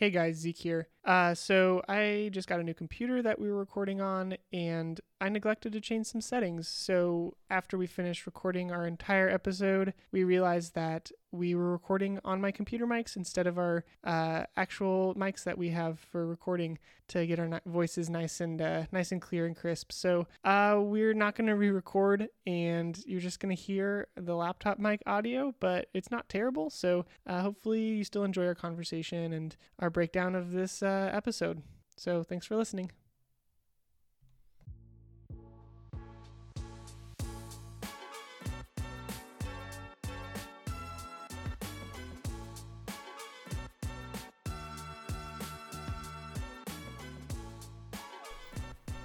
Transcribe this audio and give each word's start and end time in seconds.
Hey 0.00 0.08
guys, 0.08 0.36
Zeke 0.36 0.56
here. 0.56 0.88
Uh, 1.10 1.34
so 1.34 1.82
I 1.88 2.30
just 2.32 2.46
got 2.46 2.60
a 2.60 2.62
new 2.62 2.72
computer 2.72 3.20
that 3.20 3.40
we 3.40 3.50
were 3.50 3.58
recording 3.58 4.00
on, 4.00 4.36
and 4.52 5.00
I 5.20 5.28
neglected 5.28 5.72
to 5.72 5.80
change 5.80 6.06
some 6.06 6.20
settings. 6.20 6.68
So 6.68 7.34
after 7.50 7.76
we 7.76 7.88
finished 7.88 8.26
recording 8.26 8.70
our 8.70 8.86
entire 8.86 9.28
episode, 9.28 9.92
we 10.12 10.22
realized 10.22 10.76
that 10.76 11.10
we 11.32 11.54
were 11.54 11.72
recording 11.72 12.20
on 12.24 12.40
my 12.40 12.52
computer 12.52 12.86
mics 12.86 13.16
instead 13.16 13.46
of 13.46 13.58
our 13.58 13.84
uh, 14.04 14.44
actual 14.56 15.14
mics 15.16 15.44
that 15.44 15.58
we 15.58 15.70
have 15.70 15.98
for 15.98 16.26
recording 16.26 16.78
to 17.08 17.26
get 17.26 17.40
our 17.40 17.60
voices 17.66 18.08
nice 18.08 18.40
and 18.40 18.62
uh, 18.62 18.84
nice 18.92 19.10
and 19.10 19.20
clear 19.20 19.46
and 19.46 19.56
crisp. 19.56 19.90
So 19.92 20.28
uh, 20.44 20.78
we're 20.78 21.12
not 21.12 21.34
going 21.34 21.48
to 21.48 21.56
re-record, 21.56 22.28
and 22.46 22.98
you're 23.04 23.20
just 23.20 23.40
going 23.40 23.54
to 23.54 23.60
hear 23.60 24.06
the 24.16 24.34
laptop 24.34 24.78
mic 24.78 25.02
audio, 25.06 25.54
but 25.60 25.88
it's 25.92 26.10
not 26.10 26.28
terrible. 26.28 26.70
So 26.70 27.04
uh, 27.26 27.42
hopefully 27.42 27.82
you 27.82 28.04
still 28.04 28.24
enjoy 28.24 28.46
our 28.46 28.54
conversation 28.54 29.32
and 29.32 29.56
our 29.80 29.90
breakdown 29.90 30.34
of 30.36 30.52
this 30.52 30.82
uh, 30.82 30.99
Uh, 31.00 31.08
episode. 31.14 31.62
So 31.96 32.22
thanks 32.22 32.44
for 32.44 32.56
listening. 32.56 32.90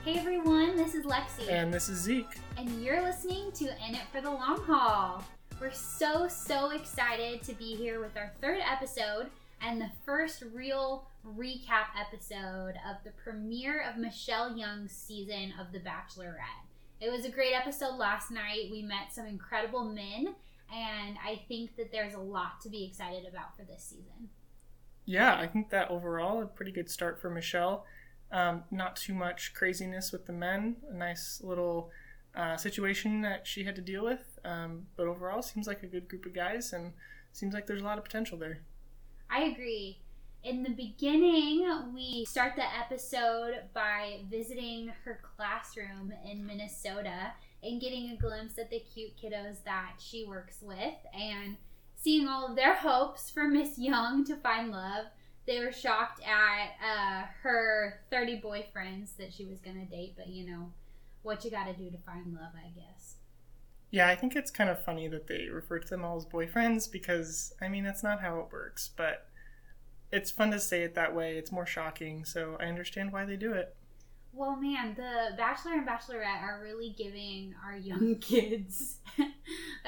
Hey 0.03 0.19
everyone, 0.19 0.75
this 0.75 0.95
is 0.95 1.05
Lexi. 1.05 1.49
And 1.49 1.73
this 1.73 1.87
is 1.87 1.99
Zeke. 1.99 2.25
and 2.57 2.69
you're 2.83 3.01
listening 3.01 3.53
to 3.53 3.65
In 3.87 3.95
It 3.95 4.01
for 4.11 4.19
the 4.19 4.29
Long 4.29 4.59
Haul. 4.63 5.23
We're 5.61 5.71
so, 5.71 6.27
so 6.27 6.71
excited 6.71 7.41
to 7.43 7.53
be 7.53 7.75
here 7.75 8.01
with 8.01 8.17
our 8.17 8.33
third 8.41 8.59
episode 8.69 9.27
and 9.65 9.81
the 9.81 9.89
first 10.05 10.43
real 10.53 11.07
recap 11.25 11.87
episode 11.99 12.75
of 12.87 12.97
the 13.03 13.11
premiere 13.23 13.81
of 13.81 13.97
Michelle 13.97 14.55
Young's 14.55 14.91
season 14.91 15.53
of 15.59 15.71
The 15.71 15.79
Bachelorette. 15.79 16.67
It 17.01 17.11
was 17.11 17.25
a 17.25 17.29
great 17.29 17.53
episode 17.53 17.95
last 17.95 18.29
night. 18.29 18.69
We 18.71 18.83
met 18.83 19.11
some 19.11 19.25
incredible 19.25 19.83
men, 19.85 20.35
and 20.71 21.17
I 21.25 21.41
think 21.47 21.75
that 21.77 21.91
there's 21.91 22.13
a 22.13 22.19
lot 22.19 22.61
to 22.61 22.69
be 22.69 22.85
excited 22.85 23.25
about 23.27 23.57
for 23.57 23.63
this 23.63 23.83
season. 23.83 24.29
Yeah, 25.05 25.35
I 25.35 25.47
think 25.47 25.71
that 25.71 25.89
overall 25.89 26.43
a 26.43 26.45
pretty 26.45 26.71
good 26.71 26.89
start 26.89 27.19
for 27.19 27.29
Michelle. 27.29 27.85
Um, 28.31 28.63
not 28.69 28.95
too 28.95 29.13
much 29.13 29.53
craziness 29.53 30.11
with 30.11 30.27
the 30.27 30.33
men. 30.33 30.77
A 30.91 30.93
nice 30.93 31.41
little 31.43 31.89
uh, 32.35 32.57
situation 32.57 33.21
that 33.21 33.47
she 33.47 33.63
had 33.63 33.75
to 33.75 33.81
deal 33.81 34.03
with. 34.03 34.39
Um, 34.43 34.87
but 34.95 35.07
overall, 35.07 35.41
seems 35.41 35.65
like 35.65 35.81
a 35.81 35.87
good 35.87 36.07
group 36.07 36.25
of 36.25 36.33
guys, 36.33 36.71
and 36.71 36.93
seems 37.31 37.53
like 37.53 37.65
there's 37.65 37.81
a 37.81 37.85
lot 37.85 37.97
of 37.97 38.03
potential 38.03 38.37
there. 38.37 38.61
I 39.29 39.43
agree. 39.43 39.99
In 40.43 40.61
the 40.63 40.69
beginning, 40.69 41.67
we 41.93 42.25
start 42.25 42.55
the 42.55 42.63
episode 42.63 43.61
by 43.73 44.19
visiting 44.29 44.91
her 45.03 45.19
classroom 45.35 46.13
in 46.23 46.45
Minnesota 46.45 47.33
and 47.63 47.81
getting 47.81 48.11
a 48.11 48.15
glimpse 48.15 48.59
at 48.59 48.69
the 48.69 48.79
cute 48.79 49.17
kiddos 49.17 49.63
that 49.65 49.93
she 49.97 50.23
works 50.23 50.59
with 50.61 50.93
and 51.13 51.57
seeing 51.95 52.27
all 52.27 52.47
of 52.47 52.55
their 52.55 52.75
hopes 52.75 53.31
for 53.31 53.45
Miss 53.45 53.79
Young 53.79 54.23
to 54.25 54.35
find 54.35 54.71
love. 54.71 55.05
They 55.47 55.59
were 55.59 55.71
shocked 55.71 56.21
at 56.23 56.75
uh, 56.79 57.25
her 57.41 58.01
30 58.11 58.41
boyfriends 58.41 59.17
that 59.17 59.33
she 59.33 59.45
was 59.45 59.59
going 59.59 59.79
to 59.79 59.95
date, 59.95 60.13
but 60.15 60.27
you 60.27 60.45
know, 60.47 60.71
what 61.23 61.43
you 61.43 61.49
got 61.49 61.65
to 61.65 61.73
do 61.73 61.89
to 61.89 61.97
find 61.97 62.33
love, 62.33 62.51
I 62.55 62.69
guess. 62.69 62.94
Yeah, 63.95 64.09
I 64.09 64.15
think 64.17 64.35
it's 64.35 64.51
kind 64.51 64.69
of 64.69 64.83
funny 64.83 65.07
that 65.07 65.27
they 65.27 65.47
refer 65.47 65.79
to 65.79 65.87
them 65.87 66.03
all 66.03 66.17
as 66.17 66.25
boyfriends 66.25 66.91
because, 66.91 67.53
I 67.61 67.69
mean, 67.69 67.85
that's 67.85 68.03
not 68.03 68.19
how 68.19 68.41
it 68.41 68.47
works, 68.51 68.89
but 68.93 69.29
it's 70.11 70.29
fun 70.29 70.51
to 70.51 70.59
say 70.59 70.83
it 70.83 70.95
that 70.95 71.15
way. 71.15 71.37
It's 71.37 71.49
more 71.49 71.65
shocking, 71.65 72.25
so 72.25 72.57
I 72.59 72.65
understand 72.65 73.13
why 73.13 73.23
they 73.23 73.37
do 73.37 73.53
it. 73.53 73.73
Well, 74.33 74.57
man, 74.57 74.95
the 74.95 75.37
Bachelor 75.37 75.75
and 75.75 75.87
Bachelorette 75.87 76.41
are 76.41 76.59
really 76.61 76.93
giving 76.97 77.55
our 77.65 77.77
young 77.77 78.15
kids 78.19 78.97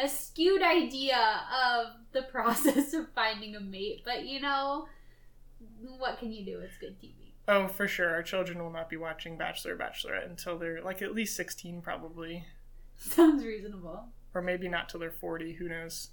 a 0.01 0.07
skewed 0.07 0.63
idea 0.63 1.41
of 1.61 1.87
the 2.13 2.21
process 2.21 2.93
of 2.93 3.11
finding 3.13 3.57
a 3.57 3.59
mate. 3.59 4.03
But 4.05 4.25
you 4.25 4.39
know, 4.39 4.87
what 5.97 6.17
can 6.17 6.31
you 6.31 6.45
do? 6.45 6.61
It's 6.61 6.77
good 6.77 6.97
TV. 7.01 7.33
Oh, 7.49 7.67
for 7.67 7.89
sure. 7.89 8.11
Our 8.11 8.23
children 8.23 8.63
will 8.63 8.71
not 8.71 8.89
be 8.89 8.95
watching 8.95 9.37
Bachelor 9.37 9.73
or 9.73 9.77
Bachelorette 9.77 10.29
until 10.29 10.57
they're 10.57 10.81
like 10.81 11.01
at 11.01 11.13
least 11.13 11.35
16, 11.35 11.81
probably. 11.81 12.45
Sounds 13.15 13.43
reasonable. 13.43 14.05
Or 14.33 14.41
maybe 14.41 14.67
not 14.67 14.89
till 14.89 14.99
they're 14.99 15.11
40, 15.11 15.53
who 15.53 15.69
knows. 15.69 16.09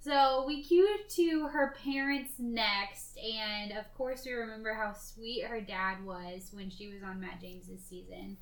So 0.00 0.44
we 0.46 0.62
cue 0.62 0.98
to 1.08 1.46
her 1.46 1.74
parents 1.82 2.34
next, 2.38 3.16
and 3.16 3.72
of 3.72 3.92
course 3.94 4.26
we 4.26 4.32
remember 4.32 4.74
how 4.74 4.92
sweet 4.92 5.44
her 5.44 5.62
dad 5.62 6.04
was 6.04 6.50
when 6.52 6.68
she 6.68 6.88
was 6.88 7.02
on 7.02 7.20
Matt 7.20 7.40
James's 7.40 7.80
season. 7.88 8.36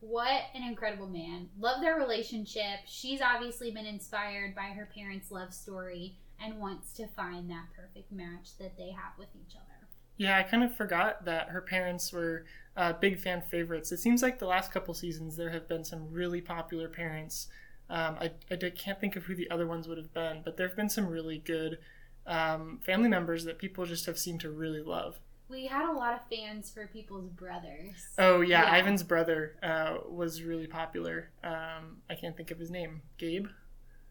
What 0.00 0.44
an 0.54 0.62
incredible 0.64 1.06
man. 1.06 1.48
Love 1.60 1.80
their 1.80 1.96
relationship. 1.96 2.80
She's 2.86 3.20
obviously 3.20 3.70
been 3.70 3.86
inspired 3.86 4.54
by 4.54 4.74
her 4.74 4.88
parents' 4.94 5.30
love 5.30 5.52
story 5.52 6.16
and 6.42 6.58
wants 6.58 6.92
to 6.94 7.06
find 7.06 7.48
that 7.50 7.66
perfect 7.76 8.10
match 8.10 8.56
that 8.58 8.76
they 8.76 8.90
have 8.90 9.12
with 9.18 9.28
each 9.36 9.54
other. 9.54 9.86
Yeah, 10.16 10.38
I 10.38 10.42
kind 10.42 10.64
of 10.64 10.74
forgot 10.74 11.24
that 11.26 11.50
her 11.50 11.60
parents 11.60 12.12
were 12.12 12.46
uh, 12.76 12.92
big 12.94 13.18
fan 13.18 13.42
favorites. 13.42 13.92
It 13.92 13.98
seems 13.98 14.22
like 14.22 14.38
the 14.38 14.46
last 14.46 14.72
couple 14.72 14.94
seasons 14.94 15.36
there 15.36 15.50
have 15.50 15.68
been 15.68 15.84
some 15.84 16.10
really 16.10 16.40
popular 16.40 16.88
parents. 16.88 17.48
Um, 17.90 18.16
I, 18.20 18.30
I 18.50 18.56
can't 18.70 19.00
think 19.00 19.16
of 19.16 19.24
who 19.24 19.34
the 19.34 19.50
other 19.50 19.66
ones 19.66 19.86
would 19.88 19.98
have 19.98 20.14
been, 20.14 20.40
but 20.44 20.56
there 20.56 20.66
have 20.66 20.76
been 20.76 20.88
some 20.88 21.06
really 21.06 21.38
good 21.38 21.78
um, 22.26 22.78
family 22.84 23.08
members 23.08 23.44
that 23.44 23.58
people 23.58 23.84
just 23.84 24.06
have 24.06 24.18
seemed 24.18 24.40
to 24.40 24.50
really 24.50 24.80
love. 24.82 25.18
We 25.48 25.66
had 25.66 25.90
a 25.90 25.92
lot 25.92 26.14
of 26.14 26.20
fans 26.34 26.70
for 26.70 26.86
people's 26.86 27.28
brothers. 27.28 27.96
Oh, 28.16 28.40
yeah, 28.40 28.62
Yeah. 28.62 28.78
Ivan's 28.78 29.02
brother 29.02 29.56
uh, 29.62 29.98
was 30.08 30.42
really 30.42 30.66
popular. 30.66 31.28
Um, 31.44 31.98
I 32.08 32.14
can't 32.14 32.36
think 32.36 32.50
of 32.50 32.58
his 32.58 32.70
name. 32.70 33.02
Gabe? 33.18 33.48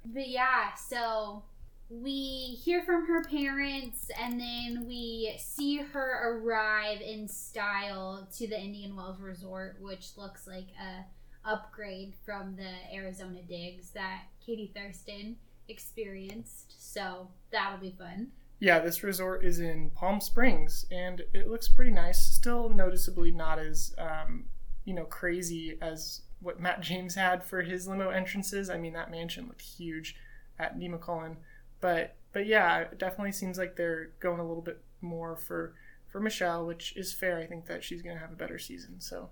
But 0.05 0.27
yeah, 0.27 0.73
so 0.75 1.43
we 1.91 2.57
hear 2.63 2.81
from 2.83 3.05
her 3.05 3.21
parents 3.23 4.09
and 4.17 4.39
then 4.39 4.85
we 4.87 5.35
see 5.37 5.77
her 5.77 6.39
arrive 6.39 7.01
in 7.01 7.27
style 7.27 8.27
to 8.37 8.47
the 8.47 8.57
Indian 8.57 8.95
Wells 8.95 9.19
Resort, 9.19 9.75
which 9.81 10.11
looks 10.15 10.47
like 10.47 10.67
a 10.79 11.03
upgrade 11.43 12.13
from 12.25 12.55
the 12.55 12.95
Arizona 12.95 13.41
digs 13.47 13.89
that 13.91 14.21
Katie 14.45 14.71
Thurston 14.73 15.35
experienced. 15.67 16.75
So 16.79 17.27
that'll 17.51 17.79
be 17.79 17.95
fun. 17.97 18.27
Yeah, 18.59 18.79
this 18.79 19.03
resort 19.03 19.43
is 19.43 19.59
in 19.59 19.89
Palm 19.89 20.21
Springs, 20.21 20.85
and 20.91 21.23
it 21.33 21.49
looks 21.49 21.67
pretty 21.67 21.91
nice. 21.91 22.23
Still 22.23 22.69
noticeably 22.69 23.31
not 23.31 23.59
as, 23.59 23.93
um, 23.97 24.45
you 24.85 24.93
know, 24.93 25.05
crazy 25.05 25.77
as 25.81 26.21
what 26.41 26.59
Matt 26.59 26.79
James 26.81 27.15
had 27.15 27.43
for 27.43 27.63
his 27.63 27.87
limo 27.87 28.11
entrances. 28.11 28.69
I 28.69 28.77
mean, 28.77 28.93
that 28.93 29.09
mansion 29.09 29.47
looked 29.47 29.61
huge 29.61 30.15
at 30.59 30.77
Nemacolin, 30.77 31.37
but 31.81 32.15
but 32.33 32.45
yeah, 32.45 32.79
it 32.81 32.97
definitely 32.97 33.33
seems 33.33 33.57
like 33.57 33.75
they're 33.75 34.11
going 34.19 34.39
a 34.39 34.47
little 34.47 34.61
bit 34.63 34.81
more 35.01 35.35
for 35.35 35.73
for 36.07 36.19
Michelle, 36.19 36.65
which 36.65 36.95
is 36.95 37.13
fair. 37.13 37.37
I 37.39 37.45
think 37.45 37.65
that 37.65 37.83
she's 37.83 38.01
gonna 38.01 38.19
have 38.19 38.31
a 38.31 38.35
better 38.35 38.59
season. 38.59 39.01
So 39.01 39.29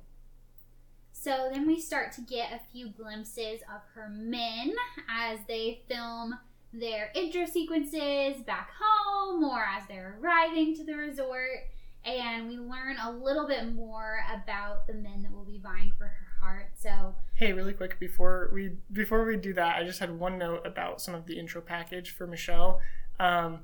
So 1.12 1.50
then 1.52 1.68
we 1.68 1.80
start 1.80 2.12
to 2.14 2.22
get 2.22 2.52
a 2.54 2.62
few 2.72 2.90
glimpses 2.90 3.62
of 3.74 3.82
her 3.94 4.10
men 4.10 4.74
as 5.10 5.40
they 5.48 5.82
film 5.88 6.40
their 6.72 7.12
intro 7.16 7.46
sequences 7.46 8.42
back 8.44 8.70
home 8.80 9.44
or 9.44 9.64
as 9.64 9.88
they're 9.88 10.18
arriving 10.22 10.76
to 10.76 10.84
the 10.84 10.96
resort. 10.96 11.68
And 12.06 12.48
we 12.48 12.58
learn 12.58 12.98
a 13.04 13.12
little 13.12 13.48
bit 13.48 13.74
more 13.74 14.20
about 14.34 14.88
the 14.88 14.94
men 14.94 15.22
that 15.24 15.32
will 15.34 15.44
be 15.44 15.60
vying 15.60 15.92
for 15.98 16.06
her 16.06 16.29
heart. 16.42 16.72
So, 16.76 17.16
Hey, 17.36 17.54
really 17.54 17.74
quick 17.74 18.00
before 18.00 18.50
we 18.54 18.72
before 18.92 19.26
we 19.26 19.38
do 19.38 19.54
that, 19.54 19.78
I 19.78 19.84
just 19.84 20.00
had 20.00 20.18
one 20.20 20.38
note 20.38 20.66
about 20.66 21.02
some 21.02 21.16
of 21.16 21.26
the 21.26 21.40
intro 21.40 21.62
package 21.62 22.12
for 22.12 22.28
Michelle, 22.28 22.82
um, 23.20 23.62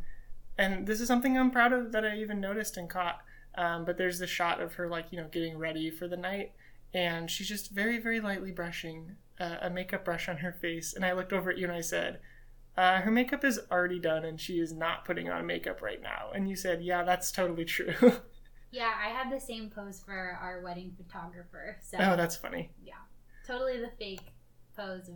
and 0.57 0.87
this 0.87 1.01
is 1.01 1.07
something 1.07 1.37
I'm 1.37 1.51
proud 1.51 1.73
of 1.73 1.91
that 1.91 2.05
I 2.05 2.17
even 2.17 2.39
noticed 2.39 2.77
and 2.77 2.89
caught. 2.89 3.21
Um, 3.57 3.85
but 3.85 3.97
there's 3.97 4.19
the 4.19 4.27
shot 4.27 4.61
of 4.61 4.73
her 4.75 4.87
like 4.87 5.07
you 5.11 5.17
know 5.17 5.27
getting 5.31 5.57
ready 5.57 5.89
for 5.89 6.07
the 6.07 6.17
night, 6.17 6.51
and 6.93 7.29
she's 7.29 7.47
just 7.49 7.71
very 7.71 7.97
very 7.99 8.19
lightly 8.19 8.51
brushing 8.51 9.15
uh, 9.39 9.57
a 9.61 9.69
makeup 9.69 10.05
brush 10.05 10.29
on 10.29 10.37
her 10.37 10.51
face, 10.53 10.93
and 10.93 11.05
I 11.05 11.13
looked 11.13 11.33
over 11.33 11.49
at 11.51 11.57
you 11.57 11.65
and 11.65 11.75
I 11.75 11.81
said. 11.81 12.19
Uh, 12.77 12.99
her 12.99 13.11
makeup 13.11 13.45
is 13.45 13.57
already 13.71 13.99
done 13.99 14.25
and 14.25 14.37
she 14.37 14.59
is 14.59 14.73
not 14.73 15.05
putting 15.05 15.29
on 15.29 15.45
makeup 15.45 15.81
right 15.81 16.01
now. 16.01 16.31
And 16.35 16.49
you 16.49 16.57
said, 16.57 16.83
Yeah, 16.83 17.03
that's 17.03 17.31
totally 17.31 17.63
true. 17.75 17.93
Yeah, 18.75 18.91
I 19.01 19.07
had 19.07 19.31
the 19.31 19.39
same 19.39 19.69
pose 19.69 20.01
for 20.05 20.37
our 20.41 20.61
wedding 20.61 20.93
photographer. 20.97 21.77
So, 21.81 21.97
oh, 21.97 22.17
that's 22.17 22.35
funny. 22.35 22.71
yeah, 22.83 22.93
totally 23.47 23.79
the 23.79 23.91
fake 23.97 24.33
pose 24.75 25.07
of 25.07 25.15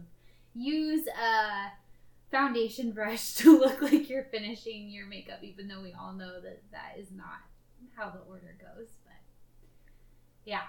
use 0.55 1.05
a 1.07 1.71
foundation 2.31 2.91
brush 2.93 3.33
to 3.35 3.59
look 3.59 3.81
like 3.81 4.09
you're 4.09 4.27
finishing 4.31 4.89
your 4.89 5.07
makeup, 5.07 5.39
even 5.43 5.67
though 5.67 5.81
we 5.81 5.93
all 5.93 6.13
know 6.13 6.39
that 6.39 6.63
that 6.71 6.95
is 6.97 7.09
not 7.11 7.43
how 7.95 8.09
the 8.09 8.19
order 8.29 8.55
goes. 8.59 8.87
But 9.03 9.19
yeah. 10.45 10.61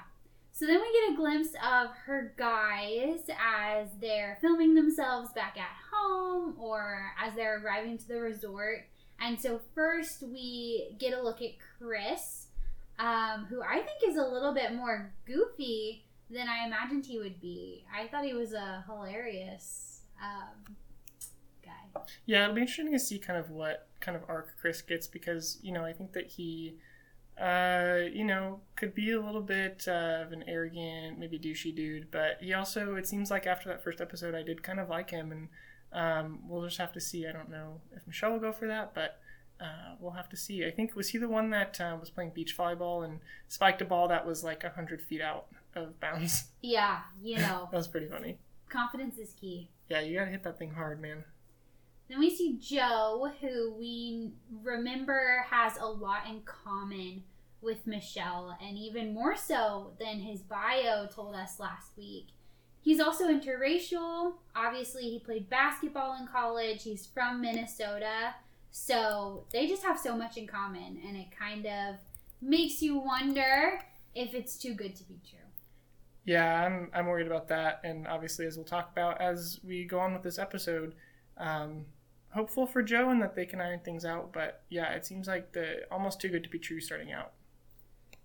So 0.53 0.67
then 0.67 0.81
we 0.81 0.93
get 0.93 1.13
a 1.13 1.17
glimpse 1.17 1.51
of 1.65 1.91
her 2.07 2.35
guys 2.37 3.21
as 3.41 3.87
they're 4.01 4.37
filming 4.41 4.75
themselves 4.75 5.33
back 5.33 5.57
at 5.57 5.71
home 5.93 6.57
or 6.59 7.13
as 7.23 7.35
they're 7.35 7.63
arriving 7.65 7.99
to 7.99 8.09
the 8.09 8.21
resort. 8.21 8.87
And 9.21 9.41
so 9.41 9.61
first 9.75 10.23
we 10.23 10.97
get 10.99 11.17
a 11.17 11.23
look 11.23 11.41
at 11.41 11.53
Chris, 11.79 12.49
um, 13.01 13.47
who 13.47 13.63
I 13.63 13.77
think 13.77 14.07
is 14.07 14.17
a 14.17 14.23
little 14.23 14.53
bit 14.53 14.75
more 14.75 15.13
goofy 15.25 16.05
than 16.29 16.49
I 16.49 16.67
imagined 16.67 17.07
he 17.07 17.19
would 17.19 17.41
be. 17.41 17.85
I 17.93 18.07
thought 18.07 18.25
he 18.25 18.35
was 18.35 18.53
a 18.53 18.85
hilarious 18.87 20.03
um, 20.23 20.77
guy. 21.65 22.03
Yeah, 22.27 22.45
it'll 22.45 22.55
be 22.55 22.61
interesting 22.61 22.93
to 22.93 22.99
see 22.99 23.19
kind 23.19 23.39
of 23.39 23.51
what 23.51 23.89
kind 24.01 24.17
of 24.17 24.23
arc 24.29 24.51
Chris 24.61 24.83
gets 24.83 25.07
because 25.07 25.59
you 25.63 25.73
know 25.73 25.85
I 25.85 25.93
think 25.93 26.13
that 26.13 26.27
he, 26.27 26.77
uh, 27.41 28.01
you 28.13 28.25
know, 28.25 28.61
could 28.77 28.95
be 28.95 29.13
a 29.13 29.21
little 29.21 29.43
bit 29.43 29.85
uh, 29.89 30.23
of 30.27 30.33
an 30.33 30.45
arrogant, 30.47 31.19
maybe 31.19 31.39
douchey 31.39 31.75
dude, 31.75 32.11
but 32.11 32.37
he 32.41 32.53
also 32.53 32.97
it 32.97 33.09
seems 33.09 33.31
like 33.31 33.47
after 33.47 33.71
that 33.71 33.83
first 33.83 34.03
episode 34.03 34.35
I 34.35 34.43
did 34.43 34.63
kind 34.63 34.79
of 34.79 34.91
like 34.91 35.09
him, 35.09 35.33
and 35.33 35.49
um, 35.93 36.41
we'll 36.47 36.65
just 36.65 36.79
have 36.79 36.93
to 36.93 37.01
see. 37.01 37.27
I 37.27 37.33
don't 37.33 37.51
know 37.51 37.81
if 37.97 38.07
Michelle 38.07 38.33
will 38.33 38.41
go 38.41 38.53
for 38.53 38.67
that, 38.67 38.95
but. 38.95 39.20
Uh, 39.61 39.95
we'll 40.01 40.13
have 40.13 40.29
to 40.31 40.37
see. 40.37 40.65
I 40.65 40.71
think 40.71 40.97
was 40.97 41.11
he 41.11 41.19
the 41.19 41.29
one 41.29 41.51
that 41.51 41.81
uh, 41.81 41.97
was 42.01 42.09
playing 42.11 42.31
beach 42.31 42.57
volleyball 42.57 43.05
and 43.05 43.21
spiked 43.49 43.83
a 43.83 43.85
ball 43.85 44.09
that 44.09 44.27
was 44.27 44.43
like 44.43 44.63
hundred 44.65 45.03
feet 45.03 45.21
out 45.21 45.47
of 45.75 45.99
bounds. 46.01 46.45
Yeah, 46.63 47.01
you 47.23 47.37
know, 47.39 47.69
that 47.71 47.77
was 47.77 47.89
pretty 47.89 48.07
funny. 48.07 48.39
confidence 48.69 49.19
is 49.19 49.33
key. 49.39 49.69
Yeah, 49.89 50.01
you 50.01 50.19
gotta 50.19 50.31
hit 50.31 50.45
that 50.45 50.59
thing 50.59 50.73
hard, 50.73 51.01
man. 51.01 51.25
Then 52.09 52.19
we 52.21 52.35
see 52.35 52.59
Joe, 52.61 53.31
who 53.41 53.75
we 53.79 54.33
remember 54.63 55.45
has 55.51 55.77
a 55.79 55.87
lot 55.87 56.27
in 56.29 56.41
common 56.43 57.23
with 57.63 57.87
Michelle, 57.87 58.57
and 58.63 58.77
even 58.79 59.13
more 59.15 59.37
so 59.37 59.93
than 60.01 60.21
his 60.21 60.41
bio 60.41 61.07
told 61.07 61.35
us 61.35 61.61
last 61.61 61.97
week. 61.97 62.29
He's 62.83 62.99
also 63.01 63.29
interracial. 63.29 64.35
Obviously, 64.57 65.03
he 65.03 65.19
played 65.19 65.51
basketball 65.51 66.17
in 66.19 66.27
college. 66.27 66.83
He's 66.83 67.07
from 67.07 67.43
Minnesota. 67.43 68.35
So 68.71 69.45
they 69.53 69.67
just 69.67 69.83
have 69.83 69.99
so 69.99 70.17
much 70.17 70.37
in 70.37 70.47
common, 70.47 71.01
and 71.07 71.17
it 71.17 71.29
kind 71.37 71.67
of 71.67 71.97
makes 72.41 72.81
you 72.83 72.99
wonder 72.99 73.81
if 74.15 74.35
it's 74.35 74.57
too 74.57 74.75
good 74.75 74.95
to 74.97 75.05
be 75.05 75.21
true. 75.29 75.39
Yeah, 76.25 76.65
I'm 76.65 76.91
I'm 76.95 77.07
worried 77.07 77.27
about 77.27 77.49
that, 77.49 77.81
and 77.85 78.07
obviously, 78.07 78.47
as 78.47 78.57
we'll 78.57 78.65
talk 78.65 78.91
about 78.93 79.21
as 79.21 79.61
we 79.65 79.85
go 79.85 79.99
on 79.99 80.13
with 80.13 80.23
this 80.23 80.39
episode, 80.39 80.95
um, 81.39 81.87
hopeful 82.31 82.67
for 82.67 82.83
Joe 82.83 83.11
and 83.11 83.21
that 83.23 83.35
they 83.35 83.47
can 83.47 83.61
iron 83.61 83.81
things 83.81 84.05
out. 84.05 84.33
But 84.33 84.63
yeah, 84.69 84.93
it 84.93 85.05
seems 85.05 85.27
like 85.27 85.53
the 85.53 85.83
almost 85.91 86.21
too 86.21 86.29
good 86.29 86.45
to 86.45 86.51
be 86.51 86.59
true 86.59 86.81
starting 86.81 87.13
out. 87.13 87.33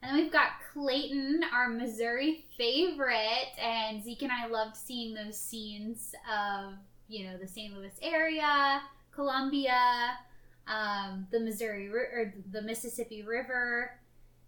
And 0.02 0.12
then 0.16 0.24
we've 0.24 0.32
got 0.32 0.50
Clayton, 0.74 1.42
our 1.52 1.70
Missouri 1.70 2.46
favorite, 2.58 3.58
and 3.60 4.04
Zeke 4.04 4.24
and 4.24 4.32
I 4.32 4.46
loved 4.46 4.78
seeing 4.78 5.16
those 5.16 5.40
scenes 5.40 6.14
of 6.32 6.74
you 7.08 7.26
know 7.26 7.38
the 7.38 7.48
St. 7.48 7.74
Louis 7.74 7.98
area, 8.02 8.82
Columbia, 9.12 10.18
um, 10.68 11.28
the 11.32 11.40
Missouri 11.40 11.90
Ri- 11.90 12.00
or 12.00 12.34
the 12.52 12.62
Mississippi 12.62 13.24
River. 13.24 13.92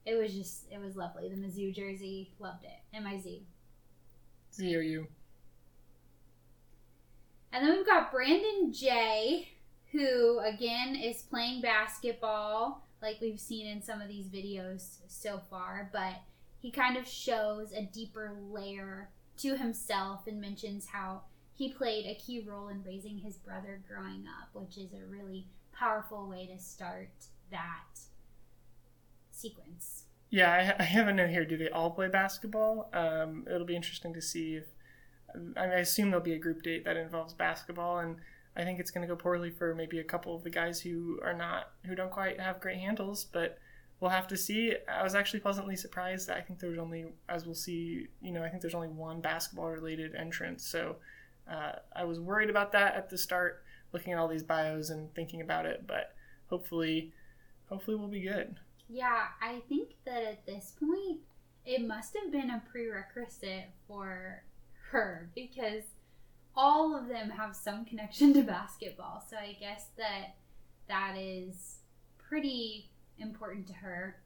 It 0.06 0.16
was 0.16 0.34
just 0.34 0.72
it 0.72 0.80
was 0.80 0.96
lovely. 0.96 1.30
The 1.30 1.36
Mizzou 1.36 1.74
jersey, 1.76 2.32
loved 2.40 2.64
it. 2.64 2.96
M 2.96 3.06
I 3.06 3.20
Z. 3.20 3.44
ZOU. 4.54 5.08
And 7.52 7.66
then 7.66 7.76
we've 7.76 7.86
got 7.86 8.12
Brandon 8.12 8.72
J, 8.74 9.50
who 9.92 10.40
again 10.40 10.96
is 10.96 11.24
playing 11.24 11.62
basketball, 11.62 12.86
like 13.02 13.18
we've 13.22 13.40
seen 13.40 13.68
in 13.68 13.82
some 13.82 14.02
of 14.02 14.08
these 14.08 14.28
videos 14.28 14.98
so 15.08 15.42
far, 15.50 15.90
but 15.94 16.22
he 16.60 16.72
kind 16.72 16.98
of 16.98 17.08
shows 17.08 17.72
a 17.72 17.84
deeper 17.84 18.36
layer 18.52 19.10
to 19.38 19.56
himself 19.56 20.28
and 20.28 20.42
mentions 20.42 20.88
how 20.88 21.22
he 21.54 21.72
played 21.72 22.06
a 22.06 22.16
key 22.16 22.44
role 22.48 22.68
in 22.68 22.84
raising 22.84 23.18
his 23.18 23.38
brother 23.38 23.82
growing 23.88 24.26
up, 24.28 24.50
which 24.54 24.78
is 24.78 24.94
a 24.94 25.06
really 25.10 25.48
powerful 25.78 26.28
way 26.28 26.48
to 26.48 26.62
start 26.62 27.10
that 27.52 28.00
sequence. 29.32 30.04
Yeah, 30.30 30.76
I, 30.80 30.82
I 30.82 30.86
have 30.86 31.08
a 31.08 31.14
note 31.14 31.30
here. 31.30 31.46
Do 31.46 31.58
they 31.58 31.70
all 31.70 31.92
play 31.92 32.10
basketball? 32.10 32.90
Um, 32.94 33.46
it'll 33.48 33.66
be 33.66 33.76
interesting 33.76 34.14
to 34.14 34.22
see 34.22 34.56
if. 34.56 34.66
I, 35.56 35.66
I 35.66 35.80
assume 35.80 36.10
there'll 36.10 36.24
be 36.24 36.34
a 36.34 36.40
group 36.40 36.64
date 36.64 36.86
that 36.86 36.98
involves 36.98 37.34
basketball, 37.34 38.00
and 38.00 38.18
I 38.56 38.64
think 38.64 38.80
it's 38.80 38.92
going 38.92 39.08
to 39.08 39.14
go 39.14 39.16
poorly 39.16 39.52
for 39.52 39.76
maybe 39.76 40.00
a 40.00 40.04
couple 40.04 40.36
of 40.36 40.44
the 40.44 40.50
guys 40.50 40.82
who 40.82 41.20
are 41.24 41.34
not, 41.34 41.72
who 41.86 41.96
don't 41.96 42.12
quite 42.12 42.40
have 42.40 42.60
great 42.60 42.80
handles, 42.80 43.26
but 43.26 43.58
we'll 44.00 44.12
have 44.12 44.28
to 44.28 44.38
see. 44.38 44.74
I 44.92 45.04
was 45.04 45.16
actually 45.16 45.42
pleasantly 45.42 45.76
surprised 45.76 46.28
that 46.28 46.38
I 46.38 46.42
think 46.42 46.60
there 46.60 46.70
was 46.70 46.80
only, 46.80 47.06
as 47.30 47.46
we'll 47.46 47.56
see, 47.56 48.08
you 48.22 48.32
know, 48.32 48.44
I 48.44 48.50
think 48.50 48.62
there's 48.62 48.76
only 48.76 48.88
one 48.88 49.22
basketball 49.22 49.70
related 49.70 50.16
entrance. 50.16 50.66
So 50.66 50.96
uh, 51.50 51.74
I 51.96 52.04
was 52.04 52.20
worried 52.20 52.50
about 52.50 52.72
that 52.72 52.96
at 52.96 53.10
the 53.10 53.18
start, 53.18 53.64
looking 53.94 54.14
at 54.14 54.20
all 54.20 54.28
these 54.28 54.44
bios 54.44 54.90
and 54.90 55.14
thinking 55.14 55.42
about 55.42 55.66
it, 55.66 55.86
but 55.88 56.14
hopefully, 56.50 57.14
hopefully 57.70 57.98
we'll 57.98 58.08
be 58.08 58.22
good. 58.22 58.56
Yeah, 58.90 59.26
I 59.42 59.62
think 59.68 59.96
that 60.06 60.24
at 60.24 60.46
this 60.46 60.74
point, 60.80 61.20
it 61.66 61.86
must 61.86 62.16
have 62.22 62.32
been 62.32 62.50
a 62.50 62.64
prerequisite 62.72 63.72
for 63.88 64.44
her 64.92 65.30
because 65.36 65.84
all 66.56 66.98
of 66.98 67.08
them 67.08 67.30
have 67.30 67.56
some 67.56 67.86
connection 67.86 68.34
to 68.34 68.42
basketball. 68.42 69.24
So 69.30 69.36
I 69.38 69.58
guess 69.60 69.88
that 69.98 70.36
that 70.88 71.16
is 71.18 71.80
pretty 72.18 72.90
important 73.20 73.68
to 73.68 73.74
her 73.74 74.18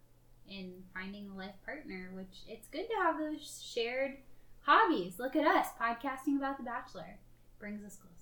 in 0.48 0.84
finding 0.94 1.30
a 1.30 1.38
life 1.38 1.56
partner, 1.66 2.12
which 2.14 2.42
it's 2.48 2.68
good 2.68 2.88
to 2.90 2.96
have 3.02 3.18
those 3.18 3.62
shared 3.64 4.18
hobbies. 4.62 5.18
Look 5.18 5.36
at 5.36 5.46
us 5.46 5.68
podcasting 5.80 6.38
about 6.38 6.58
The 6.58 6.64
Bachelor. 6.64 7.18
Brings 7.60 7.84
us 7.84 7.98
closer. 7.98 8.21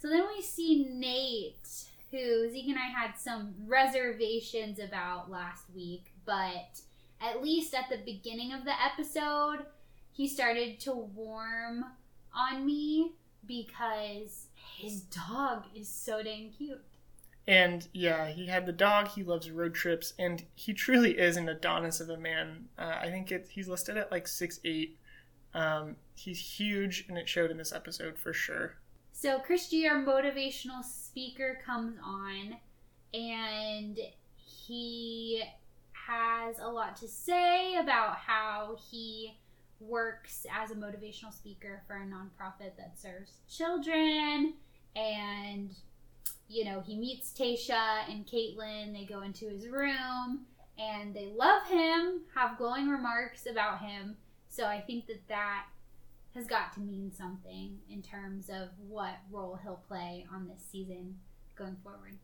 So 0.00 0.08
then 0.08 0.24
we 0.34 0.40
see 0.40 0.88
Nate, 0.90 1.68
who 2.10 2.50
Zeke 2.50 2.68
and 2.68 2.78
I 2.78 2.88
had 2.88 3.18
some 3.18 3.54
reservations 3.66 4.78
about 4.78 5.30
last 5.30 5.64
week, 5.74 6.06
but 6.24 6.80
at 7.20 7.42
least 7.42 7.74
at 7.74 7.90
the 7.90 7.98
beginning 7.98 8.54
of 8.54 8.64
the 8.64 8.72
episode, 8.82 9.66
he 10.10 10.26
started 10.26 10.80
to 10.80 10.92
warm 10.94 11.84
on 12.34 12.64
me 12.64 13.12
because 13.46 14.46
his 14.78 15.02
dog 15.02 15.64
is 15.74 15.88
so 15.88 16.22
dang 16.22 16.50
cute. 16.56 16.82
And 17.46 17.86
yeah, 17.92 18.28
he 18.30 18.46
had 18.46 18.64
the 18.64 18.72
dog. 18.72 19.08
He 19.08 19.22
loves 19.22 19.50
road 19.50 19.74
trips, 19.74 20.14
and 20.18 20.44
he 20.54 20.72
truly 20.72 21.18
is 21.18 21.36
an 21.36 21.48
Adonis 21.48 22.00
of 22.00 22.08
a 22.08 22.16
man. 22.16 22.68
Uh, 22.78 22.96
I 23.02 23.10
think 23.10 23.30
it, 23.32 23.48
he's 23.50 23.68
listed 23.68 23.98
at 23.98 24.10
like 24.10 24.28
six 24.28 24.60
eight. 24.64 24.98
Um, 25.52 25.96
he's 26.14 26.38
huge, 26.38 27.04
and 27.08 27.18
it 27.18 27.28
showed 27.28 27.50
in 27.50 27.58
this 27.58 27.72
episode 27.72 28.18
for 28.18 28.32
sure. 28.32 28.76
So 29.20 29.38
Chris 29.38 29.68
G, 29.68 29.86
our 29.86 30.02
motivational 30.02 30.82
speaker, 30.82 31.58
comes 31.66 31.98
on, 32.02 32.56
and 33.12 33.98
he 34.38 35.42
has 35.92 36.58
a 36.58 36.66
lot 36.66 36.96
to 36.96 37.06
say 37.06 37.76
about 37.76 38.16
how 38.16 38.78
he 38.90 39.36
works 39.78 40.46
as 40.50 40.70
a 40.70 40.74
motivational 40.74 41.34
speaker 41.34 41.82
for 41.86 41.96
a 41.96 42.06
nonprofit 42.06 42.78
that 42.78 42.98
serves 42.98 43.32
children. 43.46 44.54
And 44.96 45.74
you 46.48 46.64
know 46.64 46.80
he 46.80 46.96
meets 46.96 47.30
Tayshia 47.34 48.08
and 48.08 48.26
Kaitlyn. 48.26 48.94
They 48.94 49.04
go 49.04 49.20
into 49.20 49.50
his 49.50 49.68
room 49.68 50.46
and 50.78 51.14
they 51.14 51.30
love 51.36 51.66
him 51.66 52.22
have 52.34 52.56
glowing 52.56 52.88
remarks 52.88 53.44
about 53.44 53.80
him. 53.80 54.16
So 54.48 54.64
i 54.64 54.80
think 54.80 55.06
that 55.08 55.28
that 55.28 55.66
has 56.34 56.46
got 56.46 56.72
to 56.72 56.80
mean 56.80 57.12
something 57.12 57.78
in 57.88 58.02
terms 58.02 58.48
of 58.48 58.68
what 58.88 59.16
role 59.30 59.58
he'll 59.62 59.82
play 59.88 60.26
on 60.32 60.48
this 60.48 60.62
season 60.70 61.16
going 61.56 61.76
forward 61.82 62.16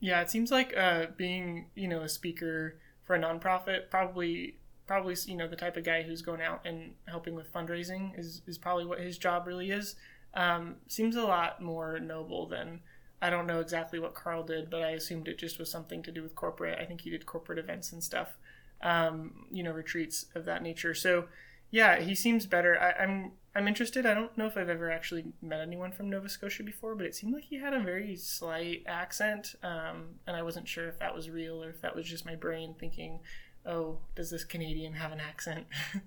Yeah, 0.00 0.20
it 0.20 0.30
seems 0.30 0.50
like 0.50 0.76
uh, 0.76 1.06
being 1.16 1.66
you 1.74 1.88
know 1.88 2.00
a 2.02 2.08
speaker 2.08 2.78
for 3.04 3.14
a 3.16 3.18
nonprofit 3.18 3.90
probably 3.90 4.56
probably 4.86 5.16
you 5.26 5.36
know 5.36 5.48
the 5.48 5.56
type 5.56 5.76
of 5.76 5.84
guy 5.84 6.02
who's 6.02 6.22
going 6.22 6.42
out 6.42 6.60
and 6.64 6.92
helping 7.06 7.34
with 7.34 7.52
fundraising 7.52 8.18
is 8.18 8.42
is 8.46 8.58
probably 8.58 8.84
what 8.84 9.00
his 9.00 9.18
job 9.18 9.46
really 9.46 9.70
is. 9.70 9.96
Um, 10.34 10.76
seems 10.88 11.14
a 11.16 11.22
lot 11.22 11.62
more 11.62 11.98
noble 12.00 12.46
than 12.48 12.80
I 13.22 13.30
don't 13.30 13.46
know 13.46 13.60
exactly 13.60 13.98
what 13.98 14.14
Carl 14.14 14.42
did, 14.42 14.68
but 14.68 14.82
I 14.82 14.90
assumed 14.90 15.28
it 15.28 15.38
just 15.38 15.58
was 15.58 15.70
something 15.70 16.02
to 16.02 16.12
do 16.12 16.22
with 16.22 16.34
corporate. 16.34 16.78
I 16.78 16.84
think 16.84 17.02
he 17.02 17.10
did 17.10 17.24
corporate 17.24 17.58
events 17.58 17.92
and 17.92 18.02
stuff, 18.02 18.36
um, 18.82 19.46
you 19.50 19.62
know, 19.62 19.72
retreats 19.72 20.26
of 20.34 20.44
that 20.44 20.62
nature. 20.62 20.92
So 20.94 21.26
yeah, 21.74 21.98
he 21.98 22.14
seems 22.14 22.46
better. 22.46 22.80
I, 22.80 23.02
I'm 23.02 23.32
I'm 23.52 23.66
interested. 23.66 24.06
I 24.06 24.14
don't 24.14 24.38
know 24.38 24.46
if 24.46 24.56
I've 24.56 24.68
ever 24.68 24.92
actually 24.92 25.24
met 25.42 25.60
anyone 25.60 25.90
from 25.90 26.08
Nova 26.08 26.28
Scotia 26.28 26.62
before, 26.62 26.94
but 26.94 27.04
it 27.04 27.16
seemed 27.16 27.34
like 27.34 27.42
he 27.42 27.58
had 27.58 27.74
a 27.74 27.80
very 27.80 28.14
slight 28.14 28.84
accent, 28.86 29.56
um, 29.64 30.20
and 30.24 30.36
I 30.36 30.42
wasn't 30.44 30.68
sure 30.68 30.86
if 30.86 31.00
that 31.00 31.12
was 31.12 31.30
real 31.30 31.64
or 31.64 31.70
if 31.70 31.80
that 31.80 31.96
was 31.96 32.06
just 32.06 32.24
my 32.24 32.36
brain 32.36 32.76
thinking, 32.78 33.18
"Oh, 33.66 33.98
does 34.14 34.30
this 34.30 34.44
Canadian 34.44 34.92
have 34.92 35.10
an 35.10 35.18
accent?" 35.18 35.66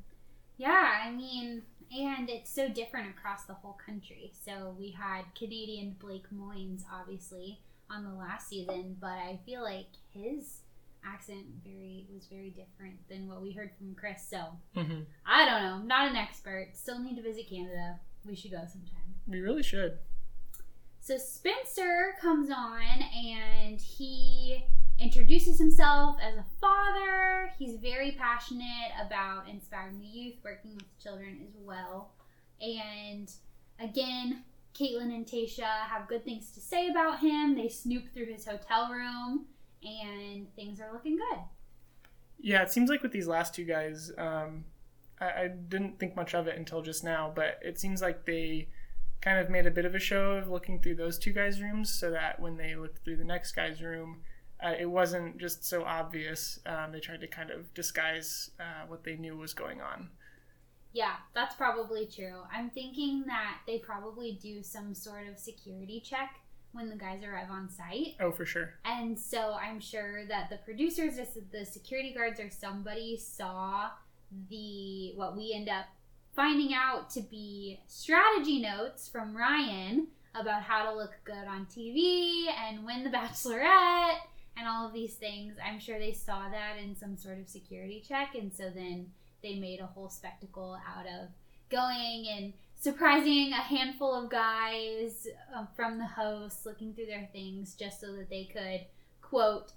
Yeah, 0.59 1.01
I 1.05 1.11
mean, 1.11 1.61
and 1.95 2.31
it's 2.31 2.49
so 2.49 2.67
different 2.67 3.09
across 3.11 3.43
the 3.43 3.53
whole 3.53 3.77
country. 3.85 4.31
So 4.43 4.75
we 4.79 4.89
had 4.89 5.25
Canadian 5.37 5.97
Blake 5.99 6.31
Moynes, 6.33 6.81
obviously, 6.91 7.59
on 7.91 8.03
the 8.03 8.15
last 8.15 8.49
season, 8.49 8.97
but 8.99 9.19
I 9.19 9.39
feel 9.45 9.61
like 9.61 9.85
his 10.11 10.61
accent 11.13 11.45
very 11.63 12.05
was 12.13 12.27
very 12.27 12.49
different 12.49 12.95
than 13.09 13.27
what 13.27 13.41
we 13.41 13.51
heard 13.51 13.71
from 13.77 13.95
Chris. 13.95 14.25
So 14.27 14.39
hmm 14.75 15.01
I 15.25 15.45
don't 15.45 15.63
know, 15.63 15.77
not 15.85 16.09
an 16.09 16.15
expert. 16.15 16.69
Still 16.73 16.99
need 16.99 17.15
to 17.15 17.21
visit 17.21 17.49
Canada. 17.49 17.99
We 18.25 18.35
should 18.35 18.51
go 18.51 18.63
sometime. 18.67 19.15
We 19.27 19.39
really 19.39 19.63
should. 19.63 19.99
So 20.99 21.17
Spencer 21.17 22.15
comes 22.21 22.49
on 22.49 23.01
and 23.15 23.79
he 23.79 24.65
introduces 24.99 25.57
himself 25.57 26.17
as 26.21 26.35
a 26.37 26.45
father. 26.59 27.53
He's 27.57 27.77
very 27.77 28.11
passionate 28.11 28.91
about 29.05 29.47
inspiring 29.47 29.99
the 29.99 30.05
youth, 30.05 30.35
working 30.43 30.75
with 30.75 30.99
children 31.01 31.39
as 31.47 31.55
well. 31.61 32.11
And 32.59 33.31
again, 33.79 34.43
Kaitlyn 34.73 35.13
and 35.13 35.25
Tayshia 35.25 35.87
have 35.87 36.07
good 36.07 36.25
things 36.25 36.51
to 36.51 36.59
say 36.59 36.89
about 36.89 37.19
him. 37.19 37.55
They 37.55 37.69
snoop 37.69 38.13
through 38.13 38.25
his 38.33 38.45
hotel 38.45 38.89
room, 38.91 39.45
and 39.87 40.53
things 40.55 40.79
are 40.79 40.91
looking 40.93 41.17
good. 41.17 41.39
Yeah, 42.39 42.61
it 42.61 42.71
seems 42.71 42.89
like 42.89 43.01
with 43.01 43.11
these 43.11 43.27
last 43.27 43.53
two 43.53 43.65
guys, 43.65 44.11
um, 44.17 44.65
I, 45.19 45.25
I 45.25 45.47
didn't 45.47 45.99
think 45.99 46.15
much 46.15 46.35
of 46.35 46.47
it 46.47 46.57
until 46.57 46.81
just 46.81 47.03
now, 47.03 47.31
but 47.33 47.59
it 47.61 47.79
seems 47.79 48.01
like 48.01 48.25
they 48.25 48.67
kind 49.21 49.39
of 49.39 49.49
made 49.49 49.65
a 49.65 49.71
bit 49.71 49.85
of 49.85 49.95
a 49.95 49.99
show 49.99 50.33
of 50.33 50.49
looking 50.49 50.79
through 50.79 50.95
those 50.95 51.17
two 51.17 51.33
guys' 51.33 51.61
rooms 51.61 51.91
so 51.93 52.11
that 52.11 52.39
when 52.39 52.57
they 52.57 52.75
looked 52.75 53.03
through 53.03 53.17
the 53.17 53.23
next 53.23 53.53
guy's 53.53 53.81
room, 53.81 54.21
uh, 54.63 54.73
it 54.79 54.85
wasn't 54.85 55.37
just 55.37 55.65
so 55.65 55.83
obvious. 55.83 56.59
Um, 56.65 56.91
they 56.91 56.99
tried 56.99 57.21
to 57.21 57.27
kind 57.27 57.51
of 57.51 57.73
disguise 57.73 58.51
uh, 58.59 58.85
what 58.87 59.03
they 59.03 59.15
knew 59.15 59.37
was 59.37 59.53
going 59.53 59.81
on. 59.81 60.09
Yeah, 60.93 61.15
that's 61.35 61.55
probably 61.55 62.07
true. 62.07 62.41
I'm 62.51 62.69
thinking 62.69 63.23
that 63.27 63.59
they 63.67 63.79
probably 63.79 64.39
do 64.41 64.63
some 64.63 64.93
sort 64.95 65.27
of 65.27 65.37
security 65.37 66.01
check 66.03 66.35
when 66.71 66.89
the 66.89 66.95
guys 66.95 67.23
arrive 67.23 67.49
on 67.49 67.69
site. 67.69 68.15
Oh, 68.19 68.31
for 68.31 68.45
sure. 68.45 68.73
And 68.85 69.17
so 69.17 69.53
I'm 69.53 69.79
sure 69.79 70.25
that 70.27 70.49
the 70.49 70.57
producers, 70.57 71.19
the 71.51 71.65
security 71.65 72.13
guards, 72.13 72.39
or 72.39 72.49
somebody 72.49 73.17
saw 73.17 73.89
the 74.49 75.13
what 75.15 75.37
we 75.37 75.53
end 75.55 75.69
up 75.69 75.85
finding 76.35 76.73
out 76.73 77.09
to 77.09 77.21
be 77.21 77.79
strategy 77.87 78.61
notes 78.61 79.07
from 79.07 79.35
Ryan 79.35 80.07
about 80.35 80.61
how 80.61 80.85
to 80.85 80.95
look 80.95 81.13
good 81.23 81.47
on 81.47 81.65
TV 81.65 82.45
and 82.49 82.85
win 82.85 83.03
the 83.03 83.09
Bachelorette 83.17 84.19
and 84.55 84.67
all 84.67 84.87
of 84.87 84.93
these 84.93 85.15
things. 85.15 85.55
I'm 85.65 85.79
sure 85.79 85.97
they 85.97 86.13
saw 86.13 86.49
that 86.49 86.75
in 86.81 86.95
some 86.95 87.17
sort 87.17 87.39
of 87.39 87.47
security 87.47 88.03
check, 88.07 88.35
and 88.35 88.53
so 88.53 88.69
then 88.73 89.07
they 89.41 89.55
made 89.55 89.79
a 89.79 89.85
whole 89.85 90.09
spectacle 90.09 90.77
out 90.87 91.05
of 91.05 91.29
going 91.69 92.27
and 92.29 92.53
surprising 92.79 93.51
a 93.53 93.61
handful 93.61 94.13
of 94.13 94.29
guys 94.29 95.27
uh, 95.55 95.65
from 95.75 95.97
the 95.97 96.05
hosts 96.05 96.65
looking 96.65 96.93
through 96.93 97.07
their 97.07 97.29
things 97.31 97.75
just 97.75 97.99
so 97.99 98.13
that 98.13 98.29
they 98.29 98.45
could 98.45 98.85
quote 99.21 99.73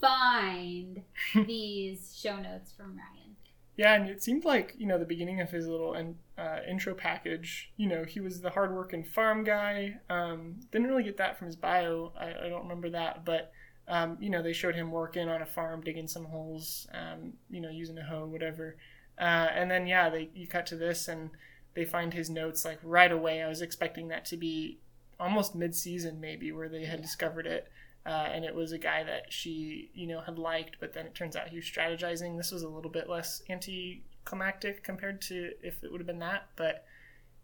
find 0.00 1.02
these 1.46 2.16
show 2.20 2.36
notes 2.36 2.72
from 2.76 2.96
Ryan. 2.96 3.36
Yeah, 3.76 3.94
and 3.94 4.08
it 4.08 4.22
seemed 4.22 4.44
like 4.44 4.74
you 4.78 4.86
know 4.86 4.98
the 4.98 5.04
beginning 5.04 5.40
of 5.40 5.50
his 5.50 5.66
little 5.66 5.94
uh, 6.38 6.58
intro 6.68 6.94
package. 6.94 7.72
You 7.76 7.88
know, 7.88 8.04
he 8.04 8.20
was 8.20 8.40
the 8.40 8.50
hardworking 8.50 9.04
farm 9.04 9.44
guy. 9.44 9.96
Um, 10.08 10.56
didn't 10.72 10.88
really 10.88 11.02
get 11.02 11.18
that 11.18 11.38
from 11.38 11.46
his 11.46 11.56
bio. 11.56 12.12
I, 12.18 12.46
I 12.46 12.48
don't 12.48 12.62
remember 12.62 12.88
that, 12.90 13.26
but 13.26 13.52
um, 13.86 14.16
you 14.18 14.30
know, 14.30 14.42
they 14.42 14.54
showed 14.54 14.74
him 14.74 14.90
working 14.90 15.28
on 15.28 15.42
a 15.42 15.46
farm, 15.46 15.82
digging 15.82 16.08
some 16.08 16.24
holes. 16.24 16.86
Um, 16.94 17.34
you 17.50 17.60
know, 17.60 17.68
using 17.68 17.98
a 17.98 18.04
hoe, 18.04 18.24
whatever. 18.26 18.76
Uh, 19.18 19.48
and 19.52 19.70
then 19.70 19.86
yeah, 19.86 20.08
they 20.08 20.30
you 20.34 20.46
cut 20.46 20.66
to 20.66 20.76
this 20.76 21.08
and 21.08 21.30
they 21.76 21.84
find 21.84 22.12
his 22.12 22.28
notes 22.28 22.64
like 22.64 22.80
right 22.82 23.12
away. 23.12 23.42
I 23.42 23.48
was 23.48 23.62
expecting 23.62 24.08
that 24.08 24.24
to 24.26 24.36
be 24.36 24.80
almost 25.20 25.54
mid-season 25.54 26.20
maybe 26.20 26.50
where 26.50 26.68
they 26.68 26.84
had 26.84 26.98
yeah. 26.98 27.04
discovered 27.04 27.46
it. 27.46 27.68
Uh, 28.04 28.28
and 28.32 28.44
it 28.44 28.54
was 28.54 28.72
a 28.72 28.78
guy 28.78 29.02
that 29.04 29.32
she, 29.32 29.90
you 29.92 30.06
know, 30.06 30.20
had 30.20 30.38
liked, 30.38 30.76
but 30.80 30.92
then 30.92 31.06
it 31.06 31.14
turns 31.14 31.36
out 31.36 31.48
he 31.48 31.56
was 31.56 31.64
strategizing. 31.64 32.36
This 32.36 32.52
was 32.52 32.62
a 32.62 32.68
little 32.68 32.90
bit 32.90 33.08
less 33.08 33.42
anticlimactic 33.50 34.84
compared 34.84 35.20
to 35.22 35.50
if 35.62 35.82
it 35.82 35.90
would 35.90 36.00
have 36.00 36.06
been 36.06 36.20
that. 36.20 36.48
But 36.56 36.84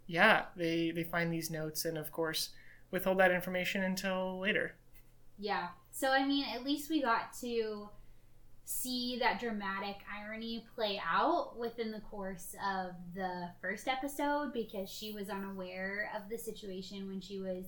yeah, 0.07 0.45
they 0.57 0.93
they 0.93 1.03
find 1.03 1.33
these 1.33 1.51
notes, 1.51 1.85
and 1.85 1.99
of 1.99 2.13
course, 2.13 2.51
withhold 2.93 3.19
that 3.19 3.33
information 3.33 3.83
until 3.83 4.39
later. 4.39 4.77
Yeah. 5.37 5.69
So 5.91 6.11
I 6.11 6.25
mean, 6.25 6.45
at 6.45 6.65
least 6.65 6.89
we 6.89 7.03
got 7.03 7.37
to 7.41 7.89
see 8.65 9.19
that 9.19 9.41
dramatic 9.41 9.97
irony 10.19 10.65
play 10.75 11.01
out 11.05 11.59
within 11.59 11.91
the 11.91 12.01
course 12.01 12.55
of 12.65 12.93
the 13.15 13.49
first 13.61 13.89
episode 13.89 14.53
because 14.53 14.89
she 14.89 15.13
was 15.13 15.29
unaware 15.29 16.11
of 16.17 16.29
the 16.31 16.39
situation 16.39 17.09
when 17.09 17.21
she 17.21 17.39
was 17.39 17.65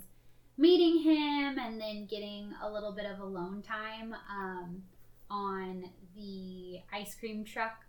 meeting 0.56 1.02
him 1.02 1.58
and 1.58 1.80
then 1.80 2.06
getting 2.06 2.52
a 2.62 2.70
little 2.70 2.92
bit 2.92 3.06
of 3.06 3.18
alone 3.18 3.62
time 3.62 4.14
um, 4.30 4.82
on 5.30 5.84
the 6.16 6.78
ice 6.92 7.14
cream 7.14 7.44
truck 7.44 7.84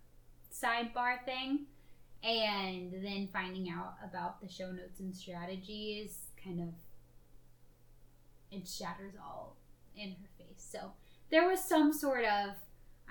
sidebar 0.52 1.24
thing 1.26 1.66
and 2.24 2.92
then 3.04 3.30
finding 3.32 3.70
out 3.70 3.94
about 4.04 4.42
the 4.42 4.50
show 4.50 4.72
notes 4.72 5.00
and 5.00 5.16
strategies 5.16 6.18
kind 6.44 6.60
of 6.60 6.70
it 8.52 8.68
shatters 8.68 9.14
all 9.22 9.58
in 9.96 10.10
her 10.10 10.30
face. 10.38 10.58
So 10.72 10.92
there 11.30 11.48
was 11.48 11.64
some 11.64 11.94
sort 11.94 12.26
of 12.26 12.56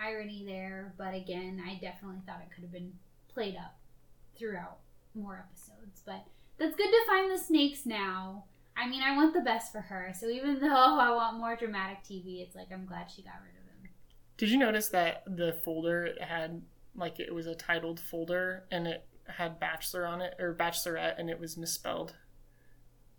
irony 0.03 0.45
there, 0.47 0.95
but 0.99 1.15
again, 1.15 1.63
I 1.65 1.75
definitely 1.75 2.23
thought 2.27 2.43
it 2.43 2.55
could 2.55 2.63
have 2.63 2.73
been 2.73 2.93
played 3.33 3.57
up 3.57 3.77
throughout 4.39 4.79
more 5.15 5.45
episodes. 5.49 6.03
But 6.05 6.25
that's 6.59 6.77
good 6.77 6.91
to 6.91 7.07
find 7.07 7.31
the 7.31 7.39
snakes 7.39 7.87
now. 7.87 8.45
I 8.77 8.89
mean, 8.89 9.03
I 9.03 9.17
want 9.17 9.35
the 9.35 9.41
best 9.41 9.73
for 9.73 9.81
her. 9.81 10.13
So 10.19 10.29
even 10.29 10.59
though 10.61 10.99
I 10.99 11.11
want 11.15 11.39
more 11.39 11.57
dramatic 11.57 11.99
TV, 12.05 12.43
it's 12.43 12.57
like 12.57 12.69
I'm 12.73 12.87
glad 12.87 13.11
she 13.11 13.23
got 13.23 13.35
rid 13.43 13.55
of 13.55 13.85
him. 13.85 13.91
Did 14.37 14.51
you 14.51 14.59
notice 14.59 14.89
that 14.89 15.23
the 15.27 15.53
folder 15.65 16.15
had 16.21 16.63
like 16.97 17.19
it 17.19 17.35
was 17.35 17.47
a 17.47 17.55
titled 17.55 17.99
folder 17.99 18.65
and 18.71 18.87
it 18.87 19.05
had 19.27 19.59
bachelor 19.59 20.07
on 20.07 20.21
it 20.21 20.35
or 20.39 20.55
bachelorette 20.55 21.19
and 21.19 21.31
it 21.31 21.41
was 21.41 21.57
misspelled? 21.57 22.15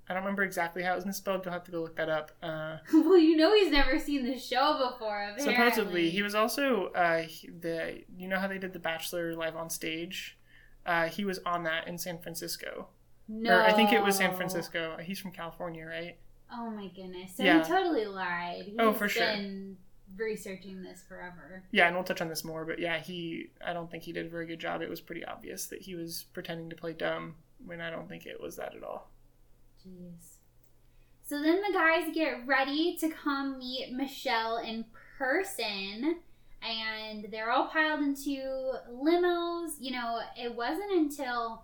I 0.07 0.13
don't 0.13 0.23
remember 0.23 0.43
exactly 0.43 0.83
how 0.83 0.93
it 0.93 0.95
was 0.95 1.05
misspelled. 1.05 1.45
You'll 1.45 1.53
have 1.53 1.63
to 1.63 1.71
go 1.71 1.81
look 1.81 1.95
that 1.95 2.09
up. 2.09 2.31
Uh, 2.41 2.77
well, 2.93 3.17
you 3.17 3.35
know 3.35 3.53
he's 3.55 3.71
never 3.71 3.97
seen 3.97 4.23
the 4.23 4.37
show 4.37 4.91
before. 4.91 5.29
Apparently. 5.31 5.43
Supposedly, 5.43 6.09
he 6.11 6.21
was 6.21 6.35
also 6.35 6.87
uh, 6.95 7.23
the. 7.59 8.03
You 8.15 8.27
know 8.27 8.39
how 8.39 8.47
they 8.47 8.59
did 8.59 8.73
the 8.73 8.79
Bachelor 8.79 9.35
live 9.35 9.55
on 9.55 9.69
stage. 9.69 10.37
Uh, 10.85 11.07
he 11.07 11.25
was 11.25 11.39
on 11.45 11.63
that 11.63 11.87
in 11.87 11.97
San 11.97 12.19
Francisco. 12.19 12.87
No, 13.27 13.57
or 13.57 13.63
I 13.63 13.73
think 13.73 13.91
it 13.91 14.03
was 14.03 14.17
San 14.17 14.35
Francisco. 14.35 14.97
He's 15.01 15.19
from 15.19 15.31
California, 15.31 15.85
right? 15.85 16.17
Oh 16.53 16.69
my 16.69 16.87
goodness! 16.89 17.35
So 17.35 17.43
yeah. 17.43 17.63
he 17.63 17.67
totally 17.67 18.05
lied. 18.05 18.65
He's 18.65 18.75
oh, 18.77 18.93
for 18.93 19.09
sure. 19.09 19.35
researching 20.15 20.83
this 20.83 21.03
forever. 21.09 21.63
Yeah, 21.71 21.87
and 21.87 21.95
we'll 21.95 22.03
touch 22.03 22.21
on 22.21 22.29
this 22.29 22.43
more, 22.43 22.63
but 22.65 22.77
yeah, 22.77 22.99
he. 22.99 23.47
I 23.65 23.73
don't 23.73 23.89
think 23.89 24.03
he 24.03 24.13
did 24.13 24.27
a 24.27 24.29
very 24.29 24.45
good 24.45 24.59
job. 24.59 24.83
It 24.83 24.89
was 24.89 25.01
pretty 25.01 25.25
obvious 25.25 25.65
that 25.67 25.81
he 25.81 25.95
was 25.95 26.25
pretending 26.33 26.69
to 26.69 26.75
play 26.75 26.93
dumb 26.93 27.33
when 27.65 27.81
I 27.81 27.89
don't 27.89 28.07
think 28.07 28.27
it 28.27 28.39
was 28.39 28.57
that 28.57 28.75
at 28.75 28.83
all. 28.83 29.09
Jeez. 29.87 30.37
So 31.23 31.41
then 31.41 31.61
the 31.61 31.73
guys 31.73 32.13
get 32.13 32.45
ready 32.45 32.97
to 32.99 33.09
come 33.09 33.57
meet 33.57 33.91
Michelle 33.91 34.57
in 34.57 34.85
person, 35.17 36.17
and 36.61 37.27
they're 37.31 37.51
all 37.51 37.67
piled 37.67 38.01
into 38.01 38.73
limos. 38.91 39.71
You 39.79 39.91
know, 39.91 40.19
it 40.37 40.55
wasn't 40.55 40.91
until, 40.91 41.63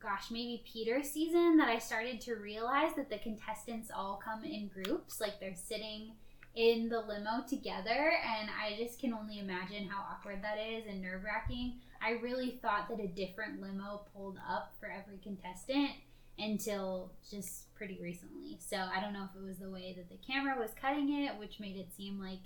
gosh, 0.00 0.30
maybe 0.30 0.64
Peter's 0.70 1.10
season 1.10 1.58
that 1.58 1.68
I 1.68 1.78
started 1.78 2.20
to 2.22 2.36
realize 2.36 2.94
that 2.96 3.10
the 3.10 3.18
contestants 3.18 3.90
all 3.94 4.20
come 4.24 4.44
in 4.44 4.68
groups, 4.68 5.20
like 5.20 5.38
they're 5.38 5.54
sitting 5.54 6.12
in 6.54 6.88
the 6.88 7.00
limo 7.00 7.44
together, 7.48 8.12
and 8.24 8.48
I 8.48 8.76
just 8.78 9.00
can 9.00 9.12
only 9.12 9.38
imagine 9.38 9.88
how 9.88 10.04
awkward 10.10 10.42
that 10.42 10.58
is 10.58 10.84
and 10.88 11.02
nerve 11.02 11.24
wracking. 11.24 11.74
I 12.00 12.12
really 12.22 12.58
thought 12.62 12.88
that 12.88 13.00
a 13.00 13.08
different 13.08 13.60
limo 13.60 14.02
pulled 14.14 14.38
up 14.48 14.74
for 14.78 14.86
every 14.86 15.18
contestant 15.22 15.90
until 16.38 17.12
just 17.30 17.74
pretty 17.74 17.98
recently. 18.02 18.58
So 18.58 18.76
I 18.76 19.00
don't 19.00 19.12
know 19.12 19.24
if 19.24 19.40
it 19.40 19.46
was 19.46 19.58
the 19.58 19.70
way 19.70 19.94
that 19.96 20.08
the 20.08 20.18
camera 20.26 20.56
was 20.58 20.70
cutting 20.80 21.12
it, 21.24 21.38
which 21.38 21.60
made 21.60 21.76
it 21.76 21.92
seem 21.96 22.20
like 22.20 22.40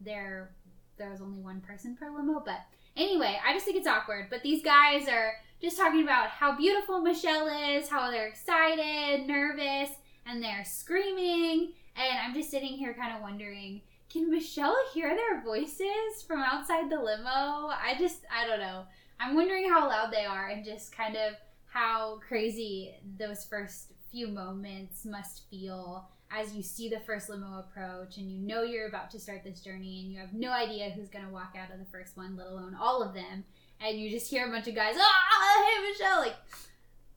there 0.00 0.50
there 0.98 1.10
was 1.10 1.20
only 1.20 1.40
one 1.40 1.60
person 1.60 1.96
per 1.96 2.10
limo. 2.10 2.42
But 2.44 2.60
anyway, 2.96 3.38
I 3.44 3.52
just 3.54 3.64
think 3.64 3.76
it's 3.76 3.86
awkward. 3.86 4.26
But 4.30 4.42
these 4.42 4.62
guys 4.62 5.08
are 5.08 5.32
just 5.60 5.76
talking 5.76 6.02
about 6.02 6.28
how 6.28 6.56
beautiful 6.56 7.00
Michelle 7.00 7.48
is, 7.48 7.88
how 7.88 8.10
they're 8.10 8.28
excited, 8.28 9.26
nervous, 9.26 9.90
and 10.26 10.42
they're 10.42 10.64
screaming. 10.64 11.72
And 11.96 12.18
I'm 12.22 12.34
just 12.34 12.50
sitting 12.50 12.74
here 12.74 12.94
kind 12.94 13.14
of 13.14 13.22
wondering, 13.22 13.80
can 14.10 14.30
Michelle 14.30 14.76
hear 14.92 15.14
their 15.14 15.42
voices 15.42 16.22
from 16.26 16.40
outside 16.40 16.90
the 16.90 17.00
limo? 17.00 17.68
I 17.68 17.94
just, 17.98 18.20
I 18.30 18.46
don't 18.46 18.60
know. 18.60 18.84
I'm 19.18 19.34
wondering 19.34 19.68
how 19.68 19.88
loud 19.88 20.12
they 20.12 20.24
are 20.24 20.48
and 20.48 20.64
just 20.64 20.96
kind 20.96 21.16
of 21.16 21.34
how 21.72 22.18
crazy 22.26 22.94
those 23.18 23.44
first 23.44 23.92
few 24.10 24.26
moments 24.28 25.04
must 25.04 25.48
feel 25.48 26.08
as 26.32 26.54
you 26.54 26.62
see 26.62 26.88
the 26.88 27.00
first 27.00 27.28
limo 27.28 27.58
approach 27.58 28.16
and 28.16 28.30
you 28.30 28.38
know 28.38 28.62
you're 28.62 28.88
about 28.88 29.10
to 29.10 29.18
start 29.18 29.42
this 29.44 29.60
journey 29.60 30.00
and 30.00 30.12
you 30.12 30.18
have 30.18 30.32
no 30.32 30.50
idea 30.50 30.90
who's 30.90 31.08
going 31.08 31.24
to 31.24 31.30
walk 31.30 31.56
out 31.58 31.72
of 31.72 31.78
the 31.78 31.90
first 31.90 32.16
one, 32.16 32.36
let 32.36 32.46
alone 32.46 32.76
all 32.80 33.02
of 33.02 33.14
them. 33.14 33.44
And 33.80 33.98
you 33.98 34.10
just 34.10 34.28
hear 34.28 34.46
a 34.46 34.50
bunch 34.50 34.68
of 34.68 34.74
guys, 34.74 34.94
ah, 34.98 35.64
hey, 35.64 35.90
Michelle. 35.90 36.20
Like, 36.20 36.36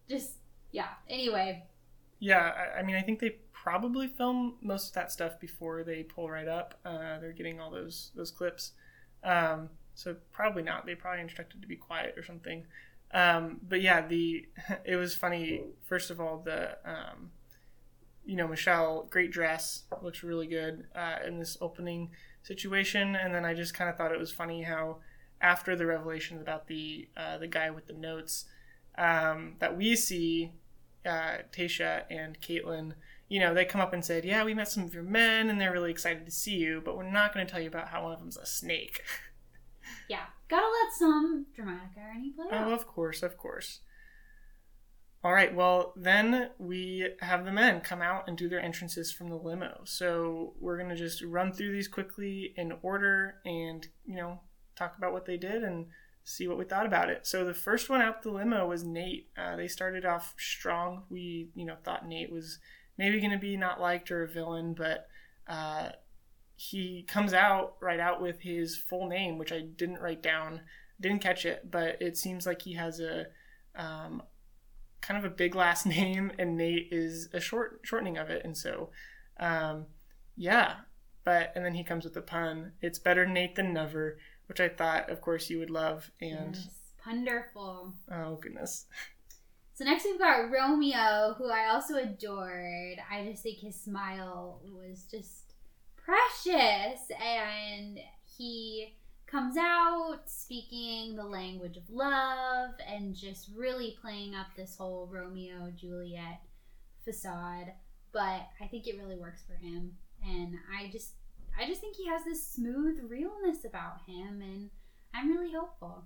just, 0.09 0.33
yeah. 0.71 0.87
Anyway. 1.09 1.63
Yeah, 2.19 2.53
I, 2.55 2.79
I 2.79 2.83
mean, 2.83 2.95
I 2.95 3.01
think 3.01 3.19
they 3.19 3.37
probably 3.51 4.07
film 4.07 4.55
most 4.61 4.89
of 4.89 4.93
that 4.93 5.11
stuff 5.11 5.39
before 5.39 5.83
they 5.83 6.03
pull 6.03 6.29
right 6.29 6.47
up. 6.47 6.79
Uh, 6.85 7.19
they're 7.19 7.33
getting 7.33 7.59
all 7.59 7.69
those 7.69 8.11
those 8.15 8.31
clips. 8.31 8.71
Um, 9.23 9.69
so 9.95 10.15
probably 10.31 10.63
not. 10.63 10.85
They 10.85 10.95
probably 10.95 11.21
instructed 11.21 11.61
to 11.61 11.67
be 11.67 11.75
quiet 11.75 12.15
or 12.17 12.23
something. 12.23 12.63
Um, 13.13 13.59
but 13.67 13.81
yeah, 13.81 14.05
the 14.05 14.45
it 14.85 14.95
was 14.95 15.15
funny. 15.15 15.63
First 15.83 16.09
of 16.09 16.19
all, 16.19 16.41
the 16.43 16.77
um, 16.85 17.31
you 18.25 18.35
know, 18.35 18.47
Michelle, 18.47 19.07
great 19.09 19.31
dress, 19.31 19.83
looks 20.01 20.23
really 20.23 20.47
good 20.47 20.85
uh, 20.95 21.17
in 21.27 21.39
this 21.39 21.57
opening 21.61 22.11
situation. 22.41 23.15
And 23.15 23.33
then 23.33 23.45
I 23.45 23.53
just 23.53 23.73
kind 23.73 23.89
of 23.89 23.97
thought 23.97 24.11
it 24.11 24.19
was 24.19 24.31
funny 24.31 24.63
how 24.63 24.97
after 25.41 25.75
the 25.75 25.85
revelations 25.85 26.41
about 26.41 26.67
the 26.67 27.09
uh, 27.17 27.37
the 27.37 27.47
guy 27.47 27.69
with 27.69 27.87
the 27.87 27.93
notes 27.93 28.45
um, 28.97 29.55
that 29.59 29.77
we 29.77 29.95
see, 29.95 30.51
uh, 31.05 31.37
Tayshia 31.51 32.03
and 32.09 32.39
Kaitlyn, 32.39 32.93
you 33.27 33.39
know, 33.39 33.53
they 33.53 33.65
come 33.65 33.81
up 33.81 33.93
and 33.93 34.05
said, 34.05 34.23
"Yeah, 34.23 34.43
we 34.43 34.53
met 34.53 34.69
some 34.69 34.83
of 34.83 34.93
your 34.93 35.03
men, 35.03 35.49
and 35.49 35.59
they're 35.59 35.71
really 35.71 35.91
excited 35.91 36.25
to 36.25 36.31
see 36.31 36.55
you, 36.55 36.81
but 36.83 36.95
we're 36.95 37.09
not 37.09 37.33
going 37.33 37.45
to 37.45 37.51
tell 37.51 37.61
you 37.61 37.67
about 37.67 37.89
how 37.89 38.03
one 38.03 38.13
of 38.13 38.19
them's 38.19 38.37
a 38.37 38.45
snake." 38.45 39.01
Yeah, 40.09 40.25
gotta 40.49 40.65
let 40.65 40.93
some 40.97 41.47
dramatic 41.55 41.97
irony 41.97 42.31
play 42.31 42.45
out. 42.51 42.67
Oh, 42.67 42.73
of 42.73 42.87
course, 42.87 43.23
of 43.23 43.37
course. 43.37 43.79
All 45.23 45.31
right, 45.31 45.55
well, 45.55 45.93
then 45.95 46.49
we 46.59 47.07
have 47.21 47.45
the 47.45 47.51
men 47.51 47.79
come 47.79 48.01
out 48.01 48.27
and 48.27 48.37
do 48.37 48.49
their 48.49 48.59
entrances 48.59 49.09
from 49.09 49.29
the 49.29 49.37
limo. 49.37 49.79
So 49.85 50.53
we're 50.59 50.77
going 50.77 50.89
to 50.89 50.97
just 50.97 51.21
run 51.21 51.53
through 51.53 51.71
these 51.71 51.87
quickly 51.87 52.53
in 52.57 52.73
order 52.81 53.35
and, 53.45 53.87
you 54.05 54.17
know, 54.17 54.41
talk 54.75 54.97
about 54.97 55.13
what 55.13 55.25
they 55.25 55.37
did 55.37 55.63
and 55.63 55.85
see 56.25 56.45
what 56.45 56.57
we 56.57 56.65
thought 56.65 56.85
about 56.85 57.09
it. 57.09 57.25
So 57.25 57.45
the 57.45 57.53
first 57.53 57.89
one 57.89 58.01
out 58.01 58.21
the 58.21 58.31
limo 58.31 58.67
was 58.67 58.83
Nate. 58.83 59.29
Uh, 59.37 59.55
they 59.55 59.69
started 59.69 60.05
off 60.05 60.33
strong. 60.37 61.03
We, 61.09 61.51
you 61.55 61.65
know, 61.65 61.77
thought 61.85 62.05
Nate 62.05 62.31
was 62.31 62.59
maybe 62.97 63.21
going 63.21 63.31
to 63.31 63.37
be 63.37 63.55
not 63.55 63.79
liked 63.79 64.11
or 64.11 64.23
a 64.23 64.27
villain, 64.27 64.73
but 64.73 65.07
uh, 65.47 65.91
he 66.69 67.03
comes 67.03 67.33
out 67.33 67.75
right 67.81 67.99
out 67.99 68.21
with 68.21 68.39
his 68.41 68.77
full 68.77 69.07
name, 69.07 69.37
which 69.37 69.51
I 69.51 69.59
didn't 69.61 69.99
write 69.99 70.23
down, 70.23 70.61
didn't 71.01 71.19
catch 71.19 71.45
it, 71.45 71.69
but 71.69 72.01
it 72.01 72.15
seems 72.17 72.45
like 72.45 72.61
he 72.61 72.73
has 72.73 72.99
a 73.01 73.25
um, 73.75 74.23
kind 75.01 75.17
of 75.17 75.29
a 75.29 75.35
big 75.35 75.55
last 75.55 75.85
name, 75.97 76.31
and 76.39 76.55
Nate 76.55 76.87
is 76.91 77.27
a 77.33 77.39
short 77.41 77.81
shortening 77.83 78.17
of 78.17 78.29
it, 78.29 78.43
and 78.45 78.57
so 78.57 78.89
um, 79.39 79.87
yeah. 80.37 80.75
But 81.25 81.51
and 81.55 81.65
then 81.65 81.73
he 81.73 81.83
comes 81.83 82.03
with 82.05 82.15
a 82.17 82.21
pun. 82.21 82.73
It's 82.81 82.99
better 82.99 83.25
Nate 83.25 83.55
than 83.55 83.73
never, 83.73 84.17
which 84.47 84.59
I 84.59 84.69
thought, 84.69 85.09
of 85.09 85.21
course, 85.21 85.49
you 85.49 85.59
would 85.59 85.69
love. 85.69 86.11
And 86.21 86.55
Yes, 86.55 86.69
wonderful. 87.05 87.93
oh 88.11 88.35
goodness, 88.35 88.85
So 89.73 89.83
next 89.85 90.03
we've 90.05 90.19
got 90.19 90.51
Romeo, 90.51 91.33
who 91.37 91.49
I 91.49 91.69
also 91.71 91.95
adored. 91.95 92.97
I 93.11 93.25
just 93.29 93.43
think 93.43 93.59
his 93.59 93.79
smile 93.81 94.61
was 94.65 95.05
just 95.09 95.42
precious, 96.03 97.01
and 97.21 97.99
he 98.37 98.95
comes 99.25 99.57
out 99.57 100.19
speaking 100.25 101.15
the 101.15 101.23
language 101.23 101.77
of 101.77 101.89
love 101.89 102.71
and 102.87 103.15
just 103.15 103.49
really 103.55 103.97
playing 104.01 104.35
up 104.35 104.47
this 104.55 104.75
whole 104.75 105.09
Romeo 105.11 105.71
Juliet 105.75 106.41
facade. 107.03 107.73
But 108.11 108.47
I 108.61 108.67
think 108.69 108.87
it 108.87 108.97
really 108.99 109.15
works 109.15 109.41
for 109.47 109.55
him, 109.55 109.93
and 110.23 110.55
I 110.77 110.89
just 110.91 111.13
I 111.59 111.65
just 111.67 111.81
think 111.81 111.95
he 111.95 112.07
has 112.07 112.23
this 112.23 112.45
smooth 112.45 112.99
realness 113.09 113.65
about 113.65 114.01
him, 114.07 114.41
and 114.41 114.69
I'm 115.13 115.29
really 115.31 115.51
hopeful. 115.53 116.05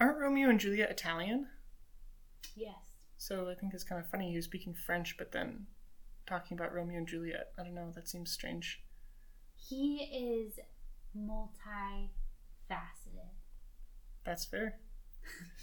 aren't 0.00 0.18
Romeo 0.18 0.48
and 0.48 0.60
Juliet 0.60 0.90
Italian? 0.90 1.48
Yes. 2.56 2.76
So 3.18 3.48
I 3.48 3.54
think 3.54 3.72
it's 3.74 3.84
kind 3.84 4.00
of 4.00 4.08
funny 4.10 4.30
he 4.30 4.36
was 4.36 4.46
speaking 4.46 4.74
French, 4.74 5.16
but 5.16 5.32
then 5.32 5.66
talking 6.26 6.56
about 6.56 6.74
Romeo 6.74 6.98
and 6.98 7.06
Juliet. 7.06 7.52
I 7.58 7.62
don't 7.62 7.74
know. 7.74 7.90
That 7.94 8.08
seems 8.08 8.30
strange. 8.32 8.82
He 9.68 9.98
is 9.98 10.58
multifaceted. 11.16 12.10
That's 14.24 14.44
fair. 14.44 14.78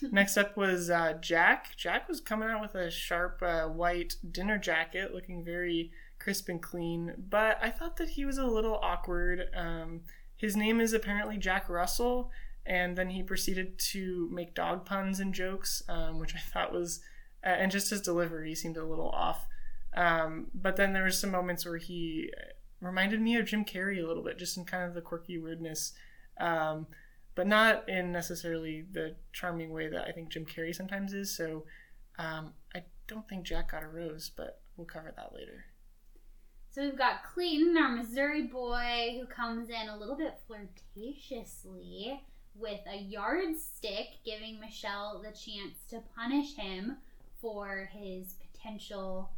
Next 0.01 0.37
up 0.37 0.55
was 0.55 0.89
uh, 0.89 1.13
Jack. 1.19 1.75
Jack 1.75 2.07
was 2.07 2.21
coming 2.21 2.49
out 2.49 2.61
with 2.61 2.75
a 2.75 2.89
sharp 2.89 3.41
uh, 3.41 3.65
white 3.65 4.15
dinner 4.31 4.57
jacket, 4.57 5.13
looking 5.13 5.43
very 5.43 5.91
crisp 6.17 6.49
and 6.49 6.61
clean. 6.61 7.13
But 7.29 7.59
I 7.61 7.69
thought 7.69 7.97
that 7.97 8.09
he 8.09 8.25
was 8.25 8.37
a 8.37 8.45
little 8.45 8.79
awkward. 8.81 9.49
Um, 9.55 10.01
his 10.35 10.55
name 10.55 10.79
is 10.79 10.93
apparently 10.93 11.37
Jack 11.37 11.67
Russell, 11.69 12.31
and 12.65 12.97
then 12.97 13.09
he 13.09 13.23
proceeded 13.23 13.77
to 13.79 14.29
make 14.31 14.55
dog 14.55 14.85
puns 14.85 15.19
and 15.19 15.33
jokes, 15.33 15.83
um, 15.89 16.19
which 16.19 16.35
I 16.35 16.39
thought 16.39 16.71
was, 16.71 17.01
uh, 17.45 17.49
and 17.49 17.71
just 17.71 17.89
his 17.89 18.01
delivery 18.01 18.55
seemed 18.55 18.77
a 18.77 18.85
little 18.85 19.09
off. 19.09 19.47
Um, 19.95 20.47
but 20.53 20.77
then 20.77 20.93
there 20.93 21.03
was 21.03 21.19
some 21.19 21.31
moments 21.31 21.65
where 21.65 21.77
he 21.77 22.31
reminded 22.81 23.21
me 23.21 23.35
of 23.37 23.45
Jim 23.45 23.65
Carrey 23.65 24.03
a 24.03 24.07
little 24.07 24.23
bit, 24.23 24.37
just 24.37 24.57
in 24.57 24.65
kind 24.65 24.83
of 24.83 24.93
the 24.93 25.01
quirky 25.01 25.37
weirdness. 25.37 25.93
Um, 26.39 26.87
but 27.35 27.47
not 27.47 27.87
in 27.87 28.11
necessarily 28.11 28.85
the 28.91 29.15
charming 29.31 29.71
way 29.71 29.87
that 29.87 30.05
I 30.07 30.11
think 30.11 30.29
Jim 30.29 30.45
Carrey 30.45 30.75
sometimes 30.75 31.13
is. 31.13 31.35
So 31.35 31.65
um, 32.17 32.53
I 32.75 32.83
don't 33.07 33.27
think 33.27 33.45
Jack 33.45 33.71
got 33.71 33.83
a 33.83 33.87
rose, 33.87 34.31
but 34.35 34.61
we'll 34.75 34.87
cover 34.87 35.13
that 35.15 35.33
later. 35.33 35.65
So 36.71 36.81
we've 36.83 36.97
got 36.97 37.23
Clayton, 37.23 37.77
our 37.77 37.95
Missouri 37.95 38.43
boy, 38.43 39.17
who 39.19 39.25
comes 39.25 39.69
in 39.69 39.89
a 39.89 39.97
little 39.97 40.15
bit 40.15 40.37
flirtatiously 40.47 42.19
with 42.55 42.81
a 42.91 42.97
yardstick, 42.97 44.23
giving 44.23 44.59
Michelle 44.59 45.21
the 45.23 45.31
chance 45.31 45.85
to 45.89 46.03
punish 46.15 46.55
him 46.55 46.97
for 47.41 47.89
his 47.91 48.35
potential 48.51 49.31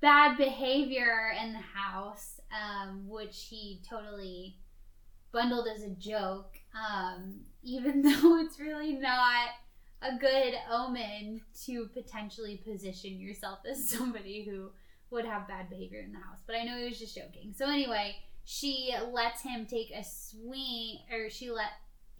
bad 0.00 0.36
behavior 0.36 1.32
in 1.42 1.54
the 1.54 1.58
house, 1.58 2.38
um, 2.52 3.08
which 3.08 3.46
he 3.50 3.80
totally 3.88 4.58
bundled 5.32 5.66
as 5.68 5.82
a 5.82 5.90
joke, 5.90 6.56
um, 6.74 7.40
even 7.62 8.02
though 8.02 8.38
it's 8.38 8.58
really 8.58 8.92
not 8.92 9.48
a 10.02 10.16
good 10.18 10.54
omen 10.70 11.40
to 11.64 11.86
potentially 11.94 12.62
position 12.68 13.18
yourself 13.18 13.60
as 13.68 13.88
somebody 13.88 14.44
who 14.44 14.70
would 15.10 15.24
have 15.24 15.48
bad 15.48 15.70
behavior 15.70 16.00
in 16.00 16.12
the 16.12 16.18
house. 16.18 16.40
But 16.46 16.56
I 16.56 16.64
know 16.64 16.78
he 16.78 16.88
was 16.88 16.98
just 16.98 17.14
joking. 17.14 17.54
So 17.56 17.66
anyway, 17.66 18.16
she 18.44 18.94
lets 19.12 19.42
him 19.42 19.66
take 19.66 19.90
a 19.90 20.04
swing, 20.04 20.98
or 21.10 21.30
she 21.30 21.50
let 21.50 21.70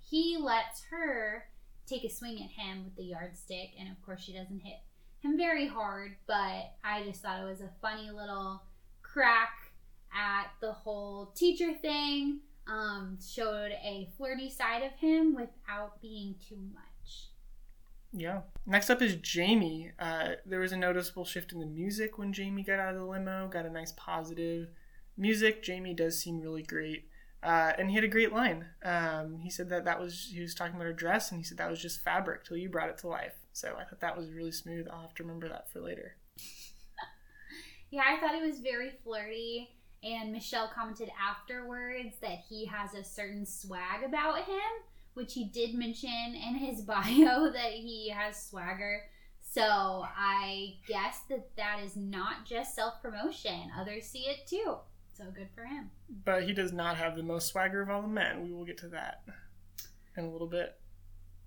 he 0.00 0.36
lets 0.40 0.82
her 0.90 1.44
take 1.86 2.04
a 2.04 2.10
swing 2.10 2.42
at 2.42 2.50
him 2.50 2.84
with 2.84 2.96
the 2.96 3.04
yardstick, 3.04 3.70
and 3.78 3.90
of 3.90 4.00
course 4.04 4.22
she 4.22 4.32
doesn't 4.32 4.60
hit 4.60 4.78
him 5.20 5.36
very 5.36 5.66
hard. 5.66 6.16
But 6.26 6.72
I 6.82 7.02
just 7.04 7.22
thought 7.22 7.42
it 7.42 7.48
was 7.48 7.60
a 7.60 7.70
funny 7.82 8.10
little 8.10 8.62
crack 9.02 9.63
at 10.14 10.50
the 10.60 10.72
whole 10.72 11.32
teacher 11.34 11.72
thing. 11.74 12.40
Um, 12.66 13.18
showed 13.20 13.72
a 13.72 14.08
flirty 14.16 14.48
side 14.48 14.82
of 14.82 14.92
him 14.92 15.34
without 15.34 16.00
being 16.00 16.36
too 16.48 16.56
much. 16.72 17.28
Yeah. 18.10 18.42
Next 18.64 18.88
up 18.88 19.02
is 19.02 19.16
Jamie. 19.16 19.90
Uh, 19.98 20.36
there 20.46 20.60
was 20.60 20.72
a 20.72 20.76
noticeable 20.76 21.24
shift 21.24 21.52
in 21.52 21.60
the 21.60 21.66
music 21.66 22.16
when 22.16 22.32
Jamie 22.32 22.62
got 22.62 22.78
out 22.78 22.94
of 22.94 23.00
the 23.00 23.06
limo. 23.06 23.48
Got 23.48 23.66
a 23.66 23.70
nice 23.70 23.92
positive 23.96 24.68
music. 25.18 25.62
Jamie 25.62 25.94
does 25.94 26.18
seem 26.18 26.40
really 26.40 26.62
great. 26.62 27.08
Uh, 27.42 27.72
and 27.76 27.90
he 27.90 27.96
had 27.96 28.04
a 28.04 28.08
great 28.08 28.32
line. 28.32 28.64
Um, 28.82 29.40
he 29.42 29.50
said 29.50 29.68
that 29.68 29.84
that 29.84 30.00
was 30.00 30.30
he 30.32 30.40
was 30.40 30.54
talking 30.54 30.76
about 30.76 30.86
her 30.86 30.94
dress, 30.94 31.30
and 31.30 31.38
he 31.38 31.44
said 31.44 31.58
that 31.58 31.68
was 31.68 31.82
just 31.82 32.02
fabric 32.02 32.44
till 32.44 32.56
you 32.56 32.70
brought 32.70 32.88
it 32.88 32.96
to 32.98 33.08
life. 33.08 33.34
So 33.52 33.74
I 33.78 33.84
thought 33.84 34.00
that 34.00 34.16
was 34.16 34.30
really 34.30 34.52
smooth. 34.52 34.86
I'll 34.90 35.02
have 35.02 35.14
to 35.16 35.22
remember 35.22 35.48
that 35.48 35.70
for 35.70 35.80
later. 35.80 36.16
Yeah, 37.90 38.02
I 38.08 38.18
thought 38.18 38.34
it 38.34 38.44
was 38.44 38.58
very 38.58 38.90
flirty. 39.04 39.70
And 40.04 40.32
Michelle 40.32 40.70
commented 40.74 41.10
afterwards 41.18 42.16
that 42.20 42.42
he 42.48 42.66
has 42.66 42.94
a 42.94 43.02
certain 43.02 43.46
swag 43.46 44.04
about 44.04 44.44
him, 44.44 44.58
which 45.14 45.32
he 45.34 45.44
did 45.44 45.74
mention 45.74 46.10
in 46.10 46.56
his 46.56 46.80
bio 46.82 47.50
that 47.50 47.72
he 47.72 48.10
has 48.10 48.40
swagger. 48.40 49.02
So 49.40 49.62
I 49.62 50.74
guess 50.86 51.20
that 51.30 51.56
that 51.56 51.80
is 51.84 51.96
not 51.96 52.44
just 52.44 52.74
self 52.74 53.00
promotion. 53.00 53.70
Others 53.78 54.04
see 54.04 54.24
it 54.24 54.46
too. 54.46 54.76
So 55.16 55.24
good 55.34 55.48
for 55.54 55.64
him. 55.64 55.90
But 56.24 56.42
he 56.42 56.52
does 56.52 56.72
not 56.72 56.96
have 56.96 57.16
the 57.16 57.22
most 57.22 57.48
swagger 57.48 57.80
of 57.80 57.88
all 57.88 58.02
the 58.02 58.08
men. 58.08 58.42
We 58.42 58.52
will 58.52 58.64
get 58.64 58.78
to 58.78 58.88
that 58.88 59.22
in 60.16 60.24
a 60.24 60.30
little 60.30 60.48
bit. 60.48 60.76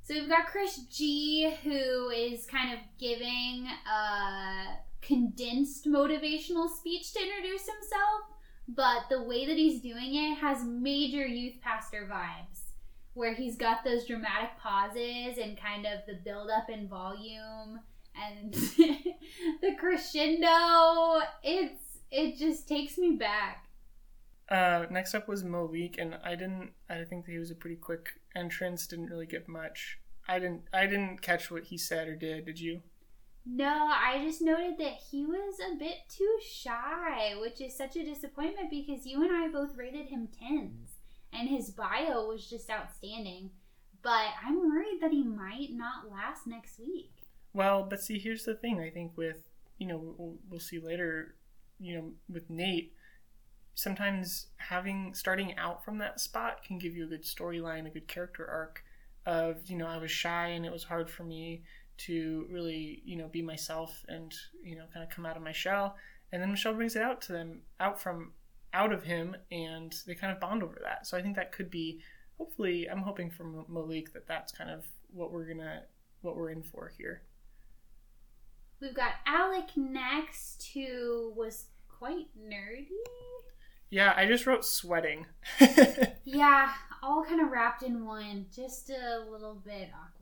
So 0.03 0.13
we've 0.13 0.29
got 0.29 0.47
Chris 0.47 0.77
G, 0.89 1.53
who 1.63 2.09
is 2.09 2.45
kind 2.45 2.73
of 2.73 2.79
giving 2.97 3.67
a 3.67 4.77
condensed 5.01 5.85
motivational 5.85 6.69
speech 6.69 7.11
to 7.11 7.19
introduce 7.19 7.67
himself, 7.67 8.21
but 8.67 9.03
the 9.09 9.23
way 9.23 9.45
that 9.45 9.57
he's 9.57 9.81
doing 9.81 10.15
it 10.15 10.37
has 10.37 10.63
major 10.63 11.25
youth 11.25 11.55
pastor 11.61 12.07
vibes, 12.11 12.61
where 13.13 13.33
he's 13.33 13.55
got 13.55 13.83
those 13.83 14.05
dramatic 14.05 14.51
pauses 14.61 15.37
and 15.37 15.59
kind 15.59 15.85
of 15.85 15.99
the 16.07 16.19
build 16.23 16.49
up 16.49 16.69
in 16.69 16.87
volume 16.87 17.79
and 18.15 18.53
the 19.61 19.75
crescendo. 19.79 21.21
It's 21.43 21.99
it 22.11 22.37
just 22.37 22.67
takes 22.67 22.97
me 22.97 23.15
back. 23.15 23.67
Uh, 24.49 24.85
next 24.89 25.13
up 25.13 25.27
was 25.27 25.43
Malik, 25.43 25.97
and 25.97 26.17
I 26.23 26.35
didn't. 26.35 26.71
I 26.89 27.03
think 27.03 27.25
he 27.25 27.37
was 27.37 27.51
a 27.51 27.55
pretty 27.55 27.75
quick 27.75 28.09
entrance. 28.35 28.87
Didn't 28.87 29.07
really 29.09 29.25
get 29.25 29.47
much. 29.47 29.99
I 30.27 30.39
didn't. 30.39 30.63
I 30.73 30.85
didn't 30.85 31.21
catch 31.21 31.51
what 31.51 31.65
he 31.65 31.77
said 31.77 32.07
or 32.07 32.15
did. 32.15 32.45
Did 32.45 32.59
you? 32.59 32.81
No, 33.49 33.89
I 33.93 34.21
just 34.25 34.41
noted 34.41 34.77
that 34.79 34.97
he 35.09 35.25
was 35.25 35.55
a 35.59 35.75
bit 35.75 35.99
too 36.09 36.37
shy, 36.45 37.33
which 37.39 37.61
is 37.61 37.77
such 37.77 37.95
a 37.95 38.03
disappointment 38.03 38.69
because 38.69 39.05
you 39.05 39.23
and 39.23 39.31
I 39.31 39.47
both 39.47 39.77
rated 39.77 40.07
him 40.07 40.27
tens, 40.27 40.97
and 41.31 41.47
his 41.47 41.69
bio 41.71 42.27
was 42.27 42.49
just 42.49 42.69
outstanding. 42.69 43.51
But 44.01 44.27
I'm 44.45 44.59
worried 44.59 44.99
that 45.01 45.11
he 45.11 45.23
might 45.23 45.69
not 45.71 46.11
last 46.11 46.45
next 46.45 46.77
week. 46.77 47.11
Well, 47.53 47.83
but 47.89 48.01
see, 48.01 48.19
here's 48.19 48.43
the 48.43 48.53
thing. 48.55 48.79
I 48.81 48.89
think 48.89 49.13
with 49.15 49.47
you 49.77 49.87
know 49.87 49.97
we'll, 50.17 50.35
we'll 50.49 50.59
see 50.59 50.79
later. 50.79 51.35
you 51.79 51.95
know, 51.95 52.11
with 52.29 52.49
Nate, 52.49 52.93
sometimes 53.75 54.47
having 54.57 55.13
starting 55.13 55.55
out 55.57 55.83
from 55.85 55.99
that 55.99 56.19
spot 56.19 56.63
can 56.63 56.79
give 56.79 56.95
you 56.95 57.05
a 57.05 57.07
good 57.07 57.23
storyline, 57.23 57.85
a 57.85 57.91
good 57.91 58.07
character 58.07 58.45
arc 58.47 58.83
of, 59.25 59.69
you 59.69 59.77
know, 59.77 59.87
I 59.87 59.97
was 59.97 60.11
shy 60.11 60.47
and 60.47 60.65
it 60.65 60.71
was 60.71 60.83
hard 60.85 61.09
for 61.09 61.23
me 61.23 61.63
to 61.97 62.45
really, 62.49 63.01
you 63.05 63.15
know, 63.15 63.27
be 63.27 63.41
myself 63.41 64.05
and, 64.07 64.33
you 64.63 64.75
know, 64.75 64.85
kind 64.93 65.03
of 65.03 65.09
come 65.09 65.25
out 65.25 65.37
of 65.37 65.43
my 65.43 65.51
shell. 65.51 65.95
And 66.31 66.41
then 66.41 66.51
Michelle 66.51 66.73
brings 66.73 66.95
it 66.95 67.01
out 67.01 67.21
to 67.23 67.33
them, 67.33 67.61
out 67.79 68.01
from 68.01 68.33
out 68.73 68.91
of 68.91 69.03
him, 69.03 69.35
and 69.51 69.95
they 70.05 70.15
kind 70.15 70.33
of 70.33 70.39
bond 70.39 70.63
over 70.63 70.79
that. 70.83 71.07
So 71.07 71.17
I 71.17 71.21
think 71.21 71.35
that 71.35 71.51
could 71.51 71.69
be, 71.69 72.01
hopefully, 72.37 72.89
I'm 72.89 73.01
hoping 73.01 73.31
for 73.31 73.65
Malik 73.67 74.13
that 74.13 74.27
that's 74.27 74.51
kind 74.51 74.69
of 74.69 74.85
what 75.11 75.31
we're 75.31 75.47
gonna, 75.47 75.83
what 76.21 76.35
we're 76.35 76.51
in 76.51 76.63
for 76.63 76.91
here. 76.97 77.21
We've 78.79 78.93
got 78.93 79.13
Alec 79.25 79.75
next, 79.75 80.69
who 80.73 81.33
was 81.35 81.67
quite 81.87 82.27
nerdy. 82.37 82.87
Yeah, 83.89 84.13
I 84.15 84.25
just 84.25 84.45
wrote 84.45 84.65
sweating. 84.65 85.25
yeah, 86.25 86.73
all 87.01 87.23
kind 87.23 87.41
of 87.41 87.49
wrapped 87.49 87.83
in 87.83 88.05
one. 88.05 88.47
Just 88.53 88.89
a 88.89 89.25
little 89.31 89.55
bit 89.65 89.89
awkward. 89.95 90.16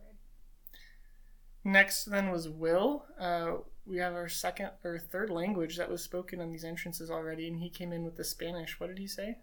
Next, 1.66 2.06
then, 2.06 2.30
was 2.32 2.48
Will. 2.48 3.06
Uh, 3.20 3.56
we 3.88 3.98
have 3.98 4.14
our 4.14 4.30
second 4.30 4.70
or 4.84 5.00
third 5.00 5.32
language 5.32 5.78
that 5.78 5.90
was 5.90 6.04
spoken 6.04 6.40
on 6.40 6.52
these 6.52 6.64
entrances 6.64 7.10
already, 7.10 7.48
and 7.48 7.58
he 7.58 7.70
came 7.70 7.92
in 7.92 8.04
with 8.06 8.16
the 8.16 8.24
Spanish. 8.24 8.80
What 8.80 8.88
did 8.88 9.00
he 9.00 9.08
say? 9.08 9.40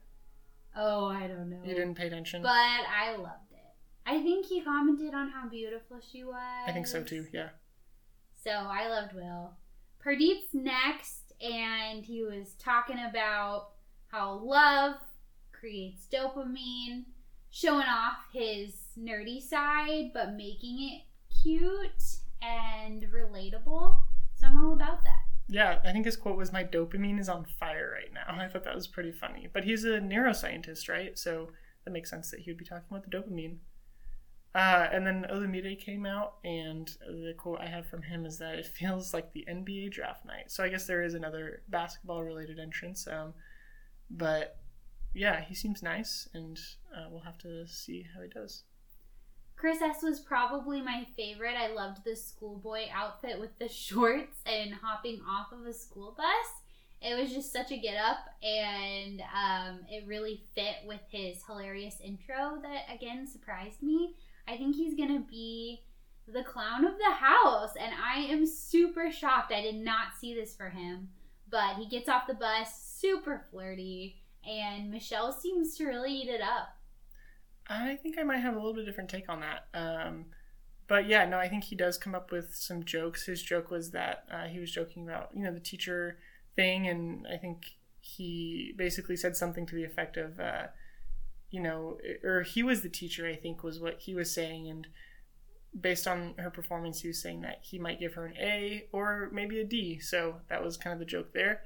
Oh, 0.76 1.06
I 1.06 1.26
don't 1.26 1.50
know. 1.50 1.58
You 1.64 1.74
didn't 1.74 1.96
pay 1.96 2.06
attention? 2.06 2.42
But 2.42 2.48
I 2.50 3.16
loved 3.16 3.50
it. 3.50 3.58
I 4.06 4.22
think 4.22 4.46
he 4.46 4.62
commented 4.62 5.14
on 5.14 5.30
how 5.30 5.48
beautiful 5.48 5.98
she 6.00 6.22
was. 6.22 6.36
I 6.66 6.72
think 6.72 6.86
so 6.86 7.02
too, 7.02 7.26
yeah. 7.32 7.50
So 8.42 8.50
I 8.50 8.88
loved 8.88 9.14
Will. 9.14 9.54
Pardeep's 10.04 10.54
next, 10.54 11.32
and 11.40 12.04
he 12.04 12.22
was 12.22 12.54
talking 12.54 12.98
about 12.98 13.70
how 14.08 14.40
love 14.44 14.94
creates 15.52 16.06
dopamine, 16.12 17.04
showing 17.50 17.86
off 17.86 18.16
his 18.32 18.74
nerdy 18.98 19.40
side, 19.40 20.10
but 20.14 20.34
making 20.34 20.78
it 20.80 21.02
cute 21.42 22.16
and 22.40 23.02
relatable. 23.04 23.96
So 24.34 24.46
I'm 24.46 24.62
all 24.64 24.72
about 24.72 25.04
that. 25.04 25.22
Yeah, 25.48 25.80
I 25.84 25.92
think 25.92 26.06
his 26.06 26.16
quote 26.16 26.36
was 26.36 26.52
My 26.52 26.64
dopamine 26.64 27.20
is 27.20 27.28
on 27.28 27.44
fire 27.44 27.92
right 27.92 28.12
now. 28.12 28.40
I 28.42 28.48
thought 28.48 28.64
that 28.64 28.74
was 28.74 28.86
pretty 28.86 29.12
funny. 29.12 29.48
But 29.52 29.64
he's 29.64 29.84
a 29.84 29.98
neuroscientist, 30.00 30.88
right? 30.88 31.18
So 31.18 31.50
that 31.84 31.90
makes 31.90 32.10
sense 32.10 32.30
that 32.30 32.40
he 32.40 32.50
would 32.50 32.58
be 32.58 32.64
talking 32.64 32.86
about 32.90 33.04
the 33.08 33.16
dopamine. 33.16 33.58
Uh, 34.54 34.86
and 34.92 35.06
then 35.06 35.24
Olumide 35.32 35.80
came 35.80 36.04
out, 36.04 36.34
and 36.44 36.90
the 37.00 37.32
quote 37.38 37.58
I 37.60 37.66
have 37.66 37.86
from 37.86 38.02
him 38.02 38.26
is 38.26 38.38
that 38.38 38.54
it 38.56 38.66
feels 38.78 39.14
like 39.14 39.32
the 39.32 39.46
NBA 39.48 39.92
draft 39.92 40.26
night. 40.26 40.50
So 40.50 40.62
I 40.62 40.68
guess 40.68 40.86
there 40.86 41.02
is 41.02 41.14
another 41.14 41.62
basketball 41.68 42.22
related 42.22 42.58
entrance. 42.58 43.06
Um, 43.06 43.32
but 44.10 44.58
yeah, 45.14 45.40
he 45.40 45.54
seems 45.54 45.82
nice, 45.82 46.28
and 46.34 46.58
uh, 46.94 47.06
we'll 47.10 47.22
have 47.22 47.38
to 47.38 47.66
see 47.66 48.06
how 48.14 48.22
he 48.22 48.28
does. 48.28 48.64
Chris 49.62 49.80
S 49.80 50.02
was 50.02 50.18
probably 50.18 50.82
my 50.82 51.06
favorite. 51.16 51.54
I 51.56 51.72
loved 51.72 52.02
the 52.02 52.16
schoolboy 52.16 52.86
outfit 52.92 53.38
with 53.38 53.56
the 53.60 53.68
shorts 53.72 54.40
and 54.44 54.74
hopping 54.74 55.20
off 55.20 55.52
of 55.52 55.64
a 55.64 55.72
school 55.72 56.16
bus. 56.16 56.26
It 57.00 57.16
was 57.16 57.32
just 57.32 57.52
such 57.52 57.70
a 57.70 57.76
get 57.76 57.94
up, 57.96 58.18
and 58.42 59.20
um, 59.20 59.78
it 59.88 60.04
really 60.08 60.42
fit 60.56 60.78
with 60.84 60.98
his 61.08 61.44
hilarious 61.46 61.98
intro 62.04 62.60
that 62.60 62.92
again 62.92 63.24
surprised 63.24 63.84
me. 63.84 64.16
I 64.48 64.56
think 64.56 64.74
he's 64.74 64.96
gonna 64.96 65.22
be 65.30 65.84
the 66.26 66.42
clown 66.42 66.84
of 66.84 66.98
the 66.98 67.14
house, 67.14 67.74
and 67.78 67.92
I 67.94 68.18
am 68.18 68.44
super 68.44 69.12
shocked. 69.12 69.52
I 69.52 69.62
did 69.62 69.76
not 69.76 70.16
see 70.20 70.34
this 70.34 70.56
for 70.56 70.70
him, 70.70 71.10
but 71.48 71.76
he 71.76 71.86
gets 71.86 72.08
off 72.08 72.26
the 72.26 72.34
bus, 72.34 72.82
super 72.98 73.44
flirty, 73.52 74.16
and 74.44 74.90
Michelle 74.90 75.30
seems 75.30 75.76
to 75.76 75.86
really 75.86 76.12
eat 76.12 76.28
it 76.28 76.40
up. 76.40 76.81
I 77.68 77.96
think 77.96 78.18
I 78.18 78.22
might 78.22 78.38
have 78.38 78.54
a 78.54 78.58
little 78.58 78.74
bit 78.74 78.86
different 78.86 79.10
take 79.10 79.28
on 79.28 79.40
that. 79.40 79.66
Um, 79.74 80.26
but 80.88 81.08
yeah, 81.08 81.24
no, 81.24 81.38
I 81.38 81.48
think 81.48 81.64
he 81.64 81.76
does 81.76 81.96
come 81.96 82.14
up 82.14 82.30
with 82.30 82.54
some 82.54 82.84
jokes. 82.84 83.26
His 83.26 83.42
joke 83.42 83.70
was 83.70 83.92
that 83.92 84.24
uh, 84.30 84.46
he 84.46 84.58
was 84.58 84.70
joking 84.70 85.04
about, 85.04 85.30
you 85.34 85.42
know, 85.42 85.52
the 85.52 85.60
teacher 85.60 86.18
thing, 86.54 86.86
and 86.86 87.26
I 87.32 87.36
think 87.36 87.64
he 88.00 88.74
basically 88.76 89.16
said 89.16 89.36
something 89.36 89.64
to 89.66 89.74
the 89.74 89.84
effect 89.84 90.16
of, 90.16 90.38
uh, 90.40 90.66
you 91.50 91.60
know, 91.60 91.98
or 92.24 92.42
he 92.42 92.62
was 92.62 92.82
the 92.82 92.88
teacher, 92.88 93.26
I 93.26 93.36
think 93.36 93.62
was 93.62 93.78
what 93.78 94.00
he 94.00 94.14
was 94.14 94.34
saying. 94.34 94.68
And 94.68 94.86
based 95.78 96.06
on 96.06 96.34
her 96.38 96.50
performance, 96.50 97.00
he 97.00 97.08
was 97.08 97.22
saying 97.22 97.42
that 97.42 97.60
he 97.62 97.78
might 97.78 98.00
give 98.00 98.14
her 98.14 98.26
an 98.26 98.36
A 98.38 98.86
or 98.92 99.30
maybe 99.32 99.60
a 99.60 99.64
D. 99.64 99.98
So 100.00 100.36
that 100.48 100.64
was 100.64 100.76
kind 100.76 100.92
of 100.92 100.98
the 100.98 101.04
joke 101.04 101.32
there. 101.32 101.62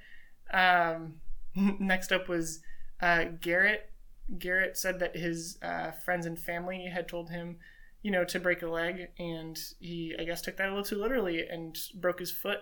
Um, 0.52 1.14
next 1.54 2.12
up 2.12 2.28
was 2.28 2.60
uh, 3.00 3.24
Garrett. 3.40 3.90
Garrett 4.38 4.76
said 4.76 4.98
that 4.98 5.16
his 5.16 5.58
uh, 5.62 5.92
friends 5.92 6.26
and 6.26 6.38
family 6.38 6.86
had 6.92 7.08
told 7.08 7.30
him, 7.30 7.58
you 8.02 8.10
know, 8.10 8.24
to 8.24 8.40
break 8.40 8.62
a 8.62 8.68
leg, 8.68 9.08
and 9.18 9.58
he, 9.80 10.14
I 10.18 10.24
guess, 10.24 10.42
took 10.42 10.56
that 10.56 10.66
a 10.66 10.70
little 10.70 10.84
too 10.84 11.00
literally 11.00 11.46
and 11.46 11.76
broke 11.94 12.18
his 12.18 12.30
foot 12.30 12.60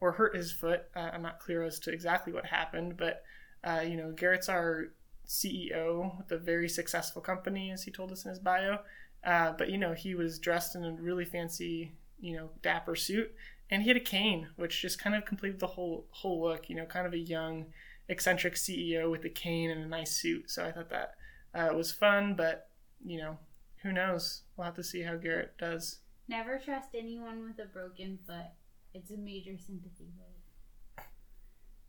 or 0.00 0.12
hurt 0.12 0.36
his 0.36 0.52
foot. 0.52 0.84
Uh, 0.94 1.10
I'm 1.12 1.22
not 1.22 1.40
clear 1.40 1.62
as 1.62 1.78
to 1.80 1.90
exactly 1.90 2.32
what 2.32 2.46
happened, 2.46 2.96
but 2.96 3.22
uh, 3.62 3.80
you 3.80 3.96
know, 3.96 4.12
Garrett's 4.12 4.48
our 4.48 4.88
CEO 5.26 6.30
a 6.30 6.36
very 6.36 6.68
successful 6.68 7.22
company, 7.22 7.70
as 7.70 7.82
he 7.82 7.90
told 7.90 8.12
us 8.12 8.24
in 8.24 8.30
his 8.30 8.38
bio. 8.38 8.78
Uh, 9.24 9.52
but 9.56 9.70
you 9.70 9.78
know, 9.78 9.94
he 9.94 10.14
was 10.14 10.38
dressed 10.38 10.74
in 10.74 10.84
a 10.84 10.92
really 10.92 11.24
fancy, 11.24 11.92
you 12.20 12.36
know, 12.36 12.50
dapper 12.62 12.94
suit, 12.94 13.32
and 13.70 13.82
he 13.82 13.88
had 13.88 13.96
a 13.96 14.00
cane, 14.00 14.48
which 14.56 14.82
just 14.82 14.98
kind 14.98 15.16
of 15.16 15.24
completed 15.24 15.58
the 15.60 15.66
whole 15.66 16.06
whole 16.10 16.42
look. 16.42 16.68
You 16.68 16.76
know, 16.76 16.84
kind 16.84 17.06
of 17.06 17.14
a 17.14 17.18
young, 17.18 17.66
eccentric 18.08 18.54
CEO 18.54 19.10
with 19.10 19.24
a 19.24 19.30
cane 19.30 19.70
and 19.70 19.82
a 19.82 19.88
nice 19.88 20.12
suit. 20.12 20.50
So 20.50 20.64
I 20.64 20.72
thought 20.72 20.90
that 20.90 21.14
uh, 21.54 21.74
was 21.74 21.92
fun, 21.92 22.34
but 22.34 22.68
you 23.04 23.18
know, 23.18 23.38
who 23.82 23.92
knows? 23.92 24.42
We'll 24.56 24.66
have 24.66 24.76
to 24.76 24.84
see 24.84 25.02
how 25.02 25.16
Garrett 25.16 25.56
does. 25.58 26.00
Never 26.28 26.58
trust 26.58 26.88
anyone 26.94 27.44
with 27.44 27.64
a 27.64 27.68
broken 27.68 28.18
foot. 28.26 28.50
It's 28.94 29.10
a 29.10 29.16
major 29.16 29.58
sympathy 29.58 30.08
vote. 30.16 31.04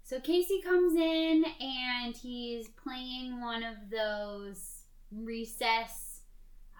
So 0.03 0.19
Casey 0.19 0.61
comes 0.61 0.95
in 0.95 1.45
and 1.59 2.15
he's 2.15 2.67
playing 2.69 3.41
one 3.41 3.63
of 3.63 3.75
those 3.89 4.83
recess 5.11 6.21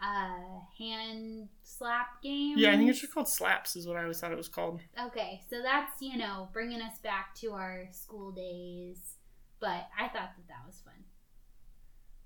uh, 0.03 0.59
hand 0.77 1.47
slap 1.63 2.21
games. 2.21 2.59
Yeah, 2.59 2.71
I 2.71 2.77
think 2.77 2.89
it's 2.89 2.99
just 2.99 3.13
called 3.13 3.27
slaps, 3.27 3.75
is 3.75 3.87
what 3.87 3.97
I 3.97 4.01
always 4.01 4.19
thought 4.19 4.31
it 4.31 4.37
was 4.37 4.47
called. 4.49 4.79
Okay, 5.07 5.41
so 5.49 5.61
that's 5.61 6.01
you 6.01 6.17
know 6.17 6.49
bringing 6.53 6.81
us 6.81 6.99
back 6.99 7.33
to 7.35 7.53
our 7.53 7.87
school 7.91 8.31
days, 8.31 9.14
but 9.65 9.87
I 9.99 10.07
thought 10.09 10.35
that 10.37 10.47
that 10.47 10.63
was 10.67 10.79
fun. 10.85 10.93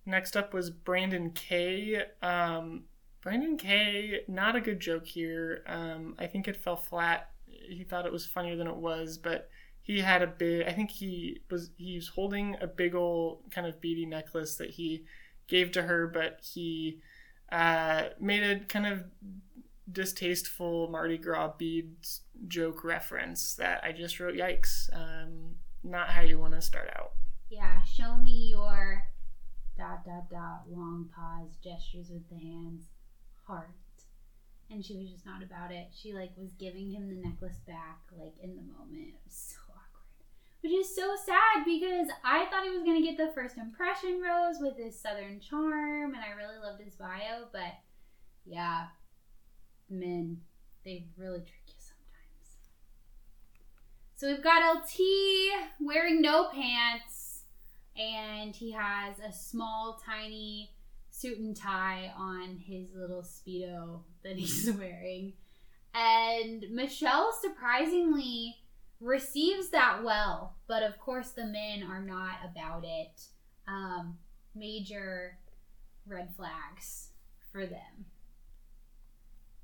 Next 0.06 0.36
up 0.36 0.54
was 0.54 0.69
Brandon 0.69 1.32
K. 1.32 2.04
Um, 2.21 2.84
Brandon 3.21 3.58
K. 3.58 4.21
Not 4.28 4.58
a 4.58 4.62
good 4.62 4.82
joke 4.82 5.08
here. 5.08 5.63
Um, 5.65 6.15
I 6.19 6.28
think 6.28 6.49
it 6.49 6.58
fell 6.58 6.75
flat. 6.75 7.30
He 7.45 7.84
thought 7.84 8.06
it 8.06 8.12
was 8.12 8.25
funnier 8.25 8.58
than 8.58 8.67
it 8.67 8.75
was, 8.75 9.17
but 9.17 9.49
he 9.89 10.02
had 10.02 10.21
a 10.21 10.28
big 10.28 10.67
i 10.67 10.71
think 10.71 10.91
he 10.91 11.41
was 11.49 11.71
he 11.78 11.95
was 11.95 12.10
holding 12.10 12.56
a 12.62 12.67
big 12.67 12.93
old 12.93 13.41
kind 13.49 13.65
of 13.65 13.82
beady 13.82 14.06
necklace 14.06 14.56
that 14.56 14.69
he 14.69 15.04
gave 15.47 15.71
to 15.71 15.82
her 15.82 16.06
but 16.06 16.39
he 16.54 16.99
uh, 17.52 18.04
made 18.19 18.43
a 18.43 18.60
kind 18.65 18.86
of 18.86 19.06
distasteful 19.91 20.88
mardi 20.89 21.17
gras 21.17 21.52
beads 21.58 22.21
joke 22.47 22.84
reference 22.84 23.56
that 23.56 23.84
i 23.84 23.91
just 23.91 24.19
wrote 24.19 24.36
yikes 24.36 24.95
um, 24.95 25.56
not 25.84 26.10
how 26.10 26.21
you 26.21 26.38
want 26.38 26.54
to 26.54 26.62
start 26.62 26.88
out 26.95 27.13
yeah 27.49 27.81
show 27.83 28.15
me 28.17 28.49
your 28.51 29.03
dot 29.77 30.05
dot 30.05 30.29
dot 30.29 30.63
long 30.69 31.09
pause 31.15 31.57
gestures 31.63 32.09
with 32.09 32.27
the 32.29 32.35
hands 32.35 32.83
heart. 33.49 33.71
And 34.69 34.85
she 34.85 34.95
was 34.95 35.09
just 35.09 35.25
not 35.25 35.41
about 35.41 35.71
it. 35.71 35.88
She 35.91 36.13
like 36.13 36.31
was 36.38 36.51
giving 36.59 36.91
him 36.91 37.09
the 37.09 37.15
necklace 37.15 37.59
back 37.65 38.01
like 38.17 38.33
in 38.41 38.55
the 38.55 38.62
moment. 38.62 39.07
It 39.09 39.21
was 39.25 39.33
so 39.33 39.57
awkward. 39.69 40.62
which 40.62 40.73
is 40.73 40.95
so 40.95 41.15
sad 41.25 41.65
because 41.65 42.07
I 42.23 42.45
thought 42.45 42.63
he 42.63 42.69
was 42.69 42.83
to 42.85 43.01
get 43.01 43.17
the 43.17 43.33
first 43.33 43.57
impression 43.57 44.21
rose 44.21 44.57
with 44.59 44.77
his 44.77 44.99
southern 44.99 45.39
charm, 45.39 46.13
and 46.13 46.23
I 46.23 46.38
really 46.38 46.59
loved 46.62 46.83
his 46.83 46.95
bio, 46.95 47.47
but 47.51 47.73
yeah, 48.45 48.88
men, 49.89 50.41
they 50.85 51.07
really 51.17 51.39
trick 51.39 51.65
you 51.67 51.73
sometimes. 51.79 52.57
So 54.17 54.27
we've 54.27 54.43
got 54.43 54.75
LT 54.75 54.99
wearing 55.79 56.21
no 56.21 56.49
pants, 56.49 57.29
and 57.99 58.55
he 58.55 58.71
has 58.71 59.15
a 59.19 59.31
small, 59.33 60.01
tiny 60.05 60.71
suit 61.12 61.38
and 61.38 61.55
tie 61.55 62.13
on 62.17 62.57
his 62.57 62.89
little 62.95 63.21
Speedo 63.21 64.01
that 64.23 64.35
he's 64.38 64.71
wearing. 64.71 65.33
And 65.93 66.65
Michelle 66.71 67.33
surprisingly 67.41 68.55
receives 69.01 69.69
that 69.69 70.03
well, 70.03 70.55
but 70.67 70.83
of 70.83 70.99
course 70.99 71.31
the 71.31 71.45
men 71.45 71.83
are 71.83 72.01
not 72.01 72.35
about 72.49 72.83
it. 72.85 73.21
Um, 73.67 74.17
major 74.55 75.38
red 76.07 76.33
flags 76.35 77.09
for 77.51 77.65
them. 77.65 78.05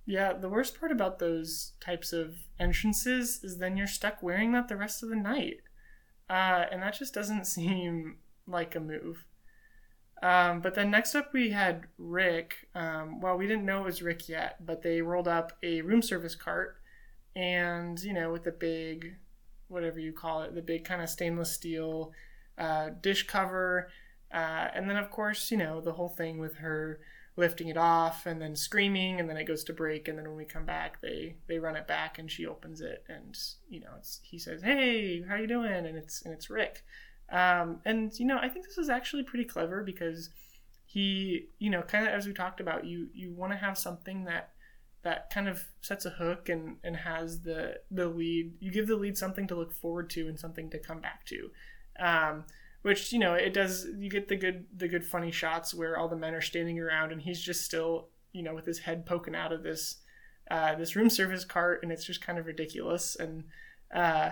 Yeah, 0.05 0.33
the 0.33 0.49
worst 0.49 0.79
part 0.79 0.91
about 0.91 1.17
those 1.19 1.73
types 1.79 2.13
of 2.13 2.35
entrances 2.59 3.43
is 3.43 3.57
then 3.57 3.75
you're 3.75 3.87
stuck 3.87 4.21
wearing 4.21 4.51
that 4.51 4.67
the 4.67 4.77
rest 4.77 5.01
of 5.03 5.09
the 5.09 5.15
night. 5.15 5.61
uh, 6.29 6.65
and 6.71 6.81
that 6.81 6.97
just 6.97 7.13
doesn't 7.13 7.45
seem 7.47 8.17
like 8.47 8.75
a 8.75 8.79
move. 8.79 9.25
Um, 10.23 10.61
but 10.61 10.75
then 10.75 10.91
next 10.91 11.13
up 11.13 11.33
we 11.33 11.51
had 11.51 11.83
Rick. 11.97 12.67
Um, 12.73 13.19
well, 13.19 13.37
we 13.37 13.47
didn't 13.47 13.65
know 13.65 13.81
it 13.81 13.85
was 13.85 14.01
Rick 14.01 14.29
yet, 14.29 14.65
but 14.65 14.81
they 14.81 15.01
rolled 15.01 15.27
up 15.27 15.53
a 15.61 15.81
room 15.81 16.01
service 16.01 16.35
cart, 16.35 16.77
and 17.35 18.01
you 18.01 18.13
know, 18.13 18.31
with 18.31 18.43
the 18.43 18.51
big, 18.51 19.15
whatever 19.67 19.99
you 19.99 20.13
call 20.13 20.43
it, 20.43 20.55
the 20.55 20.61
big 20.61 20.85
kind 20.85 21.01
of 21.01 21.09
stainless 21.09 21.51
steel 21.51 22.11
uh, 22.57 22.89
dish 23.01 23.27
cover, 23.27 23.89
uh, 24.33 24.69
and 24.73 24.89
then 24.89 24.97
of 24.97 25.11
course, 25.11 25.51
you 25.51 25.57
know, 25.57 25.81
the 25.81 25.93
whole 25.93 26.09
thing 26.09 26.39
with 26.39 26.55
her 26.57 26.99
lifting 27.37 27.67
it 27.67 27.77
off 27.77 28.25
and 28.25 28.41
then 28.41 28.55
screaming, 28.55 29.19
and 29.19 29.29
then 29.29 29.35
it 29.35 29.43
goes 29.43 29.65
to 29.65 29.73
break, 29.73 30.07
and 30.07 30.17
then 30.17 30.25
when 30.25 30.37
we 30.37 30.45
come 30.45 30.65
back, 30.65 31.01
they 31.01 31.35
they 31.47 31.59
run 31.59 31.75
it 31.75 31.87
back, 31.87 32.17
and 32.17 32.31
she 32.31 32.45
opens 32.45 32.79
it, 32.79 33.03
and 33.09 33.37
you 33.69 33.81
know, 33.81 33.91
it's 33.97 34.21
he 34.23 34.39
says, 34.39 34.61
"Hey, 34.63 35.21
how 35.27 35.35
you 35.35 35.47
doing?" 35.47 35.85
and 35.85 35.97
it's 35.97 36.21
and 36.21 36.33
it's 36.33 36.49
Rick. 36.49 36.83
Um, 37.31 37.81
and 37.85 38.17
you 38.19 38.25
know, 38.25 38.37
I 38.37 38.49
think 38.49 38.65
this 38.65 38.77
is 38.77 38.89
actually 38.89 39.23
pretty 39.23 39.45
clever 39.45 39.83
because 39.83 40.29
he, 40.85 41.47
you 41.59 41.69
know, 41.69 41.81
kind 41.81 42.07
of 42.07 42.13
as 42.13 42.27
we 42.27 42.33
talked 42.33 42.59
about, 42.59 42.85
you 42.85 43.09
you 43.13 43.33
want 43.33 43.51
to 43.51 43.57
have 43.57 43.77
something 43.77 44.25
that 44.25 44.51
that 45.03 45.29
kind 45.29 45.47
of 45.47 45.63
sets 45.81 46.05
a 46.05 46.11
hook 46.11 46.49
and 46.49 46.77
and 46.83 46.95
has 46.97 47.41
the 47.41 47.79
the 47.91 48.07
lead. 48.07 48.53
You 48.59 48.71
give 48.71 48.87
the 48.87 48.95
lead 48.95 49.17
something 49.17 49.47
to 49.47 49.55
look 49.55 49.73
forward 49.73 50.09
to 50.11 50.27
and 50.27 50.39
something 50.39 50.69
to 50.69 50.79
come 50.79 51.01
back 51.01 51.25
to. 51.27 51.49
Um, 51.99 52.43
which 52.83 53.11
you 53.11 53.19
know 53.19 53.33
it 53.33 53.53
does. 53.53 53.87
You 53.97 54.09
get 54.09 54.27
the 54.27 54.35
good 54.35 54.65
the 54.75 54.87
good 54.87 55.03
funny 55.03 55.31
shots 55.31 55.73
where 55.73 55.97
all 55.97 56.07
the 56.07 56.15
men 56.15 56.35
are 56.35 56.41
standing 56.41 56.79
around 56.79 57.11
and 57.11 57.21
he's 57.21 57.41
just 57.41 57.65
still 57.65 58.09
you 58.31 58.43
know 58.43 58.53
with 58.53 58.65
his 58.65 58.79
head 58.79 59.05
poking 59.05 59.35
out 59.35 59.51
of 59.51 59.63
this 59.63 59.97
uh, 60.51 60.75
this 60.75 60.95
room 60.95 61.09
service 61.09 61.43
cart 61.43 61.79
and 61.81 61.91
it's 61.91 62.05
just 62.05 62.21
kind 62.21 62.37
of 62.37 62.45
ridiculous 62.45 63.15
and. 63.15 63.45
Uh, 63.93 64.31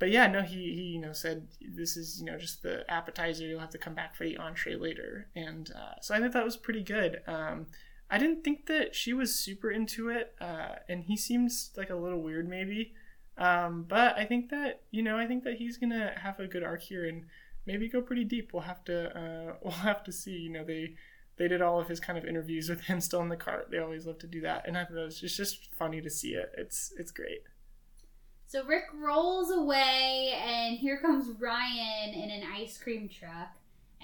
but 0.00 0.10
yeah, 0.10 0.26
no, 0.26 0.40
he, 0.40 0.74
he 0.74 0.82
you 0.82 0.98
know 0.98 1.12
said 1.12 1.46
this 1.60 1.96
is 1.96 2.18
you 2.18 2.26
know 2.26 2.38
just 2.38 2.62
the 2.62 2.90
appetizer. 2.90 3.46
You'll 3.46 3.60
have 3.60 3.70
to 3.70 3.78
come 3.78 3.94
back 3.94 4.16
for 4.16 4.24
the 4.24 4.38
entree 4.38 4.74
later, 4.74 5.28
and 5.36 5.70
uh, 5.76 6.00
so 6.00 6.14
I 6.14 6.20
thought 6.20 6.32
that 6.32 6.44
was 6.44 6.56
pretty 6.56 6.82
good. 6.82 7.20
Um, 7.26 7.66
I 8.10 8.18
didn't 8.18 8.42
think 8.42 8.66
that 8.66 8.96
she 8.96 9.12
was 9.12 9.34
super 9.34 9.70
into 9.70 10.08
it, 10.08 10.34
uh, 10.40 10.76
and 10.88 11.04
he 11.04 11.16
seems 11.18 11.70
like 11.76 11.90
a 11.90 11.94
little 11.94 12.20
weird 12.22 12.48
maybe. 12.48 12.94
Um, 13.36 13.84
but 13.86 14.16
I 14.16 14.24
think 14.24 14.48
that 14.50 14.80
you 14.90 15.02
know 15.02 15.18
I 15.18 15.26
think 15.26 15.44
that 15.44 15.56
he's 15.56 15.76
gonna 15.76 16.14
have 16.16 16.40
a 16.40 16.46
good 16.46 16.64
arc 16.64 16.80
here 16.80 17.06
and 17.06 17.26
maybe 17.66 17.86
go 17.86 18.00
pretty 18.00 18.24
deep. 18.24 18.52
We'll 18.54 18.62
have 18.62 18.82
to 18.86 19.16
uh, 19.16 19.54
we'll 19.62 19.72
have 19.72 20.02
to 20.04 20.12
see. 20.12 20.32
You 20.32 20.50
know 20.50 20.64
they 20.64 20.94
they 21.36 21.46
did 21.46 21.60
all 21.60 21.78
of 21.78 21.88
his 21.88 22.00
kind 22.00 22.18
of 22.18 22.24
interviews 22.24 22.70
with 22.70 22.80
him 22.82 23.02
still 23.02 23.20
in 23.20 23.28
the 23.28 23.36
cart. 23.36 23.68
They 23.70 23.78
always 23.78 24.06
love 24.06 24.18
to 24.20 24.26
do 24.26 24.40
that, 24.40 24.66
and 24.66 24.78
I 24.78 24.84
thought 24.84 24.96
it 24.96 25.04
was 25.04 25.20
just 25.20 25.36
just 25.36 25.74
funny 25.74 26.00
to 26.00 26.08
see 26.08 26.30
it. 26.30 26.52
It's 26.56 26.90
it's 26.96 27.12
great. 27.12 27.42
So 28.50 28.64
Rick 28.64 28.86
rolls 28.92 29.52
away, 29.52 30.34
and 30.44 30.76
here 30.76 30.98
comes 30.98 31.30
Ryan 31.38 32.12
in 32.12 32.30
an 32.30 32.42
ice 32.52 32.76
cream 32.78 33.08
truck, 33.08 33.54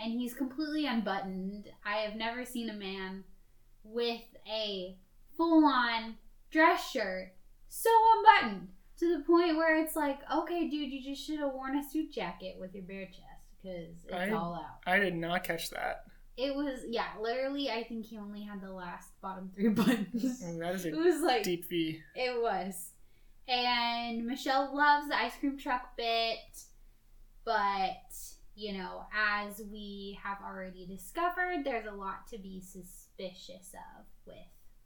and 0.00 0.12
he's 0.12 0.34
completely 0.34 0.86
unbuttoned. 0.86 1.68
I 1.84 1.96
have 1.96 2.14
never 2.14 2.44
seen 2.44 2.70
a 2.70 2.72
man 2.72 3.24
with 3.82 4.22
a 4.48 4.96
full 5.36 5.64
on 5.64 6.14
dress 6.52 6.88
shirt 6.88 7.32
so 7.68 7.90
unbuttoned 8.14 8.68
to 9.00 9.16
the 9.18 9.24
point 9.24 9.56
where 9.56 9.82
it's 9.82 9.96
like, 9.96 10.20
okay, 10.32 10.68
dude, 10.68 10.92
you 10.92 11.02
just 11.02 11.26
should 11.26 11.40
have 11.40 11.52
worn 11.52 11.76
a 11.76 11.82
suit 11.82 12.12
jacket 12.12 12.54
with 12.60 12.72
your 12.72 12.84
bare 12.84 13.06
chest 13.06 13.50
because 13.60 14.04
it's 14.04 14.14
I, 14.14 14.30
all 14.30 14.54
out. 14.54 14.78
I 14.86 15.00
did 15.00 15.16
not 15.16 15.42
catch 15.42 15.70
that. 15.70 16.04
It 16.36 16.54
was 16.54 16.82
yeah, 16.88 17.08
literally. 17.20 17.68
I 17.68 17.82
think 17.82 18.06
he 18.06 18.16
only 18.16 18.42
had 18.42 18.60
the 18.60 18.70
last 18.70 19.20
bottom 19.20 19.50
three 19.52 19.68
buttons. 19.70 20.40
Oh, 20.46 20.58
that 20.60 20.76
is 20.76 20.84
a 20.84 20.90
It 20.90 20.96
was 20.96 21.20
like 21.20 21.42
deep 21.42 21.68
V. 21.68 22.00
it 22.14 22.40
was. 22.40 22.92
And 23.48 24.26
Michelle 24.26 24.74
loves 24.74 25.08
the 25.08 25.16
ice 25.16 25.36
cream 25.38 25.56
truck 25.56 25.96
bit, 25.96 26.38
but 27.44 28.12
you 28.56 28.72
know, 28.72 29.04
as 29.14 29.62
we 29.70 30.18
have 30.22 30.38
already 30.42 30.86
discovered, 30.86 31.62
there's 31.62 31.86
a 31.86 31.94
lot 31.94 32.26
to 32.28 32.38
be 32.38 32.60
suspicious 32.60 33.74
of 33.74 34.06
with 34.26 34.36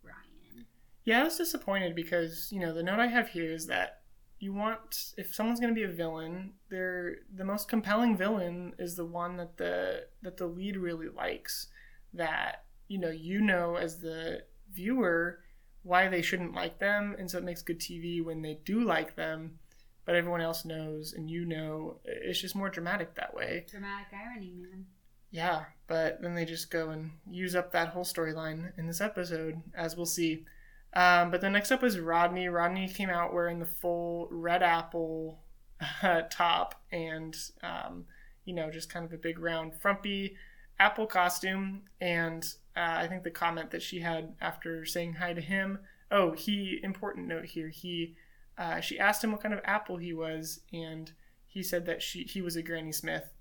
Ryan. 0.03 0.67
Yeah, 1.05 1.21
I 1.21 1.25
was 1.25 1.37
disappointed 1.37 1.95
because 1.95 2.49
you 2.53 2.61
know 2.61 2.75
the 2.75 2.83
note 2.83 2.99
I 2.99 3.07
have 3.07 3.29
here 3.29 3.51
is 3.51 3.67
that 3.69 4.01
you 4.41 4.53
want 4.53 5.13
if 5.17 5.35
someone's 5.35 5.61
going 5.61 5.75
to 5.75 5.79
be 5.79 5.85
a 5.85 5.93
villain, 5.93 6.55
they're 6.69 7.19
the 7.35 7.45
most 7.45 7.69
compelling 7.69 8.17
villain 8.17 8.75
is 8.79 8.97
the 8.97 9.07
one 9.07 9.37
that 9.37 9.57
the 9.57 10.07
that 10.23 10.37
the 10.37 10.47
lead 10.47 10.77
really 10.77 11.09
likes. 11.09 11.69
That 12.13 12.65
you 12.89 12.99
know 12.99 13.11
you 13.11 13.41
know 13.41 13.77
as 13.77 14.01
the 14.01 14.43
viewer 14.73 15.41
why 15.83 16.09
they 16.09 16.23
shouldn't 16.23 16.55
like 16.55 16.79
them, 16.79 17.17
and 17.19 17.31
so 17.31 17.39
it 17.39 17.45
makes 17.45 17.63
good 17.63 17.81
TV 17.81 18.23
when 18.23 18.43
they 18.43 18.61
do 18.65 18.85
like 18.85 19.17
them. 19.17 19.59
But 20.05 20.15
everyone 20.15 20.41
else 20.41 20.65
knows, 20.65 21.13
and 21.13 21.31
you 21.31 21.45
know, 21.45 21.99
it's 22.05 22.41
just 22.41 22.57
more 22.57 22.69
dramatic 22.69 23.15
that 23.15 23.35
way. 23.35 23.67
Dramatic 23.71 24.09
irony, 24.13 24.55
man. 24.57 24.87
Yeah, 25.31 25.65
but 25.87 26.21
then 26.21 26.35
they 26.35 26.45
just 26.45 26.71
go 26.71 26.91
and 26.91 27.13
use 27.31 27.55
up 27.55 27.73
that 27.73 27.89
whole 27.89 28.05
storyline 28.05 28.77
in 28.77 28.87
this 28.87 29.01
episode, 29.01 29.63
as 29.75 29.97
we'll 29.97 30.07
see. 30.07 30.45
Um, 30.93 31.31
but 31.31 31.41
the 31.41 31.51
next 31.51 31.71
up 31.71 31.83
was 31.83 32.01
Rodney. 32.01 32.49
Rodney 32.49 32.89
came 32.89 33.11
out 33.11 33.33
wearing 33.33 33.61
the 33.61 33.67
full 33.67 34.29
red 34.31 34.63
apple 34.63 35.41
uh, 36.03 36.23
top 36.31 36.83
and, 36.91 37.37
um, 37.63 38.07
you 38.45 38.55
know, 38.55 38.71
just 38.71 38.93
kind 38.93 39.05
of 39.05 39.13
a 39.13 39.19
big 39.19 39.39
round 39.39 39.73
frumpy 39.81 40.37
apple 40.81 41.07
costume. 41.07 41.83
And 42.01 42.45
uh, 42.77 42.95
I 42.99 43.07
think 43.07 43.25
the 43.25 43.31
comment 43.31 43.71
that 43.71 43.83
she 43.83 44.01
had 44.01 44.35
after 44.41 44.85
saying 44.85 45.15
hi 45.15 45.33
to 45.33 45.41
him 45.41 45.81
oh, 46.13 46.33
he, 46.33 46.81
important 46.83 47.29
note 47.29 47.45
here, 47.45 47.69
he, 47.69 48.17
uh, 48.59 48.81
she 48.81 48.99
asked 48.99 49.23
him 49.23 49.31
what 49.31 49.41
kind 49.41 49.55
of 49.55 49.61
apple 49.63 49.97
he 49.97 50.13
was, 50.13 50.61
and 50.73 51.13
he 51.47 51.63
said 51.63 51.87
that 51.87 52.03
she, 52.03 52.25
he 52.25 52.43
was 52.43 52.57
a 52.57 52.63
Granny 52.63 52.91
Smith. 52.91 53.33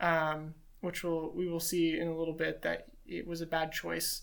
Um, 0.00 0.54
which 0.80 1.02
will 1.02 1.32
we 1.32 1.48
will 1.48 1.60
see 1.60 1.98
in 1.98 2.06
a 2.06 2.16
little 2.16 2.34
bit 2.34 2.62
that 2.62 2.86
it 3.06 3.26
was 3.26 3.40
a 3.40 3.46
bad 3.46 3.72
choice 3.72 4.22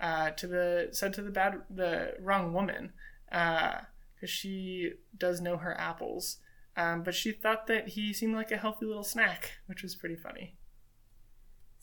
uh, 0.00 0.30
to 0.30 0.46
the 0.46 0.88
said 0.92 1.12
to 1.14 1.22
the 1.22 1.30
bad 1.30 1.62
the 1.70 2.14
wrong 2.20 2.52
woman 2.52 2.92
because 3.30 3.86
she 4.24 4.92
does 5.16 5.40
know 5.40 5.56
her 5.56 5.78
apples 5.80 6.38
um, 6.76 7.02
but 7.02 7.14
she 7.14 7.32
thought 7.32 7.66
that 7.66 7.88
he 7.88 8.12
seemed 8.12 8.34
like 8.34 8.52
a 8.52 8.56
healthy 8.56 8.84
little 8.84 9.04
snack 9.04 9.52
which 9.66 9.82
was 9.82 9.94
pretty 9.94 10.16
funny 10.16 10.56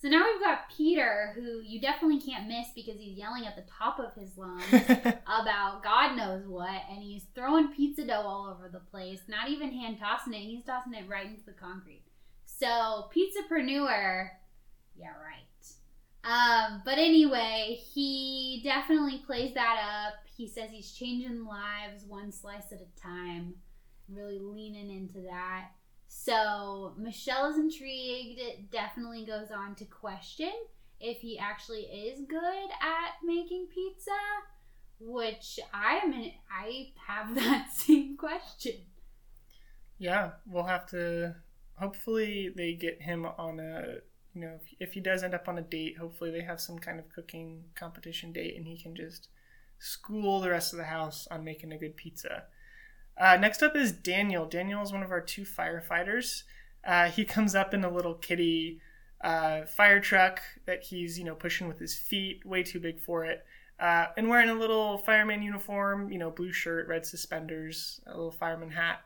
So 0.01 0.09
now 0.09 0.25
we've 0.25 0.41
got 0.41 0.69
Peter, 0.75 1.31
who 1.35 1.61
you 1.61 1.79
definitely 1.79 2.19
can't 2.19 2.47
miss 2.47 2.69
because 2.73 2.99
he's 2.99 3.19
yelling 3.19 3.45
at 3.45 3.55
the 3.55 3.71
top 3.77 3.99
of 3.99 4.15
his 4.15 4.35
lungs 4.35 4.63
about 4.73 5.83
God 5.83 6.15
knows 6.15 6.47
what, 6.47 6.81
and 6.89 7.03
he's 7.03 7.25
throwing 7.35 7.67
pizza 7.67 8.03
dough 8.03 8.23
all 8.25 8.47
over 8.47 8.67
the 8.67 8.79
place. 8.79 9.19
Not 9.27 9.49
even 9.49 9.71
hand 9.71 9.99
tossing 9.99 10.33
it; 10.33 10.39
he's 10.39 10.63
tossing 10.63 10.95
it 10.95 11.07
right 11.07 11.27
into 11.27 11.45
the 11.45 11.51
concrete. 11.51 12.01
So 12.45 13.09
pizzapreneur, 13.15 14.29
yeah, 14.95 15.13
right. 15.23 15.41
Um, 16.23 16.81
but 16.83 16.97
anyway, 16.97 17.79
he 17.93 18.61
definitely 18.63 19.19
plays 19.25 19.53
that 19.53 20.07
up. 20.07 20.15
He 20.35 20.47
says 20.47 20.71
he's 20.71 20.91
changing 20.91 21.45
lives 21.45 22.05
one 22.07 22.31
slice 22.31 22.71
at 22.71 22.81
a 22.81 23.01
time, 23.01 23.53
really 24.09 24.39
leaning 24.39 24.89
into 24.89 25.21
that. 25.21 25.69
So 26.13 26.93
Michelle 26.97 27.49
is 27.49 27.57
intrigued. 27.57 28.39
Definitely 28.69 29.25
goes 29.25 29.49
on 29.49 29.75
to 29.75 29.85
question 29.85 30.51
if 30.99 31.19
he 31.19 31.39
actually 31.39 31.83
is 31.83 32.19
good 32.27 32.69
at 32.81 33.13
making 33.23 33.67
pizza, 33.73 34.11
which 34.99 35.59
I 35.73 35.97
am. 36.03 36.13
In, 36.13 36.31
I 36.51 36.89
have 37.07 37.33
that 37.41 37.71
same 37.73 38.17
question. 38.17 38.73
yeah 39.97 40.31
we'll 40.45 40.63
have 40.63 40.85
to 40.87 41.35
hopefully 41.75 42.49
they 42.55 42.73
get 42.73 43.01
him 43.01 43.25
on 43.25 43.59
a 43.59 43.97
you 44.33 44.41
know 44.41 44.59
if 44.79 44.93
he 44.93 44.99
does 44.99 45.23
end 45.23 45.33
up 45.33 45.47
on 45.47 45.57
a 45.57 45.61
date 45.61 45.97
hopefully 45.97 46.31
they 46.31 46.41
have 46.41 46.59
some 46.61 46.79
kind 46.79 46.99
of 46.99 47.09
cooking 47.09 47.63
competition 47.75 48.31
date 48.31 48.55
and 48.57 48.65
he 48.67 48.77
can 48.77 48.95
just 48.95 49.27
school 49.79 50.39
the 50.41 50.49
rest 50.49 50.73
of 50.73 50.77
the 50.77 50.85
house 50.85 51.27
on 51.31 51.43
making 51.43 51.71
a 51.71 51.77
good 51.77 51.95
pizza 51.95 52.43
uh, 53.17 53.37
next 53.37 53.61
up 53.61 53.75
is 53.75 53.91
daniel 53.91 54.45
daniel 54.45 54.81
is 54.81 54.91
one 54.91 55.03
of 55.03 55.11
our 55.11 55.21
two 55.21 55.43
firefighters 55.43 56.43
uh, 56.85 57.09
he 57.09 57.23
comes 57.23 57.53
up 57.53 57.73
in 57.73 57.83
a 57.83 57.89
little 57.89 58.15
kitty 58.15 58.79
uh, 59.21 59.65
fire 59.65 59.99
truck 59.99 60.41
that 60.65 60.83
he's 60.83 61.17
you 61.17 61.23
know 61.23 61.35
pushing 61.35 61.67
with 61.67 61.79
his 61.79 61.95
feet 61.95 62.45
way 62.45 62.63
too 62.63 62.79
big 62.79 62.99
for 62.99 63.23
it 63.23 63.45
uh, 63.79 64.07
and 64.17 64.29
wearing 64.29 64.49
a 64.49 64.53
little 64.53 64.97
fireman 64.97 65.41
uniform 65.41 66.11
you 66.11 66.17
know 66.17 66.31
blue 66.31 66.51
shirt 66.51 66.87
red 66.87 67.05
suspenders 67.05 68.01
a 68.07 68.11
little 68.11 68.31
fireman 68.31 68.71
hat 68.71 69.01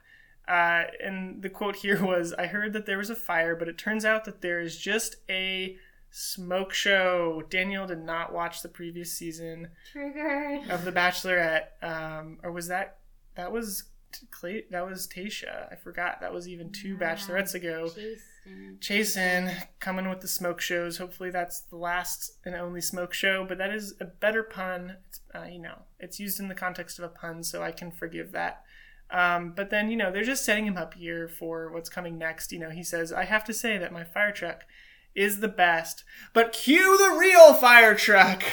uh, 0.48 0.84
and 1.04 1.42
the 1.42 1.50
quote 1.50 1.78
here 1.78 2.04
was 2.06 2.34
I 2.34 2.48
heard 2.48 2.74
that 2.74 2.86
there 2.86 2.98
was 2.98 3.10
a 3.10 3.16
fire, 3.16 3.56
but 3.56 3.68
it 3.68 3.78
turns 3.78 4.06
out 4.06 4.26
that 4.26 4.42
there 4.42 4.60
is 4.60 4.78
just 4.78 5.16
a 5.30 5.78
smoke 6.12 6.74
show. 6.74 7.44
Daniel 7.50 7.88
did 7.88 8.04
not 8.04 8.34
watch 8.34 8.62
the 8.62 8.70
previous 8.70 9.12
season 9.12 9.70
Triggered. 9.92 10.70
of 10.70 10.86
The 10.86 10.92
Bachelorette. 10.92 11.68
Um, 11.82 12.38
or 12.44 12.52
was 12.52 12.68
that, 12.68 13.00
that 13.36 13.52
was 13.52 13.84
Clay, 14.32 14.66
that 14.72 14.86
was 14.86 15.08
Tayshia. 15.08 15.72
I 15.72 15.76
forgot. 15.76 16.22
That 16.22 16.34
was 16.34 16.48
even 16.48 16.72
two. 16.72 16.98
Bachelorettes 16.98 17.54
ago. 17.54 17.88
Jason. 17.88 18.78
Chasen 18.80 19.64
coming 19.80 20.08
with 20.10 20.22
the 20.22 20.28
smoke 20.28 20.62
shows. 20.62 20.98
Hopefully 20.98 21.32
that's 21.32 21.62
the 21.62 21.78
last 21.78 22.34
and 22.46 22.56
only 22.56 22.82
smoke 22.82 23.14
show, 23.14 23.44
but 23.48 23.58
that 23.58 23.74
is 23.74 23.96
a 24.00 24.06
better 24.06 24.44
pun. 24.44 24.98
It's, 25.08 25.20
uh, 25.34 25.46
you 25.46 25.60
know, 25.60 25.80
it's 26.00 26.20
used 26.20 26.40
in 26.40 26.48
the 26.48 26.56
context 26.56 27.00
of 27.00 27.06
a 27.06 27.10
pun, 27.10 27.44
so 27.44 27.64
I 27.64 27.72
can 27.72 27.92
forgive 27.92 28.32
that. 28.34 28.64
Um, 29.10 29.54
but 29.56 29.70
then, 29.70 29.90
you 29.90 29.98
know, 29.98 30.12
they're 30.12 30.24
just 30.24 30.46
setting 30.46 30.66
him 30.66 30.78
up 30.78 30.94
here 30.94 31.28
for 31.28 31.72
what's 31.72 31.90
coming 31.90 32.18
next. 32.18 32.52
You 32.52 32.60
know, 32.60 32.70
he 32.70 32.84
says, 32.84 33.12
I 33.12 33.26
have 33.26 33.44
to 33.46 33.54
say 33.54 33.78
that 33.78 33.94
my 33.94 34.04
fire 34.04 34.32
truck 34.32 34.64
is 35.14 35.40
the 35.40 35.48
best, 35.48 36.04
but 36.34 36.52
cue 36.52 36.98
the 36.98 37.18
real 37.18 37.54
fire 37.54 37.96
truck. 37.96 38.44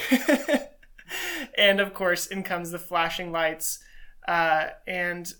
and 1.59 1.81
of 1.81 1.93
course, 1.93 2.27
in 2.27 2.43
comes 2.43 2.71
the 2.71 2.79
flashing 2.79 3.33
lights. 3.33 3.79
Uh, 4.27 4.69
and 4.87 5.35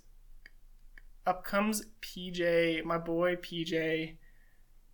up 1.27 1.45
comes 1.45 1.85
PJ, 2.01 2.85
my 2.85 2.99
boy 2.99 3.37
PJ, 3.37 4.17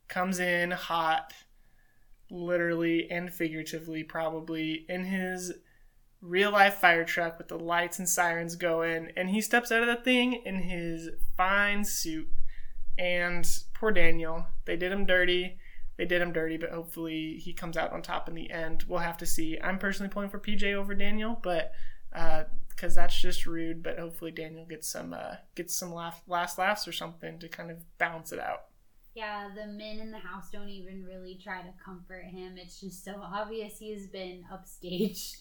comes 0.08 0.38
in 0.38 0.70
hot, 0.70 1.32
literally 2.30 3.10
and 3.10 3.32
figuratively, 3.32 4.02
probably, 4.02 4.84
in 4.88 5.04
his 5.04 5.52
real 6.20 6.50
life 6.50 6.74
fire 6.74 7.04
truck 7.04 7.38
with 7.38 7.48
the 7.48 7.58
lights 7.58 7.98
and 7.98 8.08
sirens 8.08 8.56
going. 8.56 9.10
And 9.16 9.30
he 9.30 9.40
steps 9.40 9.70
out 9.70 9.82
of 9.82 9.88
the 9.88 10.02
thing 10.02 10.42
in 10.44 10.56
his 10.62 11.10
fine 11.36 11.84
suit. 11.84 12.28
And 12.98 13.48
poor 13.74 13.92
Daniel, 13.92 14.46
they 14.64 14.76
did 14.76 14.92
him 14.92 15.06
dirty. 15.06 15.58
They 15.96 16.04
did 16.04 16.22
him 16.22 16.32
dirty, 16.32 16.56
but 16.56 16.70
hopefully 16.70 17.40
he 17.42 17.52
comes 17.52 17.76
out 17.76 17.92
on 17.92 18.02
top 18.02 18.28
in 18.28 18.34
the 18.34 18.50
end. 18.50 18.84
We'll 18.86 19.00
have 19.00 19.16
to 19.18 19.26
see. 19.26 19.58
I'm 19.62 19.78
personally 19.78 20.10
pulling 20.10 20.28
for 20.28 20.38
PJ 20.38 20.74
over 20.74 20.94
Daniel, 20.94 21.38
but 21.42 21.72
uh, 22.12 22.44
because 22.78 22.94
that's 22.94 23.20
just 23.20 23.46
rude. 23.46 23.82
But 23.82 23.98
hopefully 23.98 24.30
Daniel 24.30 24.64
gets 24.64 24.88
some 24.88 25.12
uh, 25.12 25.36
gets 25.54 25.74
some 25.74 25.92
laugh, 25.92 26.22
last 26.26 26.58
laughs 26.58 26.86
or 26.86 26.92
something 26.92 27.38
to 27.40 27.48
kind 27.48 27.70
of 27.70 27.78
balance 27.98 28.32
it 28.32 28.38
out. 28.38 28.64
Yeah, 29.14 29.48
the 29.54 29.66
men 29.66 29.98
in 29.98 30.12
the 30.12 30.18
house 30.18 30.50
don't 30.52 30.68
even 30.68 31.04
really 31.04 31.40
try 31.42 31.62
to 31.62 31.84
comfort 31.84 32.24
him. 32.24 32.56
It's 32.56 32.80
just 32.80 33.04
so 33.04 33.20
obvious 33.20 33.78
he's 33.78 34.06
been 34.06 34.44
upstaged. 34.52 35.38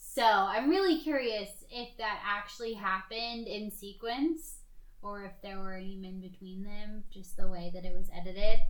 So 0.00 0.22
I'm 0.22 0.70
really 0.70 1.00
curious 1.00 1.48
if 1.70 1.96
that 1.98 2.20
actually 2.24 2.74
happened 2.74 3.46
in 3.46 3.70
sequence 3.70 4.58
or 5.02 5.24
if 5.24 5.32
there 5.42 5.58
were 5.58 5.74
any 5.74 5.96
men 5.96 6.20
between 6.20 6.62
them, 6.62 7.04
just 7.12 7.36
the 7.36 7.48
way 7.48 7.70
that 7.74 7.84
it 7.84 7.92
was 7.96 8.08
edited. 8.16 8.60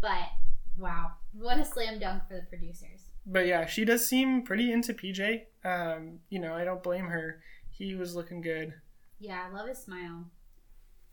But 0.00 0.28
wow, 0.78 1.12
what 1.32 1.58
a 1.58 1.64
slam 1.64 1.98
dunk 1.98 2.24
for 2.28 2.34
the 2.34 2.46
producers. 2.48 2.93
But 3.26 3.46
yeah, 3.46 3.66
she 3.66 3.84
does 3.84 4.06
seem 4.06 4.42
pretty 4.42 4.72
into 4.72 4.92
PJ. 4.92 5.42
Um, 5.64 6.20
you 6.28 6.38
know, 6.38 6.54
I 6.54 6.64
don't 6.64 6.82
blame 6.82 7.06
her. 7.06 7.40
He 7.70 7.94
was 7.94 8.14
looking 8.14 8.40
good. 8.40 8.74
Yeah, 9.18 9.46
I 9.48 9.54
love 9.54 9.68
his 9.68 9.78
smile. 9.78 10.26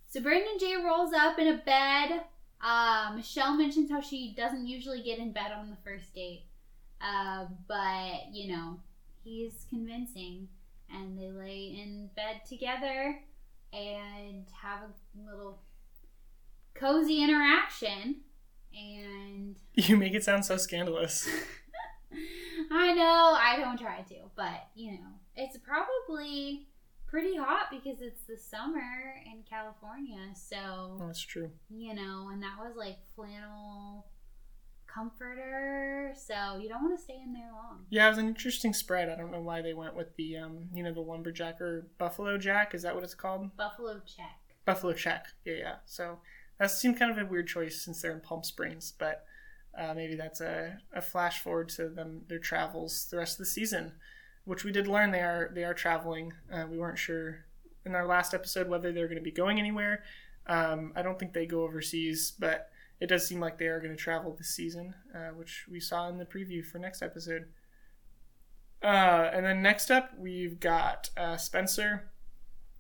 So 0.10 0.20
Brandon 0.20 0.60
J 0.60 0.76
rolls 0.76 1.14
up 1.14 1.40
in 1.40 1.48
a 1.48 1.58
bed. 1.58 2.24
Uh, 2.62 3.14
Michelle 3.16 3.56
mentions 3.56 3.90
how 3.90 4.02
she 4.02 4.34
doesn't 4.36 4.68
usually 4.68 5.02
get 5.02 5.20
in 5.20 5.32
bed 5.32 5.52
on 5.58 5.70
the 5.70 5.78
first 5.84 6.14
date. 6.14 6.44
Uh, 7.00 7.46
but, 7.68 8.28
you 8.32 8.52
know, 8.52 8.80
he's 9.24 9.66
convincing. 9.70 10.50
And 10.94 11.18
they 11.18 11.32
lay 11.32 11.80
in 11.82 12.10
bed 12.16 12.42
together 12.48 13.20
and 13.72 14.46
have 14.62 14.82
a 14.82 15.26
little 15.26 15.62
cozy 16.74 17.24
interaction. 17.24 18.18
And 18.76 19.56
you 19.74 19.96
make 19.96 20.14
it 20.14 20.24
sound 20.26 20.44
so 20.44 20.58
scandalous. 20.58 21.30
I 22.72 22.94
know, 22.94 23.38
I 23.40 23.58
don't 23.60 23.80
try 23.80 24.02
to, 24.02 24.16
but 24.36 24.68
you 24.76 24.92
know, 24.92 25.08
it's 25.36 25.58
probably 25.58 26.68
pretty 27.08 27.36
hot 27.36 27.68
because 27.70 28.02
it's 28.02 28.24
the 28.24 28.38
summer 28.38 29.16
in 29.26 29.44
California. 29.50 30.20
So 30.34 30.98
that's 31.00 31.22
true. 31.22 31.52
You 31.70 31.94
know, 31.94 32.30
and 32.32 32.42
that 32.42 32.56
was 32.60 32.76
like 32.78 32.98
flannel 33.16 34.08
comforter, 34.88 36.14
so 36.16 36.58
you 36.62 36.68
don't 36.68 36.84
want 36.84 36.98
to 36.98 37.04
stay 37.04 37.20
in 37.24 37.34
there 37.34 37.50
long. 37.52 37.86
Yeah, 37.90 38.08
it 38.08 38.10
was 38.10 38.18
an 38.18 38.28
interesting 38.28 38.74
spread. 38.74 39.10
I 39.10 39.16
don't 39.16 39.32
know 39.32 39.42
why 39.42 39.62
they 39.62 39.74
went 39.74 39.96
with 39.96 40.16
the 40.16 40.38
um, 40.38 40.70
you 40.74 40.84
know, 40.84 40.94
the 40.94 41.02
lumberjack 41.02 41.62
or 41.62 41.88
buffalo 41.98 42.38
jack. 42.38 42.74
Is 42.74 42.82
that 42.84 42.96
what 42.96 43.04
it's 43.04 43.16
called? 43.16 43.56
Buffalo 43.58 44.02
check. 44.06 44.40
Buffalo 44.66 44.94
check. 44.94 45.28
Yeah, 45.46 45.54
yeah. 45.54 45.76
So 45.86 46.20
that 46.60 46.72
seemed 46.72 47.00
kind 47.00 47.12
of 47.12 47.18
a 47.18 47.26
weird 47.26 47.48
choice 47.48 47.82
since 47.82 48.02
they're 48.02 48.14
in 48.14 48.22
Palm 48.22 48.44
Springs, 48.44 48.94
but 48.98 49.26
uh, 49.78 49.94
maybe 49.94 50.16
that's 50.16 50.42
a, 50.42 50.78
a 50.94 51.02
flash 51.02 51.40
forward 51.40 51.70
to 51.70 51.90
them 51.90 52.22
their 52.28 52.40
travels 52.40 53.08
the 53.10 53.18
rest 53.18 53.34
of 53.34 53.40
the 53.40 53.52
season, 53.52 53.94
which 54.46 54.64
we 54.64 54.72
did 54.72 54.88
learn 54.88 55.12
they 55.12 55.20
are 55.20 55.52
they 55.54 55.64
are 55.64 55.74
traveling. 55.74 56.34
Uh, 56.52 56.66
we 56.70 56.78
weren't 56.78 57.00
sure 57.00 57.46
in 57.86 57.96
our 57.96 58.06
last 58.06 58.34
episode 58.34 58.68
whether 58.68 58.92
they're 58.92 59.08
going 59.08 59.18
to 59.18 59.24
be 59.24 59.32
going 59.32 59.60
anywhere. 59.60 60.04
Um, 60.48 60.94
I 60.96 61.02
don't 61.02 61.18
think 61.18 61.34
they 61.34 61.46
go 61.46 61.64
overseas, 61.64 62.34
but 62.38 62.70
it 63.00 63.08
does 63.08 63.28
seem 63.28 63.40
like 63.40 63.58
they 63.58 63.68
are 63.68 63.80
going 63.80 63.96
to 63.96 64.02
travel 64.02 64.36
this 64.38 64.50
season, 64.50 64.94
uh, 65.16 65.30
which 65.30 65.66
we 65.70 65.80
saw 65.80 66.10
in 66.10 66.18
the 66.18 66.26
preview 66.26 66.64
for 66.64 66.78
next 66.78 67.02
episode. 67.02 67.46
Uh, 68.84 69.30
and 69.34 69.46
then 69.46 69.62
next 69.62 69.92
up, 69.92 70.12
we've 70.18 70.60
got 70.60 71.10
uh, 71.16 71.38
Spencer. 71.38 72.12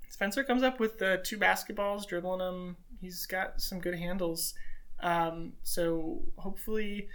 Spencer 0.09 0.43
comes 0.43 0.63
up 0.63 0.79
with 0.79 0.97
the 0.97 1.21
two 1.23 1.37
basketballs, 1.37 2.07
dribbling 2.07 2.39
them. 2.39 2.77
He's 2.99 3.25
got 3.25 3.61
some 3.61 3.79
good 3.79 3.95
handles. 3.95 4.53
Um, 5.01 5.53
so 5.63 6.21
hopefully, 6.37 7.07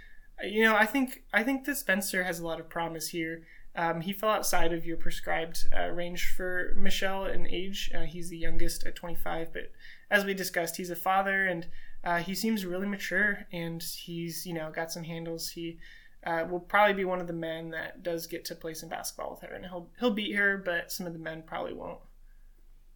you 0.43 0.63
know, 0.63 0.75
I 0.75 0.85
think 0.85 1.23
I 1.33 1.43
think 1.43 1.65
that 1.65 1.77
Spencer 1.77 2.23
has 2.23 2.39
a 2.39 2.45
lot 2.45 2.59
of 2.59 2.69
promise 2.69 3.09
here. 3.09 3.43
Um, 3.75 4.01
he 4.01 4.11
fell 4.11 4.31
outside 4.31 4.73
of 4.73 4.85
your 4.85 4.97
prescribed 4.97 5.65
uh, 5.75 5.89
range 5.89 6.33
for 6.35 6.73
Michelle 6.75 7.25
in 7.25 7.47
age. 7.47 7.91
Uh, 7.93 8.01
he's 8.01 8.29
the 8.29 8.37
youngest 8.37 8.87
at 8.87 8.95
25, 8.95 9.53
but 9.53 9.71
as 10.09 10.25
we 10.25 10.33
discussed, 10.33 10.77
he's 10.77 10.89
a 10.89 10.95
father 10.95 11.45
and 11.45 11.67
uh, 12.03 12.17
he 12.17 12.33
seems 12.33 12.65
really 12.65 12.87
mature 12.87 13.45
and 13.51 13.83
he's 13.83 14.45
you 14.45 14.53
know 14.53 14.71
got 14.71 14.91
some 14.91 15.03
handles. 15.03 15.49
He 15.49 15.77
uh, 16.25 16.45
will 16.49 16.59
probably 16.59 16.93
be 16.93 17.05
one 17.05 17.21
of 17.21 17.27
the 17.27 17.33
men 17.33 17.69
that 17.69 18.03
does 18.03 18.27
get 18.27 18.43
to 18.45 18.55
play 18.55 18.73
some 18.73 18.89
basketball 18.89 19.31
with 19.31 19.41
her, 19.49 19.55
and 19.55 19.65
he'll 19.65 19.89
he'll 19.99 20.11
beat 20.11 20.35
her, 20.35 20.57
but 20.57 20.91
some 20.91 21.05
of 21.05 21.13
the 21.13 21.19
men 21.19 21.43
probably 21.45 21.73
won't. 21.73 21.99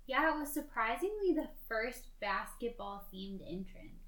Yeah, 0.08 0.36
it 0.36 0.40
was 0.40 0.52
surprisingly 0.52 1.34
the 1.34 1.48
first 1.70 2.08
basketball 2.20 3.06
themed 3.14 3.42
entrance. 3.48 4.01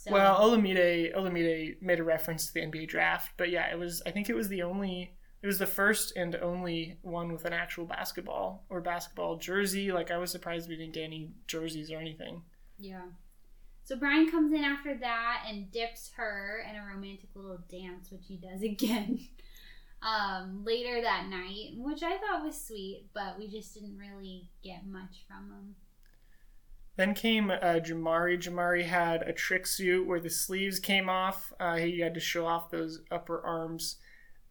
So. 0.00 0.12
Well, 0.12 0.40
Olumide 0.40 1.14
Olumide 1.14 1.82
made 1.82 2.00
a 2.00 2.02
reference 2.02 2.46
to 2.46 2.54
the 2.54 2.60
NBA 2.60 2.88
draft, 2.88 3.32
but 3.36 3.50
yeah, 3.50 3.70
it 3.70 3.78
was 3.78 4.00
I 4.06 4.10
think 4.10 4.30
it 4.30 4.34
was 4.34 4.48
the 4.48 4.62
only 4.62 5.14
it 5.42 5.46
was 5.46 5.58
the 5.58 5.66
first 5.66 6.16
and 6.16 6.34
only 6.36 6.96
one 7.02 7.30
with 7.30 7.44
an 7.44 7.52
actual 7.52 7.84
basketball 7.84 8.64
or 8.70 8.80
basketball 8.80 9.36
jersey. 9.36 9.92
Like 9.92 10.10
I 10.10 10.16
was 10.16 10.30
surprised 10.30 10.70
we 10.70 10.76
didn't 10.76 10.94
get 10.94 11.02
any 11.04 11.32
jerseys 11.46 11.92
or 11.92 11.98
anything. 11.98 12.40
Yeah. 12.78 13.08
So 13.84 13.94
Brian 13.94 14.30
comes 14.30 14.54
in 14.54 14.64
after 14.64 14.96
that 14.96 15.44
and 15.46 15.70
dips 15.70 16.12
her 16.16 16.64
in 16.66 16.76
a 16.76 16.86
romantic 16.86 17.28
little 17.34 17.58
dance, 17.70 18.10
which 18.10 18.24
he 18.26 18.38
does 18.38 18.62
again 18.62 19.18
um, 20.00 20.64
later 20.64 21.02
that 21.02 21.26
night, 21.28 21.72
which 21.74 22.02
I 22.02 22.16
thought 22.16 22.42
was 22.42 22.58
sweet, 22.58 23.08
but 23.12 23.38
we 23.38 23.48
just 23.50 23.74
didn't 23.74 23.98
really 23.98 24.48
get 24.64 24.86
much 24.86 25.26
from 25.28 25.50
him. 25.50 25.74
Then 27.00 27.14
came 27.14 27.50
uh, 27.50 27.80
Jamari. 27.80 28.38
Jamari 28.38 28.84
had 28.84 29.22
a 29.22 29.32
trick 29.32 29.66
suit 29.66 30.06
where 30.06 30.20
the 30.20 30.28
sleeves 30.28 30.78
came 30.78 31.08
off. 31.08 31.50
Uh, 31.58 31.76
he 31.76 32.00
had 32.00 32.12
to 32.12 32.20
show 32.20 32.44
off 32.44 32.68
those 32.68 33.00
upper 33.10 33.40
arms. 33.40 33.96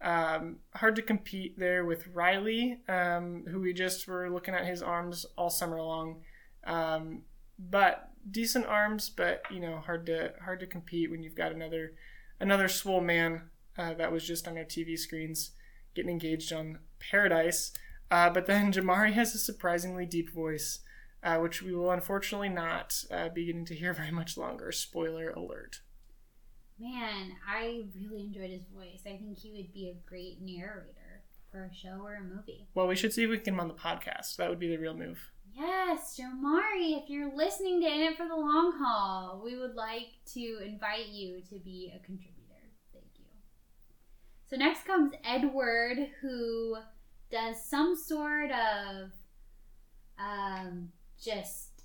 Um, 0.01 0.55
hard 0.73 0.95
to 0.95 1.03
compete 1.03 1.59
there 1.59 1.85
with 1.85 2.07
Riley, 2.07 2.79
um, 2.87 3.45
who 3.47 3.59
we 3.59 3.71
just 3.71 4.07
were 4.07 4.31
looking 4.31 4.55
at 4.55 4.65
his 4.65 4.81
arms 4.81 5.27
all 5.37 5.51
summer 5.51 5.79
long. 5.79 6.21
Um, 6.63 7.21
but 7.59 8.09
decent 8.31 8.65
arms, 8.65 9.11
but 9.11 9.43
you 9.51 9.59
know, 9.59 9.83
hard 9.85 10.07
to 10.07 10.33
hard 10.43 10.59
to 10.61 10.65
compete 10.65 11.11
when 11.11 11.21
you've 11.21 11.35
got 11.35 11.51
another 11.51 11.93
another 12.39 12.67
swole 12.67 13.01
man 13.01 13.43
uh, 13.77 13.93
that 13.93 14.11
was 14.11 14.25
just 14.25 14.47
on 14.47 14.57
our 14.57 14.63
TV 14.63 14.97
screens 14.97 15.51
getting 15.93 16.09
engaged 16.09 16.51
on 16.51 16.79
Paradise. 16.99 17.73
Uh, 18.09 18.27
but 18.27 18.47
then 18.47 18.73
Jamari 18.73 19.13
has 19.13 19.35
a 19.35 19.37
surprisingly 19.37 20.07
deep 20.07 20.33
voice, 20.33 20.79
uh, 21.23 21.37
which 21.37 21.61
we 21.61 21.73
will 21.73 21.91
unfortunately 21.91 22.49
not 22.49 23.03
uh, 23.11 23.29
be 23.29 23.45
getting 23.45 23.65
to 23.65 23.75
hear 23.75 23.93
very 23.95 24.11
much 24.11 24.37
longer. 24.37 24.71
Spoiler 24.71 25.29
alert. 25.31 25.81
Man, 26.79 27.33
I 27.47 27.83
really 27.99 28.21
enjoyed 28.21 28.51
his 28.51 28.63
voice. 28.73 29.01
I 29.05 29.17
think 29.17 29.37
he 29.37 29.51
would 29.51 29.73
be 29.73 29.89
a 29.89 30.09
great 30.09 30.37
narrator 30.41 31.23
for 31.51 31.65
a 31.65 31.73
show 31.73 32.01
or 32.01 32.15
a 32.15 32.21
movie. 32.21 32.67
Well, 32.73 32.87
we 32.87 32.95
should 32.95 33.11
see 33.11 33.23
if 33.23 33.29
we 33.29 33.37
can 33.37 33.43
get 33.43 33.53
him 33.53 33.59
on 33.59 33.67
the 33.67 33.73
podcast. 33.73 34.37
That 34.37 34.49
would 34.49 34.59
be 34.59 34.69
the 34.69 34.77
real 34.77 34.93
move. 34.93 35.19
Yes, 35.53 36.17
Jamari, 36.17 37.01
if 37.01 37.09
you're 37.09 37.35
listening 37.35 37.81
to 37.81 37.87
In 37.87 38.01
It 38.01 38.17
for 38.17 38.27
the 38.27 38.35
Long 38.35 38.73
Haul, 38.79 39.41
we 39.43 39.57
would 39.57 39.75
like 39.75 40.07
to 40.33 40.59
invite 40.65 41.07
you 41.07 41.41
to 41.49 41.59
be 41.59 41.91
a 41.93 41.99
contributor. 42.05 42.69
Thank 42.93 43.07
you. 43.17 43.25
So 44.45 44.55
next 44.55 44.85
comes 44.85 45.13
Edward, 45.25 45.97
who 46.21 46.77
does 47.29 47.63
some 47.65 47.95
sort 47.95 48.51
of 48.51 49.09
um, 50.17 50.89
just 51.23 51.83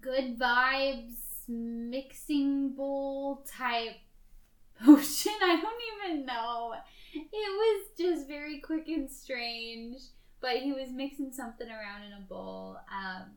good 0.00 0.38
vibes 0.38 1.16
mixing 1.48 2.74
bowl 2.74 3.44
type 3.46 3.96
potion. 4.84 5.32
I 5.42 5.60
don't 5.60 6.12
even 6.12 6.26
know. 6.26 6.74
It 7.14 7.26
was 7.32 7.86
just 7.98 8.26
very 8.26 8.60
quick 8.60 8.88
and 8.88 9.10
strange 9.10 9.98
but 10.44 10.58
he 10.58 10.72
was 10.72 10.90
mixing 10.92 11.32
something 11.32 11.68
around 11.70 12.02
in 12.02 12.12
a 12.12 12.20
bowl. 12.20 12.76
Um, 12.92 13.30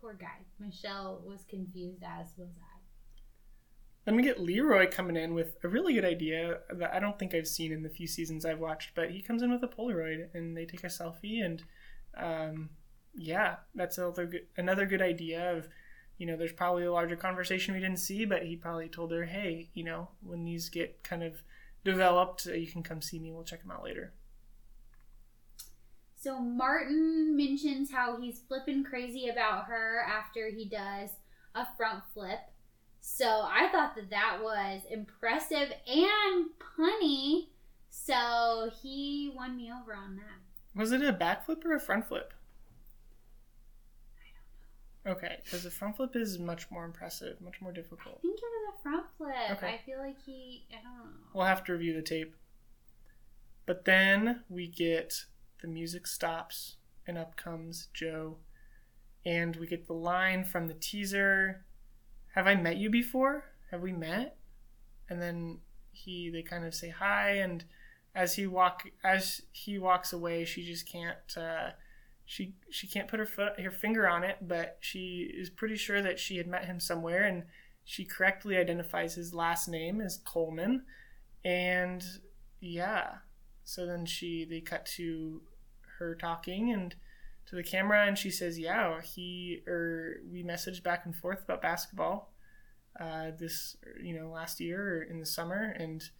poor 0.00 0.14
guy. 0.14 0.38
Michelle 0.58 1.20
was 1.26 1.44
confused, 1.46 2.02
as 2.02 2.28
was 2.38 2.48
I. 2.58 2.80
Then 4.06 4.16
we 4.16 4.22
get 4.22 4.40
Leroy 4.40 4.90
coming 4.90 5.14
in 5.14 5.34
with 5.34 5.56
a 5.62 5.68
really 5.68 5.92
good 5.92 6.06
idea 6.06 6.60
that 6.70 6.94
I 6.94 7.00
don't 7.00 7.18
think 7.18 7.34
I've 7.34 7.46
seen 7.46 7.70
in 7.70 7.82
the 7.82 7.90
few 7.90 8.06
seasons 8.06 8.46
I've 8.46 8.60
watched, 8.60 8.94
but 8.94 9.10
he 9.10 9.20
comes 9.20 9.42
in 9.42 9.52
with 9.52 9.62
a 9.62 9.68
Polaroid 9.68 10.28
and 10.32 10.56
they 10.56 10.64
take 10.64 10.84
a 10.84 10.86
selfie 10.86 11.44
and 11.44 11.62
um, 12.16 12.70
yeah, 13.14 13.56
that's 13.74 13.98
another 13.98 14.26
good, 14.26 14.46
another 14.56 14.86
good 14.86 15.02
idea 15.02 15.52
of, 15.56 15.68
you 16.18 16.26
know, 16.26 16.36
there's 16.36 16.52
probably 16.52 16.84
a 16.84 16.92
larger 16.92 17.16
conversation 17.16 17.74
we 17.74 17.80
didn't 17.80 17.98
see, 17.98 18.24
but 18.24 18.44
he 18.44 18.56
probably 18.56 18.88
told 18.88 19.12
her, 19.12 19.24
hey, 19.24 19.70
you 19.74 19.84
know, 19.84 20.08
when 20.22 20.44
these 20.44 20.68
get 20.68 21.02
kind 21.02 21.22
of 21.22 21.42
developed, 21.84 22.46
uh, 22.46 22.52
you 22.54 22.66
can 22.66 22.82
come 22.82 23.02
see 23.02 23.18
me. 23.18 23.32
We'll 23.32 23.44
check 23.44 23.62
them 23.62 23.70
out 23.70 23.84
later. 23.84 24.12
So 26.16 26.38
Martin 26.38 27.36
mentions 27.36 27.90
how 27.90 28.20
he's 28.20 28.40
flipping 28.46 28.84
crazy 28.84 29.28
about 29.28 29.64
her 29.64 30.06
after 30.08 30.50
he 30.50 30.64
does 30.68 31.10
a 31.54 31.66
front 31.76 32.04
flip. 32.14 32.38
So 33.00 33.26
I 33.26 33.68
thought 33.72 33.96
that 33.96 34.10
that 34.10 34.38
was 34.40 34.82
impressive 34.88 35.72
and 35.88 36.46
punny. 36.78 37.48
So 37.90 38.70
he 38.80 39.32
won 39.34 39.56
me 39.56 39.72
over 39.72 39.94
on 39.94 40.14
that. 40.16 40.80
Was 40.80 40.92
it 40.92 41.02
a 41.02 41.12
backflip 41.12 41.64
or 41.64 41.74
a 41.74 41.80
front 41.80 42.06
flip? 42.06 42.32
Okay, 45.06 45.38
because 45.42 45.64
the 45.64 45.70
front 45.70 45.96
flip 45.96 46.14
is 46.14 46.38
much 46.38 46.70
more 46.70 46.84
impressive, 46.84 47.40
much 47.40 47.60
more 47.60 47.72
difficult. 47.72 48.18
I 48.18 48.20
think 48.20 48.38
it 48.38 48.44
was 48.44 48.74
a 48.78 48.82
front 48.82 49.06
flip. 49.18 49.58
Okay. 49.58 49.74
I 49.74 49.80
feel 49.84 49.98
like 49.98 50.16
he. 50.24 50.66
I 50.70 50.76
don't 50.76 50.84
know. 50.84 51.16
We'll 51.34 51.46
have 51.46 51.64
to 51.64 51.72
review 51.72 51.94
the 51.94 52.02
tape. 52.02 52.34
But 53.66 53.84
then 53.84 54.42
we 54.48 54.68
get 54.68 55.24
the 55.60 55.68
music 55.68 56.06
stops, 56.06 56.76
and 57.06 57.18
up 57.18 57.36
comes 57.36 57.88
Joe. 57.92 58.38
And 59.24 59.56
we 59.56 59.66
get 59.66 59.86
the 59.86 59.92
line 59.92 60.44
from 60.44 60.66
the 60.66 60.74
teaser 60.74 61.64
Have 62.34 62.46
I 62.46 62.54
met 62.54 62.76
you 62.76 62.90
before? 62.90 63.44
Have 63.70 63.80
we 63.80 63.92
met? 63.92 64.36
And 65.08 65.22
then 65.22 65.58
he 65.92 66.30
they 66.30 66.42
kind 66.42 66.64
of 66.64 66.74
say 66.74 66.88
hi 66.88 67.32
and 67.32 67.64
as 68.14 68.34
he 68.34 68.46
walk 68.46 68.84
as 69.04 69.42
he 69.52 69.78
walks 69.78 70.12
away 70.12 70.44
she 70.44 70.64
just 70.64 70.86
can't 70.86 71.18
uh, 71.36 71.70
she 72.24 72.54
she 72.70 72.86
can't 72.86 73.08
put 73.08 73.18
her 73.18 73.26
foot 73.26 73.58
her 73.60 73.70
finger 73.70 74.08
on 74.08 74.22
it 74.22 74.36
but 74.40 74.78
she 74.80 75.30
is 75.34 75.50
pretty 75.50 75.76
sure 75.76 76.00
that 76.00 76.18
she 76.18 76.36
had 76.36 76.46
met 76.46 76.64
him 76.64 76.78
somewhere 76.78 77.24
and 77.24 77.44
she 77.84 78.04
correctly 78.04 78.56
identifies 78.56 79.14
his 79.14 79.34
last 79.34 79.68
name 79.68 80.00
as 80.00 80.18
Coleman. 80.24 80.84
And 81.44 82.04
yeah. 82.60 83.16
So 83.64 83.86
then 83.86 84.06
she 84.06 84.44
they 84.44 84.60
cut 84.60 84.86
to 84.96 85.42
her 85.98 86.14
talking 86.14 86.72
and 86.72 86.94
to 87.46 87.56
the 87.56 87.62
camera 87.62 88.06
and 88.06 88.16
she 88.16 88.30
says 88.30 88.58
yeah 88.58 89.00
he 89.00 89.62
or 89.66 90.20
we 90.30 90.42
messaged 90.44 90.82
back 90.82 91.04
and 91.04 91.14
forth 91.14 91.42
about 91.42 91.60
basketball 91.60 92.32
uh, 93.00 93.32
this 93.36 93.76
you 94.02 94.16
know 94.16 94.30
last 94.30 94.60
year 94.60 95.02
in 95.02 95.18
the 95.18 95.26
summer 95.26 95.74
and 95.78 96.10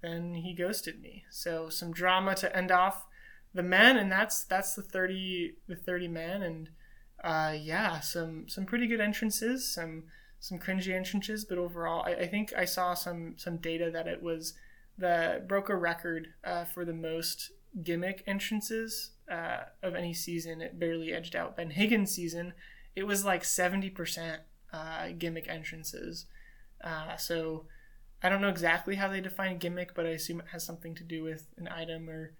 then 0.00 0.34
he 0.34 0.54
ghosted 0.54 1.00
me. 1.00 1.24
So 1.30 1.68
some 1.68 1.92
drama 1.92 2.34
to 2.36 2.56
end 2.56 2.70
off 2.70 3.06
the 3.54 3.62
men 3.62 3.96
and 3.96 4.10
that's 4.10 4.44
that's 4.44 4.74
the 4.74 4.82
30 4.82 5.54
the 5.66 5.76
30 5.76 6.08
men 6.08 6.42
and 6.42 6.68
uh, 7.22 7.54
yeah 7.58 8.00
some 8.00 8.48
some 8.48 8.64
pretty 8.64 8.86
good 8.86 9.00
entrances 9.00 9.66
some 9.66 10.04
some 10.38 10.58
cringy 10.58 10.94
entrances 10.94 11.44
but 11.44 11.58
overall 11.58 12.02
I, 12.06 12.12
I 12.12 12.26
think 12.26 12.52
i 12.56 12.64
saw 12.64 12.94
some 12.94 13.34
some 13.36 13.58
data 13.58 13.90
that 13.90 14.06
it 14.06 14.22
was 14.22 14.54
the 14.96 15.42
broke 15.46 15.68
a 15.68 15.76
record 15.76 16.28
uh, 16.44 16.64
for 16.64 16.84
the 16.84 16.92
most 16.92 17.50
gimmick 17.82 18.22
entrances 18.26 19.12
uh, 19.30 19.64
of 19.82 19.94
any 19.94 20.12
season. 20.12 20.60
It 20.60 20.78
barely 20.78 21.12
edged 21.12 21.36
out 21.36 21.56
Ben 21.56 21.70
Higgins' 21.70 22.12
season. 22.12 22.52
It 22.96 23.04
was 23.04 23.24
like 23.24 23.42
70% 23.42 24.38
uh, 24.72 25.08
gimmick 25.18 25.48
entrances. 25.48 26.26
Uh, 26.82 27.16
so 27.16 27.66
I 28.22 28.28
don't 28.28 28.40
know 28.40 28.48
exactly 28.48 28.96
how 28.96 29.08
they 29.08 29.20
define 29.20 29.58
gimmick, 29.58 29.94
but 29.94 30.06
I 30.06 30.10
assume 30.10 30.40
it 30.40 30.48
has 30.52 30.64
something 30.64 30.94
to 30.96 31.04
do 31.04 31.22
with 31.22 31.46
an 31.56 31.68
item 31.68 32.10
or 32.10 32.34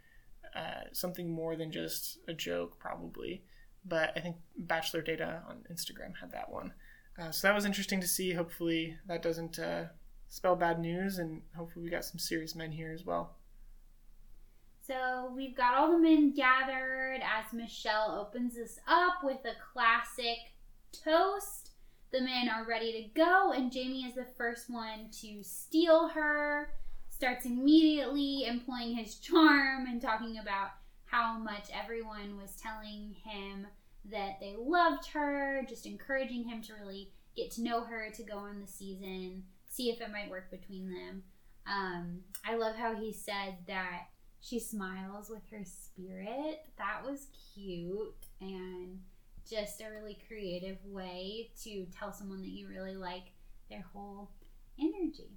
uh, 0.54 0.84
something 0.92 1.30
more 1.30 1.56
than 1.56 1.70
just 1.70 2.18
a 2.28 2.34
joke, 2.34 2.78
probably. 2.78 3.42
But 3.84 4.12
I 4.16 4.20
think 4.20 4.36
Bachelor 4.56 5.02
Data 5.02 5.42
on 5.48 5.64
Instagram 5.72 6.12
had 6.20 6.32
that 6.32 6.50
one. 6.50 6.72
Uh, 7.18 7.30
so 7.30 7.48
that 7.48 7.54
was 7.54 7.64
interesting 7.64 8.00
to 8.00 8.08
see. 8.08 8.32
Hopefully 8.32 8.96
that 9.06 9.22
doesn't 9.22 9.58
uh, 9.58 9.84
spell 10.28 10.56
bad 10.56 10.78
news, 10.78 11.18
and 11.18 11.42
hopefully 11.56 11.84
we 11.84 11.90
got 11.90 12.04
some 12.04 12.18
serious 12.18 12.54
men 12.54 12.72
here 12.72 12.92
as 12.92 13.04
well. 13.04 13.36
So 14.86 15.32
we've 15.36 15.56
got 15.56 15.74
all 15.74 15.92
the 15.92 15.98
men 15.98 16.32
gathered 16.34 17.20
as 17.22 17.52
Michelle 17.52 18.26
opens 18.26 18.56
this 18.56 18.78
up 18.88 19.22
with 19.22 19.38
a 19.44 19.54
classic 19.72 20.38
toast. 20.92 21.70
The 22.12 22.20
men 22.20 22.48
are 22.48 22.66
ready 22.66 22.92
to 22.92 23.20
go, 23.20 23.52
and 23.52 23.70
Jamie 23.70 24.04
is 24.04 24.14
the 24.14 24.26
first 24.36 24.68
one 24.68 25.10
to 25.20 25.42
steal 25.42 26.08
her. 26.08 26.70
Starts 27.20 27.44
immediately 27.44 28.46
employing 28.46 28.96
his 28.96 29.16
charm 29.16 29.84
and 29.86 30.00
talking 30.00 30.38
about 30.38 30.70
how 31.04 31.36
much 31.36 31.68
everyone 31.70 32.38
was 32.40 32.56
telling 32.56 33.14
him 33.22 33.66
that 34.10 34.38
they 34.40 34.54
loved 34.58 35.06
her, 35.08 35.62
just 35.68 35.84
encouraging 35.84 36.48
him 36.48 36.62
to 36.62 36.72
really 36.72 37.12
get 37.36 37.50
to 37.50 37.62
know 37.62 37.82
her 37.82 38.08
to 38.08 38.22
go 38.22 38.38
on 38.38 38.58
the 38.58 38.66
season, 38.66 39.42
see 39.68 39.90
if 39.90 40.00
it 40.00 40.10
might 40.10 40.30
work 40.30 40.50
between 40.50 40.88
them. 40.88 41.22
Um, 41.66 42.20
I 42.42 42.56
love 42.56 42.74
how 42.74 42.94
he 42.94 43.12
said 43.12 43.58
that 43.66 44.04
she 44.40 44.58
smiles 44.58 45.28
with 45.28 45.42
her 45.50 45.62
spirit. 45.62 46.60
That 46.78 47.02
was 47.04 47.26
cute 47.54 48.14
and 48.40 48.98
just 49.46 49.82
a 49.82 49.90
really 49.90 50.16
creative 50.26 50.78
way 50.86 51.50
to 51.64 51.84
tell 51.86 52.14
someone 52.14 52.40
that 52.40 52.48
you 52.48 52.66
really 52.66 52.96
like 52.96 53.32
their 53.68 53.84
whole 53.92 54.30
energy. 54.80 55.36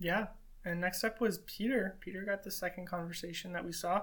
Yeah. 0.00 0.26
And 0.64 0.80
next 0.80 1.04
up 1.04 1.20
was 1.20 1.38
Peter. 1.38 1.96
Peter 2.00 2.24
got 2.24 2.42
the 2.42 2.50
second 2.50 2.86
conversation 2.86 3.52
that 3.52 3.64
we 3.64 3.72
saw. 3.72 4.02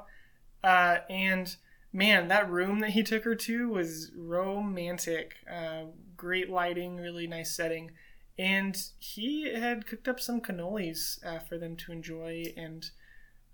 Uh, 0.64 0.98
and 1.10 1.56
man, 1.92 2.28
that 2.28 2.50
room 2.50 2.80
that 2.80 2.92
he 2.92 3.04
took 3.04 3.24
her 3.24 3.36
to 3.36 3.70
was 3.70 4.12
romantic. 4.16 5.36
Uh, 5.52 5.86
great 6.16 6.50
lighting, 6.50 6.98
really 6.98 7.28
nice 7.28 7.56
setting. 7.56 7.92
And 8.38 8.82
he 9.00 9.54
had 9.54 9.88
cooked 9.88 10.08
up 10.08 10.20
some 10.20 10.42
cannolis 10.42 11.24
uh, 11.26 11.40
for 11.40 11.58
them 11.58 11.76
to 11.78 11.92
enjoy. 11.92 12.54
And 12.56 12.90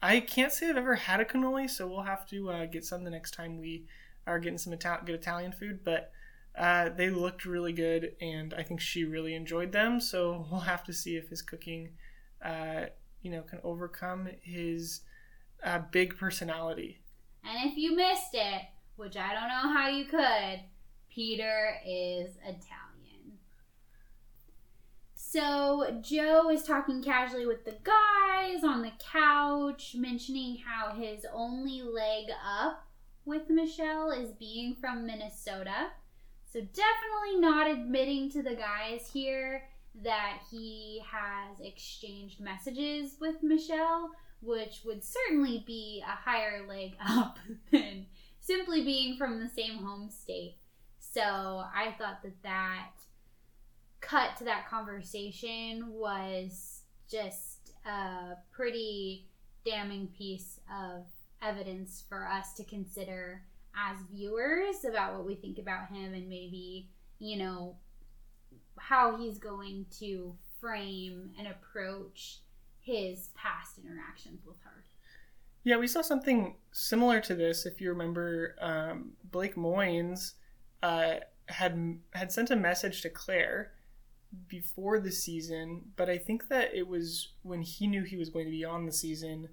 I 0.02 0.20
can't 0.20 0.52
say 0.52 0.70
I've 0.70 0.78
ever 0.78 0.96
had 0.96 1.20
a 1.20 1.26
cannoli, 1.26 1.70
so 1.70 1.88
we'll 1.88 2.02
have 2.02 2.28
to 2.28 2.50
uh, 2.50 2.66
get 2.66 2.86
some 2.86 3.04
the 3.04 3.10
next 3.10 3.32
time 3.32 3.58
we 3.58 3.86
are 4.26 4.40
getting 4.40 4.58
some 4.58 4.76
good 4.76 5.16
Italian 5.16 5.52
food. 5.52 5.80
But 5.84 6.12
uh, 6.58 6.90
they 6.90 7.10
looked 7.10 7.46
really 7.46 7.74
good, 7.74 8.14
and 8.22 8.54
I 8.54 8.64
think 8.64 8.80
she 8.80 9.04
really 9.04 9.36
enjoyed 9.36 9.72
them. 9.72 10.00
So 10.00 10.48
we'll 10.52 10.62
have 10.62 10.84
to 10.86 10.94
see 10.94 11.16
if 11.16 11.30
his 11.30 11.42
cooking, 11.42 11.90
uh, 12.44 12.86
you 13.22 13.32
know, 13.32 13.42
can 13.42 13.60
overcome 13.64 14.30
his 14.42 15.02
uh, 15.64 15.80
big 15.92 16.18
personality. 16.18 17.00
And 17.44 17.70
if 17.70 17.78
you 17.78 17.96
missed 17.96 18.34
it, 18.34 18.62
which 18.96 19.16
I 19.18 19.34
don't 19.34 19.50
know 19.50 19.74
how 19.74 19.88
you 19.90 20.06
could, 20.06 20.62
Peter 21.10 21.76
is 21.86 22.36
Italian. 22.42 23.38
So 25.16 26.00
Joe 26.02 26.50
is 26.50 26.64
talking 26.64 27.04
casually 27.04 27.46
with 27.46 27.66
the 27.66 27.76
guys 27.84 28.64
on 28.64 28.82
the 28.82 28.92
couch, 29.00 29.96
mentioning 29.98 30.58
how 30.66 30.94
his 30.94 31.26
only 31.34 31.82
leg 31.82 32.26
up 32.46 32.86
with 33.26 33.50
Michelle 33.50 34.12
is 34.12 34.32
being 34.32 34.76
from 34.76 35.06
Minnesota. 35.06 35.88
So 36.52 36.62
definitely 36.62 37.40
not 37.40 37.70
admitting 37.70 38.32
to 38.32 38.42
the 38.42 38.56
guys 38.56 39.10
here 39.12 39.64
that 40.04 40.40
he 40.52 41.02
has 41.10 41.60
exchanged 41.60 42.40
messages 42.40 43.16
with 43.20 43.42
Michelle, 43.42 44.12
which 44.42 44.82
would 44.86 45.04
certainly 45.04 45.64
be 45.66 46.04
a 46.06 46.30
higher 46.30 46.66
leg 46.68 46.96
up 47.08 47.40
than 47.72 48.06
simply 48.40 48.84
being 48.84 49.18
from 49.18 49.40
the 49.40 49.50
same 49.50 49.78
home 49.78 50.10
state. 50.10 50.56
So 51.00 51.22
I 51.22 51.96
thought 51.98 52.22
that 52.24 52.44
that 52.44 52.92
cut 54.02 54.38
to 54.38 54.44
that 54.44 54.70
conversation 54.70 55.94
was 55.94 56.82
just 57.10 57.72
a 57.86 58.36
pretty 58.52 59.28
damning 59.66 60.08
piece 60.18 60.60
of 60.72 61.06
evidence 61.42 62.04
for 62.08 62.28
us 62.28 62.54
to 62.54 62.64
consider 62.64 63.42
as 63.76 63.98
viewers 64.12 64.86
about 64.86 65.16
what 65.16 65.26
we 65.26 65.36
think 65.36 65.60
about 65.60 65.90
him 65.90 66.14
and 66.14 66.28
maybe, 66.28 66.90
you 67.20 67.38
know, 67.38 67.76
how 68.78 69.18
he's 69.18 69.38
going 69.38 69.86
to 70.00 70.36
frame 70.60 71.32
and 71.38 71.48
approach 71.48 72.40
his 72.80 73.30
past 73.36 73.78
interactions 73.78 74.46
with 74.46 74.58
her. 74.64 74.84
Yeah, 75.64 75.78
we 75.78 75.88
saw 75.88 76.02
something 76.02 76.56
similar 76.72 77.20
to 77.22 77.36
this. 77.36 77.66
If 77.66 77.82
you 77.82 77.90
remember, 77.90 78.56
um, 78.62 79.12
Blake 79.32 79.56
Moynes 79.56 80.34
uh, 80.82 81.16
had 81.48 82.00
had 82.14 82.32
sent 82.32 82.52
a 82.52 82.56
message 82.56 83.02
to 83.02 83.10
Clare 83.10 83.74
before 84.48 85.00
the 85.00 85.12
season, 85.12 85.82
but 85.96 86.10
I 86.10 86.18
think 86.18 86.48
that 86.48 86.74
it 86.74 86.88
was 86.88 87.34
when 87.44 87.62
he 87.62 87.88
knew 87.88 88.04
he 88.04 88.16
was 88.16 88.30
going 88.30 88.46
to 88.46 88.52
be 88.52 88.64
on 88.64 88.86
the 88.86 88.92
season 88.92 89.50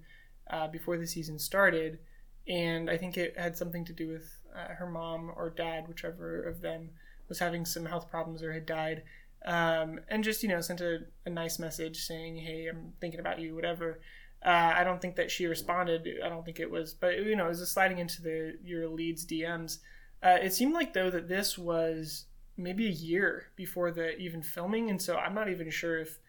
uh, 0.49 0.67
before 0.67 0.97
the 0.97 1.07
season 1.07 1.37
started, 1.37 1.99
and 2.47 2.89
I 2.89 2.97
think 2.97 3.17
it 3.17 3.37
had 3.37 3.57
something 3.57 3.83
to 3.85 3.93
do 3.93 4.07
with 4.07 4.39
uh, 4.55 4.73
her 4.75 4.87
mom 4.87 5.31
or 5.35 5.49
dad, 5.49 5.87
whichever 5.87 6.43
of 6.43 6.61
them 6.61 6.91
was 7.27 7.39
having 7.39 7.65
some 7.65 7.85
health 7.85 8.09
problems 8.09 8.43
or 8.43 8.53
had 8.53 8.65
died, 8.65 9.03
um, 9.45 9.99
and 10.09 10.23
just 10.23 10.43
you 10.43 10.49
know 10.49 10.61
sent 10.61 10.81
a, 10.81 10.99
a 11.25 11.29
nice 11.29 11.59
message 11.59 12.05
saying, 12.05 12.37
"Hey, 12.37 12.67
I'm 12.67 12.93
thinking 12.99 13.19
about 13.19 13.39
you," 13.39 13.55
whatever. 13.55 13.99
Uh, 14.45 14.73
I 14.75 14.83
don't 14.83 15.01
think 15.01 15.15
that 15.15 15.31
she 15.31 15.47
responded. 15.47 16.07
I 16.23 16.29
don't 16.29 16.45
think 16.45 16.59
it 16.59 16.69
was, 16.69 16.93
but 16.93 17.17
you 17.17 17.35
know, 17.35 17.45
it 17.45 17.49
was 17.49 17.59
just 17.59 17.73
sliding 17.73 17.97
into 17.97 18.21
the 18.21 18.57
your 18.63 18.87
leads 18.87 19.25
DMs. 19.25 19.79
Uh, 20.21 20.37
it 20.41 20.53
seemed 20.53 20.73
like 20.73 20.93
though 20.93 21.09
that 21.09 21.27
this 21.27 21.57
was 21.57 22.25
maybe 22.57 22.87
a 22.87 22.91
year 22.91 23.47
before 23.55 23.91
the 23.91 24.15
even 24.17 24.41
filming, 24.41 24.89
and 24.89 25.01
so 25.01 25.17
I'm 25.17 25.33
not 25.33 25.49
even 25.49 25.69
sure 25.69 25.99
if 25.99 26.19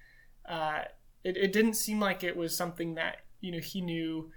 uh, 0.49 0.83
it, 1.25 1.37
it 1.37 1.53
didn't 1.53 1.75
seem 1.75 2.01
like 2.01 2.25
it 2.25 2.37
was 2.37 2.57
something 2.57 2.95
that 2.95 3.19
you 3.41 3.53
know 3.53 3.59
he 3.59 3.81
knew 3.81 4.31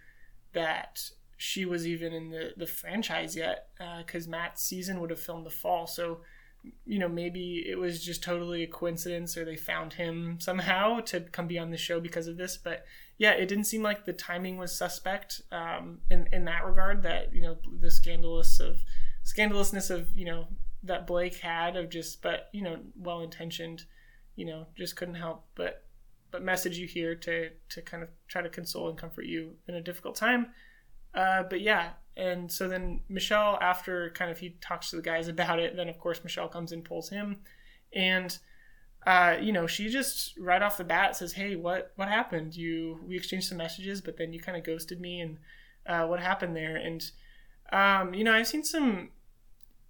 that 0.54 1.10
she 1.38 1.66
was 1.66 1.88
even 1.88 2.14
in 2.14 2.30
the 2.30 2.52
the 2.58 2.68
franchise 2.68 3.36
yet 3.36 3.70
because 4.00 4.28
uh, 4.28 4.30
Matt's 4.32 4.62
season 4.62 5.00
would 5.00 5.10
have 5.10 5.20
filmed 5.20 5.46
the 5.46 5.52
fall, 5.52 5.88
so 5.88 6.20
you 6.86 7.00
know 7.00 7.08
maybe 7.08 7.66
it 7.68 7.78
was 7.78 8.04
just 8.04 8.22
totally 8.22 8.64
a 8.64 8.68
coincidence 8.68 9.38
or 9.38 9.46
they 9.46 9.56
found 9.56 9.94
him 9.94 10.38
somehow 10.40 11.00
to 11.00 11.22
come 11.22 11.48
be 11.48 11.58
on 11.58 11.72
the 11.72 11.78
show 11.78 12.00
because 12.00 12.28
of 12.28 12.38
this 12.38 12.58
but 12.58 12.86
yeah 13.18 13.32
it 13.32 13.48
didn't 13.48 13.64
seem 13.64 13.82
like 13.82 14.06
the 14.06 14.14
timing 14.14 14.58
was 14.58 14.76
suspect 14.76 15.42
um, 15.52 16.00
in, 16.10 16.28
in 16.34 16.46
that 16.46 16.66
regard 16.66 17.02
that 17.04 17.34
you 17.34 17.42
know 17.42 17.58
the 17.80 17.92
scandalous 17.92 18.60
of 18.60 18.78
scandalousness 19.24 19.90
of 19.90 20.10
you 20.18 20.26
know 20.26 20.48
that 20.84 21.08
blake 21.08 21.38
had 21.38 21.76
of 21.76 21.90
just 21.90 22.22
but 22.22 22.50
you 22.52 22.62
know 22.62 22.78
well 22.98 23.22
intentioned 23.22 23.84
you 24.36 24.46
know 24.46 24.66
just 24.76 24.96
couldn't 24.96 25.16
help 25.16 25.46
but 25.56 25.84
but 26.32 26.44
message 26.44 26.78
you 26.78 26.88
here 26.88 27.16
to 27.16 27.50
to 27.70 27.82
kind 27.82 28.04
of 28.04 28.10
try 28.28 28.42
to 28.42 28.50
console 28.50 28.90
and 28.90 28.98
comfort 28.98 29.26
you 29.26 29.54
in 29.68 29.76
a 29.76 29.82
difficult 29.82 30.16
time 30.16 30.48
uh, 31.16 31.44
but 31.44 31.62
yeah 31.62 31.92
and 32.20 32.52
so 32.52 32.68
then 32.68 33.00
Michelle, 33.08 33.58
after 33.62 34.10
kind 34.12 34.30
of 34.30 34.38
he 34.38 34.58
talks 34.62 34.90
to 34.90 34.98
the 34.98 35.02
guys 35.02 35.30
about 35.30 35.60
it, 35.60 35.78
then 35.78 35.88
of 35.88 35.98
course 35.98 36.22
Michelle 36.22 36.50
comes 36.50 36.74
and 36.74 36.84
pulls 36.84 37.10
him, 37.10 37.38
and 37.94 38.38
uh, 39.08 39.38
you 39.42 39.54
know 39.54 39.66
she 39.68 39.88
just 39.90 40.38
right 40.38 40.62
off 40.62 40.78
the 40.78 40.84
bat 40.84 41.16
says, 41.16 41.32
"Hey, 41.32 41.56
what 41.56 41.94
what 41.96 42.10
happened? 42.10 42.56
You 42.56 43.00
we 43.08 43.16
exchanged 43.16 43.48
some 43.48 43.58
messages, 43.58 44.02
but 44.02 44.18
then 44.18 44.34
you 44.34 44.40
kind 44.42 44.58
of 44.58 44.66
ghosted 44.66 45.00
me, 45.00 45.22
and 45.22 45.38
uh, 45.88 46.08
what 46.08 46.20
happened 46.20 46.58
there?" 46.58 46.76
And 46.76 47.10
um, 47.72 48.14
you 48.14 48.26
know 48.26 48.34
I've 48.34 48.48
seen 48.48 48.66
some 48.66 49.12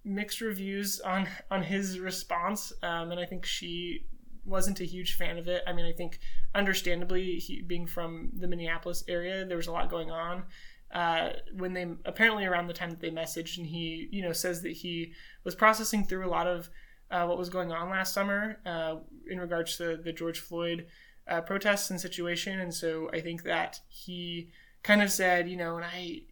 mixed 0.04 0.40
reviews 0.40 1.00
on 1.00 1.26
on 1.50 1.64
his 1.64 1.98
response, 1.98 2.72
um, 2.84 3.10
and 3.10 3.18
I 3.18 3.26
think 3.26 3.44
she 3.44 4.06
wasn't 4.44 4.80
a 4.80 4.84
huge 4.84 5.16
fan 5.16 5.36
of 5.36 5.48
it. 5.48 5.62
I 5.66 5.72
mean, 5.72 5.84
I 5.84 5.92
think 5.92 6.20
understandably, 6.54 7.36
he, 7.36 7.60
being 7.60 7.86
from 7.88 8.30
the 8.38 8.46
Minneapolis 8.46 9.02
area, 9.08 9.44
there 9.44 9.56
was 9.56 9.66
a 9.66 9.72
lot 9.72 9.90
going 9.90 10.12
on 10.12 10.44
uh, 10.92 11.30
when 11.56 11.72
they 11.72 11.86
apparently 12.04 12.44
around 12.44 12.66
the 12.66 12.74
time 12.74 12.90
that 12.90 13.00
they 13.00 13.10
messaged, 13.10 13.58
and 13.58 13.66
he 13.66 14.08
you 14.10 14.22
know 14.22 14.32
says 14.32 14.62
that 14.62 14.72
he 14.72 15.12
was 15.44 15.54
processing 15.54 16.04
through 16.04 16.26
a 16.26 16.30
lot 16.30 16.46
of 16.46 16.68
uh, 17.10 17.24
what 17.26 17.38
was 17.38 17.48
going 17.48 17.72
on 17.72 17.90
last 17.90 18.12
summer 18.12 18.58
uh, 18.66 18.96
in 19.28 19.40
regards 19.40 19.76
to 19.76 19.96
the 19.96 20.12
George 20.12 20.40
Floyd 20.40 20.86
uh, 21.28 21.40
protests 21.40 21.90
and 21.90 22.00
situation, 22.00 22.60
and 22.60 22.74
so 22.74 23.10
I 23.12 23.20
think 23.20 23.44
that 23.44 23.80
he 23.88 24.50
kind 24.82 25.02
of 25.02 25.10
said, 25.10 25.48
you 25.48 25.56
know, 25.56 25.76
and 25.76 25.84
I. 25.84 26.22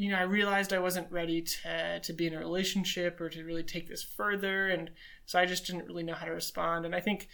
You 0.00 0.12
know, 0.12 0.18
I 0.18 0.22
realized 0.22 0.72
I 0.72 0.78
wasn't 0.78 1.10
ready 1.10 1.42
to 1.42 1.98
to 1.98 2.12
be 2.12 2.28
in 2.28 2.34
a 2.34 2.38
relationship 2.38 3.20
or 3.20 3.28
to 3.30 3.42
really 3.42 3.64
take 3.64 3.88
this 3.88 4.04
further, 4.04 4.68
and 4.68 4.92
so 5.26 5.40
I 5.40 5.44
just 5.44 5.66
didn't 5.66 5.86
really 5.88 6.04
know 6.04 6.14
how 6.14 6.26
to 6.26 6.30
respond. 6.30 6.86
And 6.86 6.94
I 6.94 7.00
think 7.00 7.28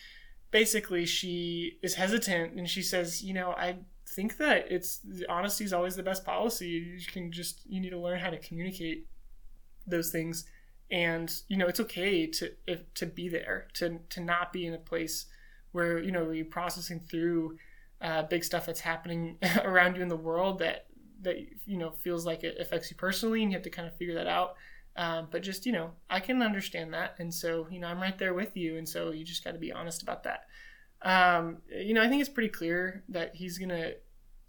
basically 0.50 1.04
she 1.04 1.78
is 1.82 1.96
hesitant, 1.96 2.54
and 2.54 2.66
she 2.66 2.80
says, 2.80 3.22
you 3.22 3.34
know, 3.34 3.50
I 3.50 3.76
think 4.06 4.36
that 4.38 4.70
it's 4.70 5.00
honesty 5.28 5.64
is 5.64 5.72
always 5.72 5.96
the 5.96 6.02
best 6.02 6.24
policy. 6.24 6.68
You 6.68 6.98
can 7.12 7.32
just 7.32 7.60
you 7.66 7.80
need 7.80 7.90
to 7.90 7.98
learn 7.98 8.20
how 8.20 8.30
to 8.30 8.38
communicate 8.38 9.06
those 9.86 10.10
things, 10.10 10.44
and 10.90 11.32
you 11.48 11.56
know 11.56 11.66
it's 11.66 11.80
okay 11.80 12.26
to 12.26 12.52
if, 12.66 12.92
to 12.94 13.06
be 13.06 13.28
there 13.28 13.68
to 13.74 13.98
to 14.10 14.20
not 14.20 14.52
be 14.52 14.66
in 14.66 14.74
a 14.74 14.78
place 14.78 15.26
where 15.72 15.98
you 15.98 16.12
know 16.12 16.30
you're 16.30 16.44
processing 16.44 17.00
through 17.00 17.58
uh, 18.00 18.22
big 18.22 18.44
stuff 18.44 18.66
that's 18.66 18.80
happening 18.80 19.38
around 19.64 19.96
you 19.96 20.02
in 20.02 20.08
the 20.08 20.16
world 20.16 20.58
that 20.58 20.86
that 21.22 21.36
you 21.66 21.78
know 21.78 21.90
feels 21.90 22.24
like 22.26 22.44
it 22.44 22.58
affects 22.60 22.90
you 22.90 22.96
personally, 22.96 23.42
and 23.42 23.50
you 23.50 23.56
have 23.56 23.64
to 23.64 23.70
kind 23.70 23.88
of 23.88 23.96
figure 23.96 24.14
that 24.14 24.26
out. 24.26 24.54
Um, 24.96 25.26
but 25.30 25.42
just 25.42 25.66
you 25.66 25.72
know, 25.72 25.90
I 26.08 26.20
can 26.20 26.42
understand 26.42 26.94
that, 26.94 27.16
and 27.18 27.32
so 27.32 27.66
you 27.70 27.80
know, 27.80 27.88
I'm 27.88 28.00
right 28.00 28.16
there 28.16 28.34
with 28.34 28.56
you, 28.56 28.76
and 28.76 28.88
so 28.88 29.10
you 29.10 29.24
just 29.24 29.42
got 29.42 29.52
to 29.52 29.58
be 29.58 29.72
honest 29.72 30.02
about 30.02 30.22
that. 30.24 30.44
Um, 31.04 31.58
you 31.68 31.94
know, 31.94 32.02
I 32.02 32.08
think 32.08 32.20
it's 32.20 32.30
pretty 32.30 32.48
clear 32.48 33.04
that 33.10 33.36
he's 33.36 33.58
gonna 33.58 33.92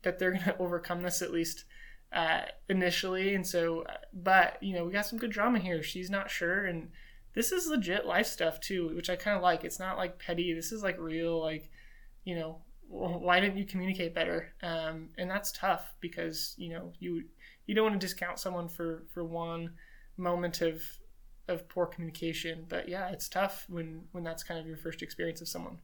that 0.03 0.17
they're 0.17 0.31
gonna 0.37 0.55
overcome 0.57 1.01
this 1.01 1.21
at 1.21 1.31
least 1.31 1.65
uh, 2.13 2.41
initially. 2.69 3.35
And 3.35 3.45
so, 3.45 3.85
but 4.13 4.57
you 4.63 4.73
know, 4.73 4.85
we 4.85 4.93
got 4.93 5.05
some 5.05 5.19
good 5.19 5.31
drama 5.31 5.59
here. 5.59 5.83
She's 5.83 6.09
not 6.09 6.31
sure, 6.31 6.65
and 6.65 6.89
this 7.33 7.51
is 7.51 7.67
legit 7.67 8.05
life 8.05 8.27
stuff 8.27 8.59
too, 8.59 8.95
which 8.95 9.09
I 9.09 9.17
kind 9.17 9.35
of 9.35 9.43
like. 9.43 9.63
It's 9.63 9.79
not 9.79 9.97
like 9.97 10.17
petty. 10.17 10.53
This 10.53 10.71
is 10.71 10.81
like 10.81 10.97
real. 10.97 11.39
Like, 11.41 11.69
you 12.23 12.35
know, 12.35 12.61
why 12.87 13.39
didn't 13.39 13.57
you 13.57 13.65
communicate 13.65 14.15
better? 14.15 14.53
Um, 14.63 15.09
and 15.17 15.29
that's 15.29 15.51
tough 15.51 15.93
because 15.99 16.55
you 16.57 16.69
know 16.69 16.93
you 16.99 17.25
you 17.65 17.75
don't 17.75 17.85
want 17.85 17.99
to 17.99 18.07
discount 18.07 18.39
someone 18.39 18.69
for 18.69 19.03
for 19.13 19.23
one 19.23 19.73
moment 20.17 20.61
of 20.61 20.81
of 21.47 21.67
poor 21.67 21.85
communication. 21.85 22.65
But 22.69 22.87
yeah, 22.87 23.09
it's 23.09 23.27
tough 23.27 23.65
when 23.67 24.03
when 24.13 24.23
that's 24.23 24.43
kind 24.43 24.59
of 24.59 24.65
your 24.65 24.77
first 24.77 25.01
experience 25.01 25.41
of 25.41 25.49
someone. 25.49 25.79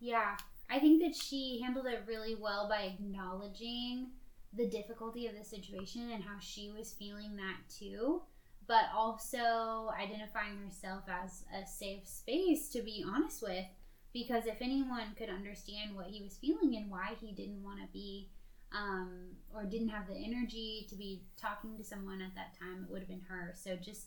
Yeah, 0.00 0.36
I 0.70 0.78
think 0.78 1.02
that 1.02 1.14
she 1.14 1.60
handled 1.62 1.86
it 1.86 2.04
really 2.06 2.34
well 2.34 2.68
by 2.68 2.82
acknowledging 2.82 4.08
the 4.52 4.66
difficulty 4.66 5.26
of 5.26 5.36
the 5.36 5.44
situation 5.44 6.10
and 6.12 6.22
how 6.22 6.38
she 6.40 6.70
was 6.70 6.92
feeling 6.92 7.36
that 7.36 7.56
too, 7.68 8.22
but 8.66 8.84
also 8.94 9.90
identifying 9.98 10.56
herself 10.64 11.04
as 11.08 11.44
a 11.54 11.66
safe 11.66 12.06
space 12.06 12.68
to 12.70 12.82
be 12.82 13.04
honest 13.06 13.42
with. 13.42 13.64
Because 14.12 14.46
if 14.46 14.62
anyone 14.62 15.14
could 15.16 15.28
understand 15.28 15.94
what 15.94 16.06
he 16.06 16.22
was 16.22 16.38
feeling 16.38 16.76
and 16.76 16.90
why 16.90 17.14
he 17.20 17.32
didn't 17.32 17.62
want 17.62 17.78
to 17.80 17.86
be 17.92 18.30
um, 18.72 19.36
or 19.54 19.64
didn't 19.64 19.88
have 19.88 20.08
the 20.08 20.16
energy 20.16 20.86
to 20.88 20.96
be 20.96 21.22
talking 21.40 21.76
to 21.76 21.84
someone 21.84 22.22
at 22.22 22.34
that 22.34 22.58
time, 22.58 22.84
it 22.84 22.90
would 22.90 23.00
have 23.00 23.08
been 23.08 23.26
her. 23.28 23.52
So 23.54 23.76
just 23.76 24.06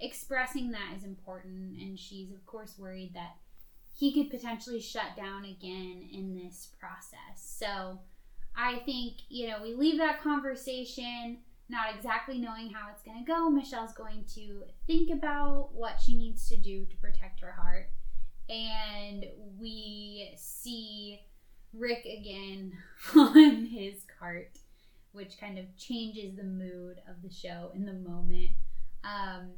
expressing 0.00 0.70
that 0.70 0.94
is 0.96 1.04
important. 1.04 1.78
And 1.78 1.98
she's, 1.98 2.32
of 2.32 2.44
course, 2.46 2.78
worried 2.78 3.12
that 3.14 3.36
he 3.94 4.12
could 4.12 4.30
potentially 4.30 4.80
shut 4.80 5.16
down 5.16 5.44
again 5.44 6.08
in 6.12 6.34
this 6.34 6.70
process. 6.78 7.36
So 7.36 8.00
I 8.56 8.80
think, 8.84 9.18
you 9.28 9.48
know, 9.48 9.56
we 9.62 9.74
leave 9.74 9.98
that 9.98 10.22
conversation 10.22 11.38
not 11.72 11.94
exactly 11.96 12.38
knowing 12.38 12.70
how 12.70 12.88
it's 12.90 13.02
going 13.02 13.24
to 13.24 13.24
go. 13.24 13.48
Michelle's 13.48 13.94
going 13.94 14.24
to 14.34 14.62
think 14.86 15.10
about 15.10 15.70
what 15.72 16.00
she 16.04 16.14
needs 16.14 16.48
to 16.50 16.56
do 16.56 16.84
to 16.84 16.96
protect 16.98 17.40
her 17.40 17.52
heart. 17.52 17.88
And 18.48 19.24
we 19.58 20.34
see 20.36 21.20
Rick 21.72 22.04
again 22.04 22.72
on 23.16 23.64
his 23.64 24.04
cart, 24.18 24.58
which 25.12 25.40
kind 25.40 25.58
of 25.58 25.64
changes 25.78 26.36
the 26.36 26.44
mood 26.44 27.00
of 27.08 27.22
the 27.22 27.32
show 27.34 27.70
in 27.74 27.86
the 27.86 27.94
moment. 27.94 28.50
Um, 29.02 29.52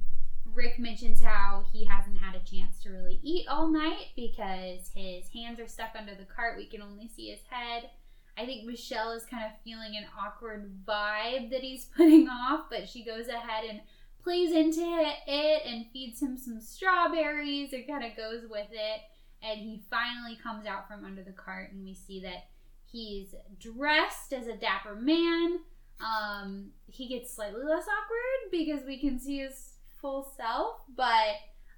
Rick 0.55 0.79
mentions 0.79 1.21
how 1.21 1.65
he 1.73 1.85
hasn't 1.85 2.19
had 2.19 2.37
a 2.37 2.45
chance 2.45 2.64
to 2.85 2.91
really 2.91 3.21
eat 3.23 3.47
all 3.49 3.69
night 3.69 4.09
because 4.15 4.91
his 4.95 5.29
hands 5.29 5.59
are 5.59 5.67
stuck 5.67 5.91
under 5.99 6.15
the 6.15 6.25
cart. 6.25 6.57
We 6.57 6.67
can 6.67 6.83
only 6.83 7.09
see 7.09 7.31
his 7.31 7.41
head. 7.49 7.91
I 8.37 8.47
think 8.47 8.65
Michelle 8.65 9.13
is 9.13 9.25
kind 9.27 9.45
of 9.45 9.53
feeling 9.65 9.97
an 9.97 10.07
awkward 10.19 10.71
vibe 10.87 11.51
that 11.51 11.61
he's 11.61 11.85
putting 11.97 12.29
off, 12.29 12.67
but 12.71 12.89
she 12.89 13.05
goes 13.05 13.29
ahead 13.29 13.65
and 13.69 13.81
plays 14.23 14.53
into 14.53 14.81
it 14.81 15.63
and 15.67 15.87
feeds 15.93 16.21
him 16.21 16.37
some 16.37 16.61
strawberries 16.61 17.73
and 17.73 17.87
kind 17.87 18.05
of 18.05 18.17
goes 18.17 18.43
with 18.49 18.69
it. 18.71 19.01
And 19.43 19.61
he 19.61 19.83
finally 19.91 20.39
comes 20.43 20.67
out 20.67 20.89
from 20.89 21.05
under 21.05 21.23
the 21.23 21.33
cart, 21.33 21.71
and 21.73 21.85
we 21.85 21.95
see 21.95 22.21
that 22.23 22.47
he's 22.91 23.35
dressed 23.61 24.33
as 24.33 24.47
a 24.47 24.57
dapper 24.57 24.95
man. 24.95 25.59
Um, 26.01 26.71
he 26.87 27.09
gets 27.09 27.35
slightly 27.35 27.63
less 27.63 27.85
awkward 27.85 28.51
because 28.51 28.87
we 28.87 28.99
can 28.99 29.21
see 29.21 29.39
his 29.39 29.75
full 30.01 30.33
self, 30.37 30.77
but 30.97 31.37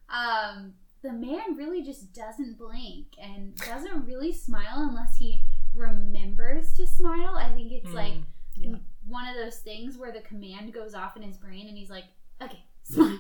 um, 0.09 0.75
the 1.07 1.13
man 1.13 1.57
really 1.57 1.83
just 1.83 2.13
doesn't 2.13 2.59
blink 2.59 3.07
and 3.23 3.55
doesn't 3.57 4.05
really 4.05 4.33
smile 4.33 4.89
unless 4.89 5.17
he 5.17 5.43
remembers 5.75 6.73
to 6.75 6.87
smile. 6.87 7.37
I 7.37 7.51
think 7.53 7.73
it's 7.73 7.91
mm, 7.91 7.95
like 7.95 8.15
yeah. 8.57 8.77
one 9.07 9.29
of 9.29 9.37
those 9.37 9.59
things 9.59 9.97
where 9.97 10.13
the 10.13 10.21
command 10.21 10.73
goes 10.73 10.95
off 10.95 11.17
in 11.17 11.23
his 11.23 11.37
brain 11.37 11.69
and 11.69 11.77
he's 11.77 11.91
like, 11.91 12.05
okay, 12.43 12.65
smile. 12.83 13.19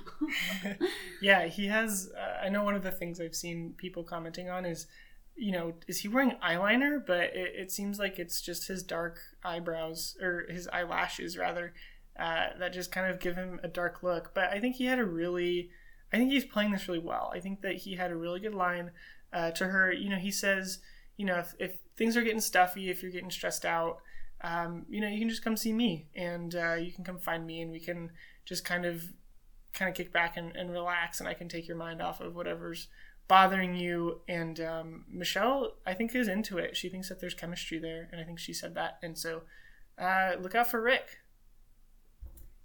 yeah, 1.22 1.46
he 1.46 1.66
has. 1.66 2.10
Uh, 2.16 2.44
I 2.44 2.48
know 2.48 2.64
one 2.64 2.74
of 2.74 2.82
the 2.82 2.90
things 2.90 3.20
I've 3.20 3.34
seen 3.34 3.74
people 3.76 4.02
commenting 4.02 4.48
on 4.48 4.64
is, 4.64 4.86
you 5.36 5.52
know, 5.52 5.74
is 5.86 6.00
he 6.00 6.08
wearing 6.08 6.32
eyeliner? 6.44 7.04
But 7.04 7.34
it, 7.34 7.52
it 7.56 7.72
seems 7.72 7.98
like 7.98 8.18
it's 8.18 8.40
just 8.40 8.66
his 8.68 8.82
dark 8.82 9.18
eyebrows 9.44 10.16
or 10.20 10.46
his 10.48 10.66
eyelashes 10.68 11.36
rather 11.36 11.72
uh, 12.18 12.46
that 12.58 12.72
just 12.72 12.90
kind 12.90 13.12
of 13.12 13.20
give 13.20 13.36
him 13.36 13.60
a 13.62 13.68
dark 13.68 14.02
look. 14.02 14.32
But 14.34 14.50
I 14.50 14.60
think 14.60 14.76
he 14.76 14.86
had 14.86 14.98
a 14.98 15.04
really, 15.04 15.70
I 16.12 16.16
think 16.16 16.30
he's 16.30 16.44
playing 16.44 16.72
this 16.72 16.88
really 16.88 17.00
well. 17.00 17.32
I 17.34 17.40
think 17.40 17.62
that 17.62 17.76
he 17.76 17.96
had 17.96 18.10
a 18.10 18.16
really 18.16 18.40
good 18.40 18.54
line 18.54 18.90
uh, 19.32 19.50
to 19.52 19.66
her. 19.66 19.92
You 19.92 20.10
know, 20.10 20.16
he 20.16 20.30
says, 20.30 20.78
you 21.16 21.26
know, 21.26 21.38
if, 21.38 21.54
if 21.58 21.78
things 21.96 22.16
are 22.16 22.22
getting 22.22 22.40
stuffy, 22.40 22.90
if 22.90 23.02
you're 23.02 23.12
getting 23.12 23.30
stressed 23.30 23.64
out, 23.64 23.98
um, 24.42 24.84
you 24.88 25.00
know, 25.00 25.08
you 25.08 25.18
can 25.18 25.28
just 25.28 25.42
come 25.42 25.56
see 25.56 25.72
me 25.72 26.06
and 26.14 26.54
uh, 26.54 26.74
you 26.74 26.92
can 26.92 27.04
come 27.04 27.18
find 27.18 27.46
me 27.46 27.62
and 27.62 27.70
we 27.70 27.80
can 27.80 28.10
just 28.44 28.64
kind 28.64 28.84
of 28.84 29.02
kind 29.72 29.88
of 29.88 29.94
kick 29.94 30.12
back 30.12 30.36
and, 30.36 30.56
and 30.56 30.70
relax 30.70 31.20
and 31.20 31.28
I 31.28 31.34
can 31.34 31.48
take 31.48 31.68
your 31.68 31.76
mind 31.76 32.00
off 32.00 32.20
of 32.20 32.34
whatever's 32.34 32.88
bothering 33.28 33.74
you. 33.74 34.20
And 34.28 34.60
um, 34.60 35.04
Michelle, 35.10 35.74
I 35.86 35.94
think, 35.94 36.14
is 36.14 36.28
into 36.28 36.58
it. 36.58 36.76
She 36.76 36.88
thinks 36.88 37.08
that 37.08 37.20
there's 37.20 37.34
chemistry 37.34 37.78
there. 37.78 38.08
And 38.12 38.20
I 38.20 38.24
think 38.24 38.38
she 38.38 38.52
said 38.52 38.74
that. 38.74 38.98
And 39.02 39.18
so 39.18 39.42
uh, 39.98 40.32
look 40.40 40.54
out 40.54 40.70
for 40.70 40.80
Rick. 40.80 41.18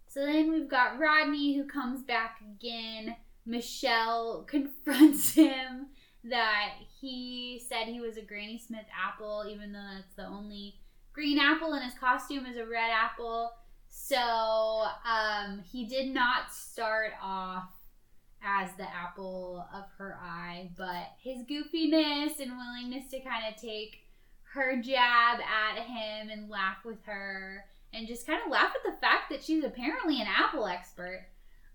So 0.08 0.26
then 0.26 0.34
then 0.42 0.52
we've 0.52 0.70
got 0.70 1.00
Rodney 1.00 1.56
who 1.56 1.66
comes 1.66 2.04
back 2.04 2.42
again. 2.42 3.16
Michelle 3.46 4.44
confronts 4.48 5.34
him 5.34 5.88
that 6.24 6.74
he 7.00 7.62
said 7.68 7.88
he 7.88 8.00
was 8.00 8.18
a 8.18 8.22
Granny 8.22 8.60
Smith 8.60 8.86
apple, 8.96 9.46
even 9.50 9.72
though 9.72 9.86
that's 9.96 10.16
the 10.16 10.26
only 10.26 10.76
green 11.14 11.40
apple 11.40 11.74
in 11.74 11.82
his 11.82 11.96
costume 11.96 12.46
is 12.46 12.58
a 12.58 12.66
red 12.66 12.92
apple. 12.92 13.52
So 13.90 14.18
um, 14.18 15.62
he 15.70 15.86
did 15.86 16.14
not 16.14 16.54
start 16.54 17.12
off 17.22 17.70
as 18.44 18.72
the 18.78 18.90
apple 18.90 19.68
of 19.74 19.84
her 19.98 20.18
eye, 20.22 20.70
but 20.78 21.12
his 21.22 21.44
goofiness 21.44 22.40
and 22.40 22.52
willingness 22.58 23.10
to 23.12 23.20
kind 23.20 23.54
of 23.54 23.62
take 23.62 24.08
her 24.54 24.82
jab 24.82 25.40
at 25.40 25.80
him 25.80 26.30
and 26.30 26.50
laugh 26.50 26.78
with 26.84 27.04
her 27.06 27.66
and 27.94 28.08
just 28.08 28.26
kind 28.26 28.42
of 28.44 28.52
laugh 28.52 28.74
at 28.76 28.92
the 28.92 28.98
fact 29.00 29.30
that 29.30 29.44
she's 29.44 29.64
apparently 29.64 30.22
an 30.22 30.28
apple 30.28 30.68
expert 30.68 31.26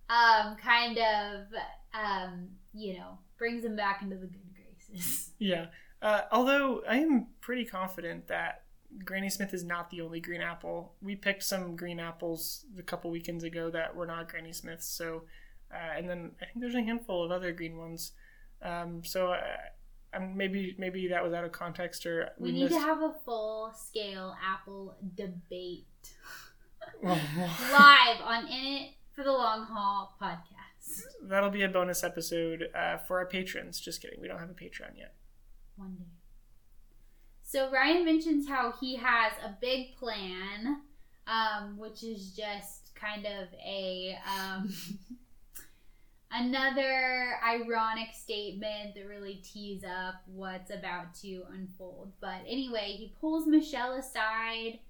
um, 0.09 0.57
kind 0.57 0.99
of 0.99 1.47
um, 1.95 2.49
you 2.75 2.95
know 2.95 3.19
brings 3.39 3.65
him 3.65 3.77
back 3.77 4.03
into 4.03 4.17
the 4.17 4.27
good 4.27 4.41
graces. 4.55 5.31
Yeah. 5.39 5.67
Uh, 6.03 6.23
although 6.31 6.83
i 6.89 6.97
am 6.97 7.29
pretty 7.41 7.65
confident 7.65 8.29
that 8.29 8.65
granny 9.05 9.31
smith 9.31 9.55
is 9.55 9.65
not 9.65 9.91
the 9.91 10.01
only 10.01 10.21
green 10.21 10.41
apple. 10.41 10.93
We 11.01 11.17
picked 11.17 11.43
some 11.43 11.75
green 11.75 11.99
apples 11.99 12.67
a 12.79 12.83
couple 12.83 13.11
weekends 13.11 13.45
ago 13.45 13.71
that 13.71 13.97
were 13.97 14.07
not 14.07 14.29
granny 14.29 14.53
smiths 14.53 14.87
so 14.87 15.23
uh, 15.73 15.97
and 15.97 16.09
then 16.09 16.33
i 16.41 16.45
think 16.45 16.61
there's 16.61 16.75
a 16.75 16.83
handful 16.83 17.25
of 17.25 17.31
other 17.31 17.53
green 17.53 17.77
ones. 17.77 18.13
Um, 18.63 19.03
so 19.05 19.33
uh, 19.33 19.41
um, 20.15 20.37
maybe 20.37 20.75
maybe 20.79 21.09
that 21.09 21.23
was 21.23 21.33
out 21.33 21.45
of 21.45 21.53
context 21.53 22.07
or 22.07 22.31
we, 22.39 22.51
we 22.51 22.53
need 22.53 22.65
missed... 22.65 22.75
to 22.75 22.81
have 22.81 23.03
a 23.03 23.15
full 23.25 23.73
scale 23.75 24.35
apple 24.45 24.97
debate. 25.15 25.87
Live 27.03 28.21
on 28.23 28.47
in 28.47 28.65
it 28.65 28.91
for 29.17 29.25
the 29.25 29.33
long 29.33 29.65
haul 29.65 30.15
podcast 30.23 31.03
that'll 31.23 31.51
be 31.51 31.63
a 31.63 31.69
bonus 31.69 32.05
episode 32.05 32.69
uh, 32.75 32.99
for 32.99 33.19
our 33.19 33.27
patrons 33.27 33.81
just 33.81 34.01
kidding 34.01 34.21
we 34.21 34.29
don't 34.29 34.39
have 34.39 34.51
a 34.51 34.55
patreon 34.55 34.97
yet 34.97 35.15
one 35.77 35.95
day 35.95 36.05
so 37.43 37.71
ryan 37.73 38.05
mentions 38.05 38.47
how 38.49 38.73
he 38.81 38.97
has 38.97 39.33
a 39.45 39.57
big 39.61 39.97
plan 39.97 40.83
um, 41.27 41.77
which 41.77 42.05
is 42.05 42.31
just 42.31 42.95
kind 42.95 43.27
of 43.27 43.49
a 43.65 44.17
um, 44.39 44.73
another 46.33 47.39
ironic 47.45 48.09
statement 48.13 48.95
that 48.95 49.07
really 49.07 49.41
tees 49.43 49.83
up 49.85 50.23
what's 50.27 50.71
about 50.71 51.15
to 51.23 51.43
unfold. 51.53 52.13
But 52.21 52.41
anyway, 52.47 52.95
he 52.97 53.15
pulls 53.21 53.47
Michelle 53.47 53.93
aside. 53.93 54.81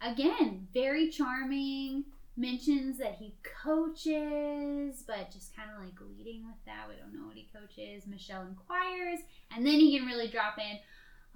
Again, 0.00 0.66
very 0.72 1.10
charming. 1.10 2.04
Mentions 2.36 2.98
that 2.98 3.14
he 3.14 3.36
coaches, 3.62 5.04
but 5.06 5.30
just 5.30 5.54
kind 5.54 5.70
of 5.70 5.84
like 5.84 5.94
leading 6.00 6.44
with 6.44 6.56
that. 6.66 6.88
We 6.88 6.96
don't 6.96 7.14
know 7.14 7.28
what 7.28 7.36
he 7.36 7.48
coaches. 7.52 8.08
Michelle 8.08 8.42
inquires, 8.42 9.20
and 9.54 9.64
then 9.64 9.74
he 9.74 9.96
can 9.96 10.06
really 10.06 10.28
drop 10.28 10.58
in. 10.58 10.78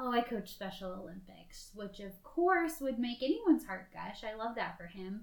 Oh, 0.00 0.12
I 0.12 0.22
coach 0.22 0.52
Special 0.52 0.92
Olympics, 0.92 1.70
which 1.74 2.00
of 2.00 2.20
course 2.22 2.80
would 2.80 2.98
make 2.98 3.22
anyone's 3.22 3.64
heart 3.64 3.88
gush. 3.92 4.24
I 4.24 4.34
love 4.36 4.56
that 4.56 4.76
for 4.76 4.86
him. 4.86 5.22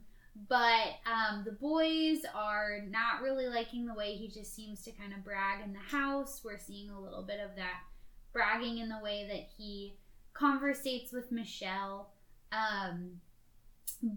But 0.50 1.00
um, 1.06 1.44
the 1.46 1.54
boys 1.54 2.20
are 2.36 2.82
not 2.90 3.22
really 3.22 3.48
liking 3.48 3.86
the 3.86 3.94
way 3.94 4.16
he 4.16 4.28
just 4.28 4.54
seems 4.54 4.82
to 4.84 4.92
kind 4.92 5.14
of 5.14 5.24
brag 5.24 5.64
in 5.64 5.72
the 5.72 5.80
house. 5.80 6.42
We're 6.44 6.60
seeing 6.60 6.90
a 6.90 7.00
little 7.00 7.24
bit 7.24 7.40
of 7.40 7.56
that 7.56 7.84
bragging 8.34 8.80
in 8.80 8.90
the 8.90 9.00
way 9.02 9.26
that 9.30 9.48
he 9.58 9.96
conversates 10.34 11.14
with 11.14 11.32
Michelle. 11.32 12.12
Um, 12.52 13.22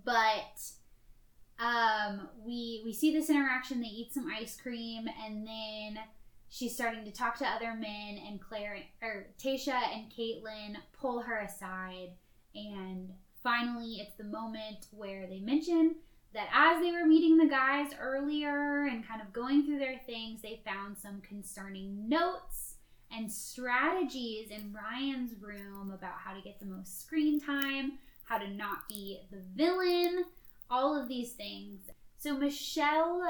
but 0.04 0.60
um, 1.58 2.28
we 2.44 2.82
we 2.84 2.92
see 2.92 3.12
this 3.12 3.30
interaction. 3.30 3.80
They 3.80 3.88
eat 3.88 4.14
some 4.14 4.30
ice 4.30 4.56
cream, 4.56 5.08
and 5.24 5.46
then 5.46 5.98
she's 6.48 6.74
starting 6.74 7.04
to 7.04 7.12
talk 7.12 7.38
to 7.38 7.46
other 7.46 7.74
men. 7.74 8.20
And 8.26 8.40
Clare 8.40 8.78
or 9.02 9.26
Tayshia 9.42 9.80
and 9.94 10.10
Kaitlyn 10.10 10.76
pull 10.92 11.20
her 11.20 11.38
aside, 11.38 12.10
and 12.54 13.10
finally, 13.42 13.96
it's 14.00 14.16
the 14.16 14.24
moment 14.24 14.86
where 14.92 15.26
they 15.26 15.40
mention 15.40 15.96
that 16.34 16.48
as 16.52 16.82
they 16.82 16.92
were 16.92 17.06
meeting 17.06 17.38
the 17.38 17.46
guys 17.46 17.90
earlier 17.98 18.84
and 18.84 19.06
kind 19.06 19.20
of 19.20 19.32
going 19.32 19.64
through 19.64 19.78
their 19.78 19.98
things, 20.06 20.42
they 20.42 20.60
found 20.64 20.96
some 20.96 21.20
concerning 21.22 22.08
notes 22.08 22.74
and 23.10 23.32
strategies 23.32 24.50
in 24.50 24.74
Ryan's 24.74 25.32
room 25.40 25.90
about 25.90 26.18
how 26.22 26.34
to 26.34 26.42
get 26.42 26.60
the 26.60 26.66
most 26.66 27.00
screen 27.00 27.40
time, 27.40 27.92
how 28.24 28.38
to 28.38 28.48
not 28.50 28.86
be 28.88 29.20
the 29.30 29.42
villain, 29.56 30.24
all 30.70 31.00
of 31.00 31.08
these 31.08 31.32
things. 31.32 31.80
So 32.18 32.36
Michelle 32.36 33.22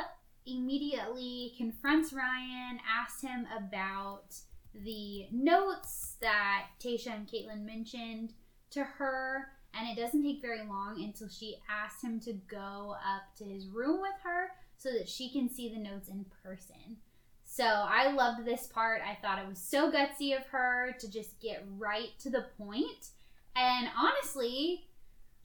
immediately 0.46 1.52
confronts 1.56 2.12
Ryan, 2.12 2.80
asks 2.88 3.20
him 3.22 3.46
about 3.56 4.34
the 4.74 5.26
notes 5.30 6.16
that 6.20 6.66
Tayshia 6.80 7.14
and 7.14 7.28
Kaitlyn 7.28 7.64
mentioned 7.64 8.32
to 8.70 8.84
her 8.84 9.48
and 9.74 9.88
it 9.88 10.00
doesn't 10.00 10.22
take 10.22 10.40
very 10.40 10.66
long 10.66 11.02
until 11.02 11.28
she 11.28 11.58
asks 11.68 12.02
him 12.02 12.20
to 12.20 12.32
go 12.32 12.96
up 13.04 13.36
to 13.36 13.44
his 13.44 13.66
room 13.66 14.00
with 14.00 14.14
her 14.22 14.48
so 14.76 14.90
that 14.90 15.08
she 15.08 15.30
can 15.30 15.50
see 15.50 15.68
the 15.68 15.78
notes 15.78 16.08
in 16.08 16.24
person. 16.42 16.96
So 17.44 17.64
I 17.64 18.12
loved 18.12 18.44
this 18.44 18.66
part. 18.66 19.02
I 19.02 19.18
thought 19.20 19.38
it 19.38 19.48
was 19.48 19.58
so 19.58 19.90
gutsy 19.90 20.36
of 20.36 20.46
her 20.46 20.94
to 20.98 21.10
just 21.10 21.40
get 21.40 21.66
right 21.76 22.10
to 22.20 22.30
the 22.30 22.46
point. 22.58 23.10
And 23.56 23.88
honestly, 23.98 24.87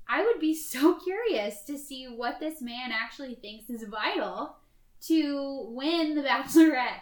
I 0.08 0.24
would 0.24 0.40
be 0.40 0.56
so 0.56 0.96
curious 0.96 1.64
to 1.64 1.78
see 1.78 2.06
what 2.06 2.40
this 2.40 2.62
man 2.62 2.92
actually 2.92 3.36
thinks 3.36 3.70
is 3.70 3.84
vital 3.84 4.58
to 5.08 5.66
win 5.70 6.16
the 6.16 6.22
Bachelorette. 6.28 7.02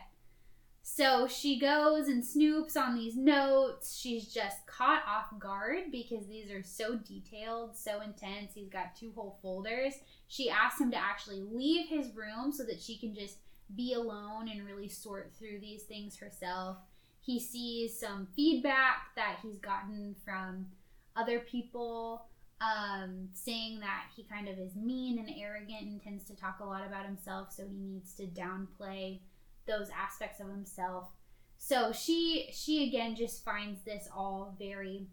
So 0.84 1.28
she 1.28 1.60
goes 1.60 2.08
and 2.08 2.24
snoops 2.24 2.76
on 2.76 2.96
these 2.96 3.16
notes. 3.16 3.98
She's 3.98 4.34
just 4.34 4.66
caught 4.66 5.04
off 5.08 5.40
guard 5.40 5.92
because 5.92 6.26
these 6.28 6.50
are 6.50 6.64
so 6.64 6.96
detailed, 6.96 7.78
so 7.78 8.02
intense. 8.02 8.54
He's 8.56 8.68
got 8.68 8.96
two 8.96 9.12
whole 9.16 9.38
folders. 9.44 9.94
She 10.28 10.50
asks 10.50 10.82
him 10.82 10.92
to 10.92 10.98
actually 10.98 11.42
leave 11.42 11.88
his 11.88 12.16
room 12.16 12.52
so 12.52 12.64
that 12.64 12.82
she 12.82 12.98
can 12.98 13.14
just 13.14 13.38
be 13.76 13.94
alone 13.94 14.50
and 14.50 14.66
really 14.66 14.90
sort 14.90 15.32
through 15.38 15.60
these 15.60 15.84
things 15.84 16.18
herself. 16.18 16.78
He 17.22 17.40
sees 17.40 17.98
some 17.98 18.28
feedback 18.36 19.16
that 19.16 19.38
he's 19.44 19.60
gotten 19.60 20.16
from 20.26 20.66
other 21.16 21.40
people 21.40 22.26
um, 22.62 23.30
saying 23.34 23.80
that 23.80 24.06
he 24.16 24.24
kind 24.24 24.48
of 24.48 24.60
is 24.60 24.76
mean 24.76 25.18
and 25.18 25.30
arrogant 25.40 25.88
and 25.88 26.02
tends 26.02 26.24
to 26.26 26.36
talk 26.36 26.60
a 26.62 26.66
lot 26.66 26.86
about 26.86 27.06
himself, 27.06 27.52
so 27.52 27.64
he 27.64 27.78
needs 27.78 28.14
to 28.16 28.28
downplay 28.28 29.20
those 29.68 29.90
aspects 29.90 30.40
of 30.40 30.48
himself. 30.48 31.10
So 31.58 31.92
she 31.92 32.50
she 32.52 32.88
again 32.88 33.16
just 33.16 33.44
finds 33.44 33.82
this 33.84 34.08
all 34.16 34.56
very 34.60 35.08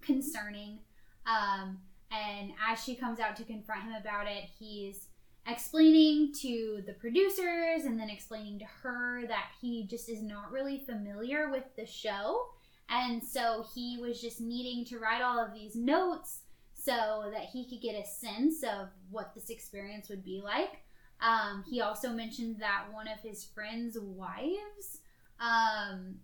concerning. 0.00 0.78
Um, 1.26 1.78
and 2.10 2.52
as 2.68 2.82
she 2.82 2.96
comes 2.96 3.20
out 3.20 3.36
to 3.36 3.44
confront 3.44 3.84
him 3.84 3.94
about 3.94 4.26
it, 4.26 4.44
he's 4.58 5.06
explaining 5.46 6.32
to 6.32 6.82
the 6.86 6.92
producers 6.94 7.84
and 7.84 7.98
then 7.98 8.10
explaining 8.10 8.58
to 8.58 8.64
her 8.82 9.26
that 9.26 9.50
he 9.60 9.86
just 9.86 10.08
is 10.08 10.22
not 10.22 10.50
really 10.50 10.78
familiar 10.78 11.50
with 11.50 11.64
the 11.76 11.86
show. 11.86 12.46
And 12.88 13.22
so 13.22 13.64
he 13.74 13.98
was 14.00 14.20
just 14.20 14.40
needing 14.40 14.84
to 14.86 14.98
write 14.98 15.22
all 15.22 15.38
of 15.38 15.54
these 15.54 15.76
notes 15.76 16.39
so 16.82 17.30
that 17.32 17.46
he 17.52 17.68
could 17.68 17.82
get 17.82 17.94
a 17.94 18.06
sense 18.06 18.62
of 18.62 18.88
what 19.10 19.34
this 19.34 19.50
experience 19.50 20.08
would 20.08 20.24
be 20.24 20.40
like. 20.42 20.82
Um, 21.20 21.64
he 21.68 21.80
also 21.80 22.10
mentioned 22.10 22.56
that 22.60 22.84
one 22.92 23.06
of 23.06 23.20
his 23.20 23.44
friend's 23.44 23.98
wives 24.00 25.00
um, 25.38 26.16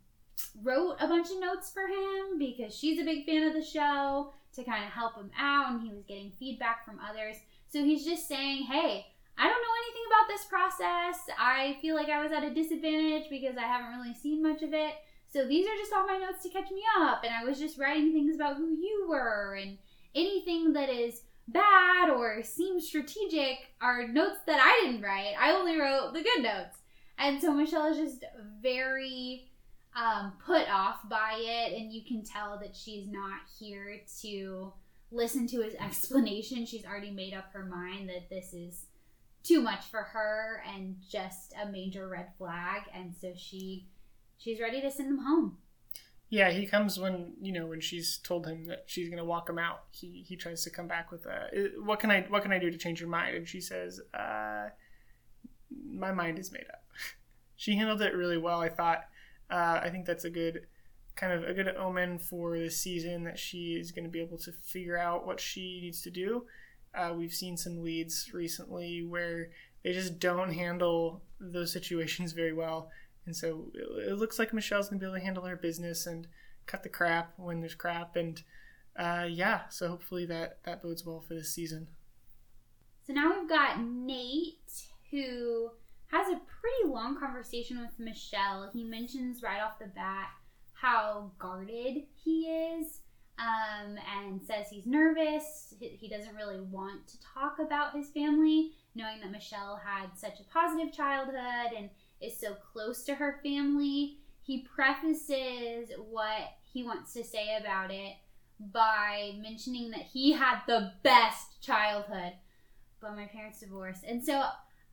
wrote 0.63 0.97
a 1.01 1.07
bunch 1.07 1.31
of 1.31 1.41
notes 1.41 1.71
for 1.71 1.87
him 1.87 2.39
because 2.39 2.75
she's 2.75 2.99
a 2.99 3.05
big 3.05 3.27
fan 3.27 3.43
of 3.43 3.53
the 3.53 3.63
show 3.63 4.33
to 4.55 4.65
kind 4.65 4.85
of 4.85 4.91
help 4.91 5.17
him 5.17 5.31
out, 5.39 5.73
and 5.73 5.83
he 5.83 5.91
was 5.91 6.05
getting 6.05 6.33
feedback 6.39 6.85
from 6.87 6.99
others. 7.07 7.37
So 7.69 7.85
he's 7.85 8.07
just 8.07 8.27
saying, 8.27 8.65
hey, 8.65 9.07
I 9.37 9.49
don't 9.49 9.63
know 9.63 9.77
anything 9.85 10.05
about 10.07 10.29
this 10.29 10.47
process. 10.47 11.21
I 11.39 11.77
feel 11.83 11.95
like 11.95 12.09
I 12.09 12.23
was 12.23 12.33
at 12.33 12.43
a 12.43 12.55
disadvantage 12.55 13.29
because 13.29 13.59
I 13.59 13.67
haven't 13.67 13.99
really 13.99 14.15
seen 14.15 14.43
much 14.43 14.63
of 14.63 14.73
it. 14.73 14.95
So 15.31 15.47
these 15.47 15.67
are 15.67 15.77
just 15.77 15.93
all 15.93 16.07
my 16.07 16.17
notes 16.17 16.43
to 16.45 16.49
catch 16.49 16.71
me 16.71 16.83
up. 16.99 17.23
And 17.23 17.35
I 17.35 17.45
was 17.45 17.59
just 17.59 17.79
writing 17.79 18.13
things 18.13 18.35
about 18.35 18.57
who 18.57 18.71
you 18.71 19.07
were 19.07 19.59
and 19.61 19.77
anything 20.17 20.73
that 20.73 20.89
is 20.89 21.23
bad 21.47 22.11
or 22.11 22.43
seems 22.43 22.89
strategic 22.89 23.59
are 23.81 24.09
notes 24.09 24.41
that 24.47 24.61
I 24.61 24.87
didn't 24.87 25.03
write. 25.03 25.35
I 25.39 25.53
only 25.53 25.79
wrote 25.79 26.13
the 26.13 26.23
good 26.23 26.43
notes. 26.43 26.79
And 27.19 27.41
so 27.41 27.53
Michelle 27.53 27.87
is 27.87 27.97
just 27.97 28.25
very 28.61 29.51
um, 29.97 30.33
put 30.45 30.69
off 30.69 31.09
by 31.09 31.39
it, 31.39 31.81
and 31.81 31.93
you 31.93 32.03
can 32.05 32.23
tell 32.23 32.59
that 32.59 32.77
she's 32.77 33.09
not 33.09 33.41
here 33.59 34.01
to 34.21 34.73
listen 35.11 35.47
to 35.49 35.63
his 35.63 35.75
explanation. 35.81 36.67
She's 36.67 36.85
already 36.85 37.11
made 37.11 37.33
up 37.33 37.53
her 37.53 37.65
mind 37.65 38.09
that 38.09 38.29
this 38.29 38.53
is 38.53 38.87
too 39.43 39.61
much 39.63 39.85
for 39.87 40.03
her 40.03 40.63
and 40.75 40.97
just 41.09 41.55
a 41.63 41.71
major 41.71 42.09
red 42.09 42.29
flag, 42.37 42.83
and 42.93 43.15
so 43.19 43.33
she 43.37 43.87
she's 44.37 44.61
ready 44.61 44.81
to 44.81 44.91
send 44.91 45.09
him 45.09 45.25
home. 45.25 45.57
Yeah, 46.29 46.51
he 46.51 46.67
comes 46.67 46.99
when 46.99 47.35
you 47.41 47.53
know 47.53 47.67
when 47.67 47.81
she's 47.81 48.19
told 48.19 48.47
him 48.47 48.67
that 48.67 48.85
she's 48.87 49.09
gonna 49.09 49.25
walk 49.25 49.49
him 49.49 49.59
out. 49.59 49.85
He 49.91 50.25
he 50.27 50.37
tries 50.37 50.65
to 50.65 50.71
come 50.71 50.89
back 50.89 51.13
with 51.13 51.25
a 51.27 51.71
what 51.85 52.01
can 52.01 52.11
I 52.11 52.23
what 52.29 52.43
can 52.43 52.53
I 52.53 52.59
do 52.59 52.71
to 52.71 52.79
change 52.79 53.01
your 53.01 53.09
mind? 53.09 53.37
And 53.37 53.49
she 53.49 53.61
says, 53.61 54.01
uh, 54.13 54.71
my 55.89 56.13
mind 56.13 56.39
is 56.39 56.53
made 56.53 56.67
up. 56.73 56.83
she 57.57 57.77
handled 57.77 58.03
it 58.03 58.15
really 58.15 58.39
well. 58.39 58.61
I 58.61 58.69
thought. 58.69 59.05
Uh, 59.49 59.79
I 59.81 59.91
think 59.91 60.07
that's 60.07 60.25
a 60.25 60.31
good 60.31 60.67
kind 61.17 61.33
of 61.33 61.45
a 61.45 61.55
good 61.55 61.75
omen 61.77 62.19
for 62.19 62.59
this 62.59 62.77
season 62.77 63.25
that 63.25 63.39
she 63.39 63.75
is 63.75 63.91
going 63.91 64.05
to 64.05 64.11
be 64.11 64.21
able 64.21 64.39
to 64.39 64.53
figure 64.53 64.99
out 64.99 65.27
what 65.27 65.41
she 65.41 65.81
needs 65.81 66.03
to 66.03 66.11
do. 66.11 66.45
Uh, 66.95 67.13
we've 67.17 67.33
seen 67.33 67.57
some 67.57 67.83
leads 67.83 68.33
recently 68.33 69.03
where 69.03 69.51
they 69.83 69.93
just 69.93 70.19
don't 70.19 70.53
handle 70.53 71.23
those 71.41 71.73
situations 71.73 72.33
very 72.33 72.53
well. 72.53 72.91
And 73.27 73.35
so 73.35 73.67
it, 73.75 74.19
looks 74.19 74.39
like 74.39 74.55
Michelle's 74.55 74.89
to 74.89 74.97
be 74.97 75.05
able 75.05 75.17
to 75.17 75.25
handle 75.25 75.45
her 75.45 75.57
business 75.57 76.07
and 76.07 76.27
cut 76.67 76.83
the 76.83 76.89
crap 76.89 77.33
when 77.37 77.61
there's 77.61 77.75
crap. 77.75 78.17
And 78.17 78.41
uh, 78.97 79.27
yeah, 79.29 79.63
so 79.69 79.89
hopefully 79.89 80.27
that, 80.27 80.59
that 80.65 80.83
bodes 80.83 81.05
well 81.05 81.25
for 81.27 81.35
this 81.35 81.53
season. 81.53 81.89
So 83.07 83.13
now 83.13 83.33
we've 83.39 83.49
got 83.49 83.79
Nayte, 83.79 84.87
who 85.11 85.71
has 86.09 86.29
a 86.29 86.41
pretty 86.61 86.93
long 86.93 87.19
conversation 87.19 87.81
with 87.81 87.99
Michelle. 87.99 88.71
He 88.73 88.85
mentions 88.85 89.43
right 89.43 89.61
off 89.61 89.79
the 89.79 89.87
bat 89.87 90.29
how 90.73 91.31
guarded 91.39 92.05
he 92.23 92.43
is 92.43 93.01
um, 93.39 93.97
and 94.19 94.41
says 94.43 94.67
he's 94.71 94.87
nervous. 94.87 95.75
He 95.79 96.09
doesn't 96.09 96.35
really 96.35 96.61
want 96.61 97.07
to 97.09 97.17
talk 97.21 97.59
about 97.59 97.95
his 97.95 98.09
family, 98.11 98.73
knowing 98.95 99.21
that 99.21 99.31
Michelle 99.31 99.81
had 99.85 100.17
such 100.17 100.41
a 100.41 100.45
positive 100.45 100.93
childhood 100.93 101.73
and 101.77 101.91
is 102.21 102.39
so 102.39 102.55
close 102.73 103.05
to 103.05 103.15
her 103.15 103.41
family. 103.43 104.19
He 104.43 104.67
prefaces 104.75 105.91
what 106.11 106.55
he 106.73 106.83
wants 106.83 107.13
to 107.15 107.25
say 107.25 107.57
about 107.57 107.91
it 107.91 108.15
by 108.59 109.33
mentioning 109.41 109.91
that 109.91 110.01
he 110.01 110.33
had 110.33 110.61
the 110.67 110.93
best 111.03 111.61
childhood, 111.61 112.33
but 113.01 113.17
my 113.17 113.27
parents 113.27 113.61
divorced. 113.61 114.05
And 114.05 114.25
so 114.25 114.45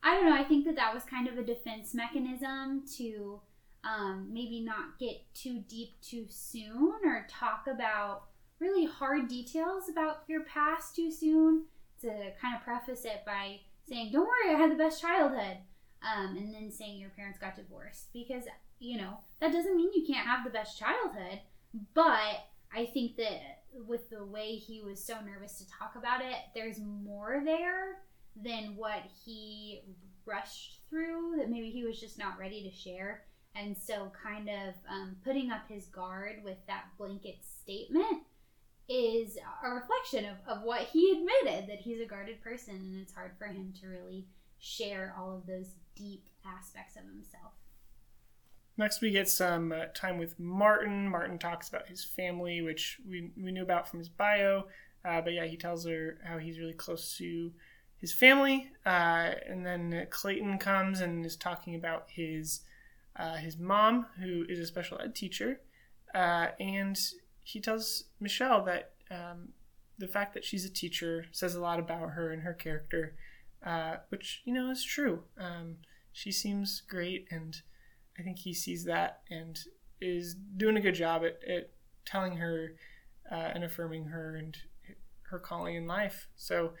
I 0.02 0.14
don't 0.14 0.26
know, 0.26 0.36
I 0.36 0.44
think 0.44 0.66
that 0.66 0.76
that 0.76 0.92
was 0.92 1.04
kind 1.04 1.28
of 1.28 1.38
a 1.38 1.42
defense 1.42 1.94
mechanism 1.94 2.82
to 2.98 3.40
um, 3.84 4.28
maybe 4.30 4.60
not 4.60 4.98
get 4.98 5.22
too 5.34 5.62
deep 5.68 6.00
too 6.02 6.26
soon 6.28 6.94
or 7.04 7.26
talk 7.28 7.66
about 7.66 8.24
really 8.58 8.86
hard 8.86 9.28
details 9.28 9.88
about 9.88 10.24
your 10.26 10.42
past 10.44 10.94
too 10.94 11.10
soon 11.10 11.64
to 12.00 12.08
kind 12.40 12.54
of 12.54 12.62
preface 12.62 13.04
it 13.04 13.22
by 13.26 13.60
saying, 13.88 14.10
Don't 14.12 14.26
worry, 14.26 14.54
I 14.54 14.58
had 14.58 14.70
the 14.70 14.76
best 14.76 15.00
childhood. 15.00 15.58
Um, 16.04 16.36
and 16.36 16.54
then 16.54 16.70
saying 16.70 16.98
your 16.98 17.10
parents 17.10 17.38
got 17.38 17.56
divorced 17.56 18.12
because, 18.12 18.44
you 18.78 18.98
know, 18.98 19.18
that 19.40 19.52
doesn't 19.52 19.76
mean 19.76 19.90
you 19.94 20.04
can't 20.06 20.26
have 20.26 20.44
the 20.44 20.50
best 20.50 20.78
childhood. 20.78 21.40
But 21.94 22.46
I 22.74 22.86
think 22.92 23.16
that 23.16 23.62
with 23.86 24.10
the 24.10 24.24
way 24.24 24.56
he 24.56 24.82
was 24.82 25.02
so 25.02 25.14
nervous 25.24 25.58
to 25.58 25.70
talk 25.70 25.94
about 25.96 26.20
it, 26.20 26.36
there's 26.54 26.80
more 26.80 27.42
there 27.44 28.02
than 28.36 28.76
what 28.76 29.02
he 29.24 29.82
rushed 30.26 30.80
through 30.90 31.36
that 31.38 31.50
maybe 31.50 31.70
he 31.70 31.84
was 31.84 32.00
just 32.00 32.18
not 32.18 32.38
ready 32.38 32.62
to 32.62 32.76
share. 32.76 33.24
And 33.56 33.76
so, 33.76 34.10
kind 34.20 34.48
of 34.48 34.74
um, 34.90 35.16
putting 35.24 35.52
up 35.52 35.68
his 35.68 35.86
guard 35.86 36.42
with 36.44 36.58
that 36.66 36.86
blanket 36.98 37.36
statement 37.44 38.22
is 38.88 39.38
a 39.64 39.70
reflection 39.70 40.26
of, 40.26 40.36
of 40.58 40.62
what 40.62 40.82
he 40.82 41.12
admitted 41.12 41.68
that 41.68 41.78
he's 41.78 42.00
a 42.00 42.06
guarded 42.06 42.42
person 42.42 42.74
and 42.74 43.00
it's 43.00 43.14
hard 43.14 43.32
for 43.38 43.46
him 43.46 43.72
to 43.80 43.86
really 43.86 44.26
share 44.64 45.14
all 45.18 45.36
of 45.36 45.46
those 45.46 45.74
deep 45.94 46.28
aspects 46.46 46.96
of 46.96 47.04
himself. 47.04 47.52
Next, 48.76 49.00
we 49.00 49.10
get 49.10 49.28
some 49.28 49.70
uh, 49.72 49.86
time 49.94 50.18
with 50.18 50.38
Martin. 50.40 51.08
Martin 51.08 51.38
talks 51.38 51.68
about 51.68 51.86
his 51.86 52.04
family, 52.04 52.60
which 52.60 52.98
we, 53.08 53.30
we 53.36 53.52
knew 53.52 53.62
about 53.62 53.88
from 53.88 54.00
his 54.00 54.08
bio. 54.08 54.64
Uh, 55.04 55.20
but 55.20 55.32
yeah, 55.32 55.44
he 55.44 55.56
tells 55.56 55.86
her 55.86 56.18
how 56.24 56.38
he's 56.38 56.58
really 56.58 56.72
close 56.72 57.16
to 57.18 57.52
his 58.00 58.12
family. 58.12 58.70
Uh, 58.84 59.34
and 59.48 59.64
then 59.64 60.06
Clayton 60.10 60.58
comes 60.58 61.00
and 61.00 61.24
is 61.24 61.36
talking 61.36 61.74
about 61.74 62.06
his 62.08 62.60
uh, 63.16 63.36
his 63.36 63.56
mom, 63.56 64.06
who 64.20 64.44
is 64.48 64.58
a 64.58 64.66
special 64.66 65.00
ed 65.00 65.14
teacher. 65.14 65.60
Uh, 66.12 66.48
and 66.58 66.98
he 67.44 67.60
tells 67.60 68.04
Michelle 68.18 68.64
that 68.64 68.92
um, 69.10 69.50
the 69.98 70.08
fact 70.08 70.34
that 70.34 70.44
she's 70.44 70.64
a 70.64 70.70
teacher 70.70 71.26
says 71.30 71.54
a 71.54 71.60
lot 71.60 71.78
about 71.78 72.10
her 72.10 72.32
and 72.32 72.42
her 72.42 72.54
character, 72.54 73.14
uh, 73.64 73.96
which 74.08 74.42
you 74.44 74.52
know 74.52 74.70
is 74.70 74.82
true. 74.84 75.22
Um, 75.38 75.76
she 76.12 76.30
seems 76.30 76.80
great, 76.80 77.26
and 77.30 77.60
I 78.18 78.22
think 78.22 78.38
he 78.38 78.54
sees 78.54 78.84
that 78.84 79.20
and 79.30 79.58
is 80.00 80.34
doing 80.34 80.76
a 80.76 80.80
good 80.80 80.94
job 80.94 81.24
at, 81.24 81.38
at 81.48 81.70
telling 82.04 82.36
her 82.36 82.74
uh, 83.30 83.50
and 83.54 83.64
affirming 83.64 84.04
her 84.06 84.36
and 84.36 84.56
her 85.22 85.38
calling 85.38 85.76
in 85.76 85.86
life. 85.86 86.28
So, 86.36 86.72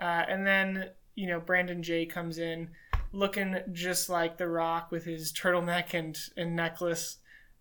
uh, 0.00 0.24
and 0.28 0.46
then 0.46 0.90
you 1.14 1.26
know 1.26 1.40
Brandon 1.40 1.82
J 1.82 2.06
comes 2.06 2.38
in 2.38 2.70
looking 3.12 3.56
just 3.72 4.08
like 4.08 4.36
The 4.36 4.48
Rock 4.48 4.90
with 4.90 5.04
his 5.04 5.32
turtleneck 5.32 5.94
and 5.94 6.18
and 6.36 6.54
necklace 6.54 7.18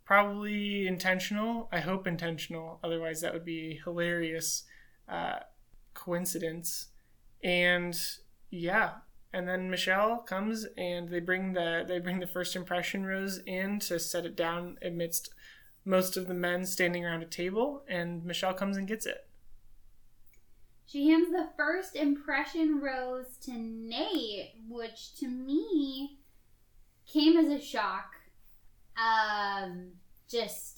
probably 0.07 0.87
intentional. 0.87 1.67
I 1.71 1.81
hope 1.81 2.07
intentional. 2.07 2.79
Otherwise, 2.81 3.19
that 3.21 3.33
would 3.33 3.43
be 3.43 3.71
a 3.71 3.83
hilarious 3.83 4.63
uh, 5.09 5.39
coincidence. 5.93 6.87
And 7.43 7.99
yeah, 8.49 8.91
and 9.33 9.47
then 9.47 9.69
Michelle 9.69 10.17
comes 10.19 10.65
and 10.77 11.09
they 11.09 11.19
bring 11.19 11.53
the 11.53 11.83
they 11.87 11.99
bring 11.99 12.19
the 12.19 12.27
first 12.27 12.55
impression 12.55 13.05
rose 13.05 13.39
in 13.45 13.79
to 13.81 13.99
set 13.99 14.25
it 14.25 14.35
down 14.35 14.77
amidst 14.81 15.29
most 15.85 16.17
of 16.17 16.27
the 16.27 16.33
men 16.33 16.65
standing 16.65 17.05
around 17.05 17.23
a 17.23 17.27
table, 17.27 17.83
and 17.87 18.23
Michelle 18.25 18.53
comes 18.53 18.77
and 18.77 18.87
gets 18.87 19.05
it. 19.05 19.27
She 20.85 21.09
hands 21.09 21.31
the 21.31 21.49
first 21.57 21.95
impression 21.95 22.79
rose 22.79 23.37
to 23.43 23.51
Nayte, 23.51 24.51
which 24.69 25.15
to 25.19 25.27
me 25.27 26.19
came 27.05 27.37
as 27.37 27.47
a 27.47 27.61
shock 27.61 28.13
um, 28.97 29.91
just 30.29 30.76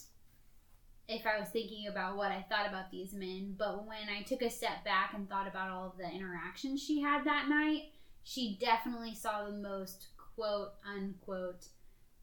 if 1.09 1.25
I 1.25 1.39
was 1.39 1.49
thinking 1.49 1.87
about 1.87 2.17
what 2.17 2.31
I 2.31 2.45
thought 2.47 2.69
about 2.69 2.91
these 2.91 3.13
men, 3.13 3.55
but 3.57 3.87
when 3.87 4.07
I 4.15 4.21
took 4.21 4.43
a 4.43 4.49
step 4.49 4.85
back 4.85 5.13
and 5.15 5.27
thought 5.27 5.47
about 5.47 5.71
all 5.71 5.87
of 5.87 5.97
the 5.97 6.07
interactions 6.07 6.83
she 6.83 7.01
had 7.01 7.25
that 7.25 7.49
night, 7.49 7.91
she 8.23 8.57
definitely 8.61 9.15
saw 9.15 9.43
the 9.43 9.51
most 9.51 10.07
quote 10.35 10.73
unquote 10.87 11.65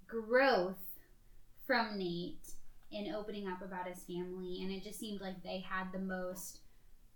growth 0.07 1.01
from 1.67 1.99
Nayte 1.99 2.55
in 2.93 3.13
opening 3.13 3.49
up 3.49 3.61
about 3.61 3.89
his 3.89 4.05
family, 4.05 4.63
and 4.63 4.71
it 4.71 4.85
just 4.85 5.01
seemed 5.01 5.21
like 5.21 5.43
they 5.43 5.65
had 5.69 5.93
the 5.93 5.99
most 5.99 6.61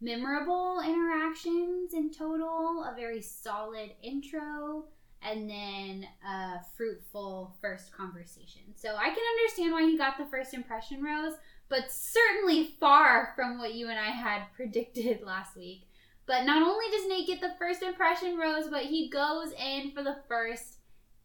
memorable 0.01 0.81
interactions 0.85 1.95
in 1.95 2.11
total, 2.11 2.85
a 2.85 2.95
very 2.97 3.23
solid 3.23 3.93
intro 4.03 4.87
and 5.23 5.49
then 5.49 6.07
a 6.27 6.59
fruitful 6.77 7.55
first 7.61 7.93
conversation. 7.93 8.63
So 8.75 8.97
I 8.97 9.11
can 9.11 9.23
understand 9.39 9.73
why 9.73 9.83
he 9.83 9.99
got 9.99 10.17
the 10.19 10.25
first 10.25 10.55
impression 10.55 11.03
rose, 11.03 11.35
but 11.71 11.91
certainly 11.91 12.75
far 12.79 13.33
from 13.35 13.59
what 13.59 13.73
you 13.75 13.89
and 13.89 13.99
I 13.99 14.11
had 14.11 14.43
predicted 14.57 15.23
last 15.25 15.57
week. 15.57 15.87
But 16.27 16.45
not 16.45 16.63
only 16.63 16.85
does 16.91 17.11
Nayte 17.11 17.27
get 17.27 17.41
the 17.41 17.57
first 17.59 17.83
impression 17.83 18.37
rose, 18.37 18.69
but 18.69 18.83
he 18.83 19.09
goes 19.09 19.53
in 19.53 19.93
for 19.93 20.03
the 20.03 20.19
first 20.29 20.77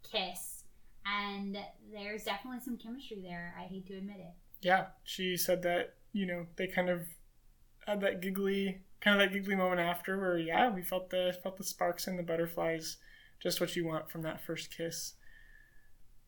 kiss. 0.09 0.63
And 1.05 1.57
there's 1.93 2.23
definitely 2.23 2.61
some 2.61 2.77
chemistry 2.77 3.19
there. 3.21 3.53
I 3.59 3.63
hate 3.63 3.85
to 3.87 3.97
admit 3.97 4.17
it. 4.19 4.33
Yeah, 4.61 4.85
she 5.03 5.37
said 5.37 5.61
that, 5.63 5.95
you 6.13 6.25
know, 6.25 6.47
they 6.55 6.67
kind 6.67 6.89
of 6.89 7.01
had 7.85 8.01
that 8.01 8.21
giggly 8.21 8.79
kind 9.01 9.21
of 9.21 9.27
that 9.27 9.33
giggly 9.33 9.55
moment 9.55 9.79
after 9.81 10.17
where 10.17 10.37
yeah, 10.39 10.69
we 10.69 10.81
felt 10.81 11.11
the 11.11 11.37
felt 11.43 11.57
the 11.57 11.63
sparks 11.63 12.07
and 12.07 12.17
the 12.17 12.23
butterflies 12.23 12.97
just 13.41 13.61
what 13.61 13.75
you 13.75 13.85
want 13.85 14.09
from 14.09 14.23
that 14.23 14.41
first 14.43 14.75
kiss. 14.75 15.13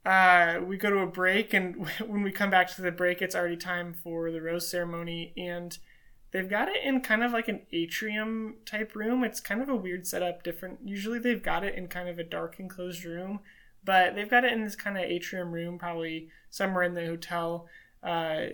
Uh, 0.07 0.61
we 0.65 0.77
go 0.77 0.89
to 0.89 0.99
a 0.99 1.05
break, 1.05 1.53
and 1.53 1.85
when 2.07 2.23
we 2.23 2.31
come 2.31 2.49
back 2.49 2.73
to 2.73 2.81
the 2.81 2.91
break, 2.91 3.21
it's 3.21 3.35
already 3.35 3.57
time 3.57 3.93
for 3.93 4.31
the 4.31 4.41
rose 4.41 4.65
ceremony, 4.65 5.33
and 5.35 5.77
they've 6.31 6.49
got 6.49 6.69
it 6.69 6.81
in 6.81 7.01
kind 7.01 7.23
of 7.23 7.33
like 7.33 7.49
an 7.49 7.59
atrium 7.73 8.55
type 8.65 8.95
room. 8.95 9.25
It's 9.25 9.41
kind 9.41 9.61
of 9.61 9.67
a 9.67 9.75
weird 9.75 10.07
setup, 10.07 10.43
different. 10.43 10.79
Usually 10.85 11.19
they've 11.19 11.43
got 11.43 11.65
it 11.65 11.75
in 11.75 11.89
kind 11.89 12.07
of 12.07 12.19
a 12.19 12.23
dark 12.23 12.57
enclosed 12.57 13.03
room, 13.03 13.41
but 13.83 14.15
they've 14.15 14.29
got 14.29 14.45
it 14.45 14.53
in 14.53 14.63
this 14.63 14.77
kind 14.77 14.97
of 14.97 15.03
atrium 15.03 15.51
room, 15.51 15.77
probably 15.77 16.29
somewhere 16.49 16.83
in 16.83 16.93
the 16.93 17.05
hotel. 17.05 17.67
Uh, 18.01 18.45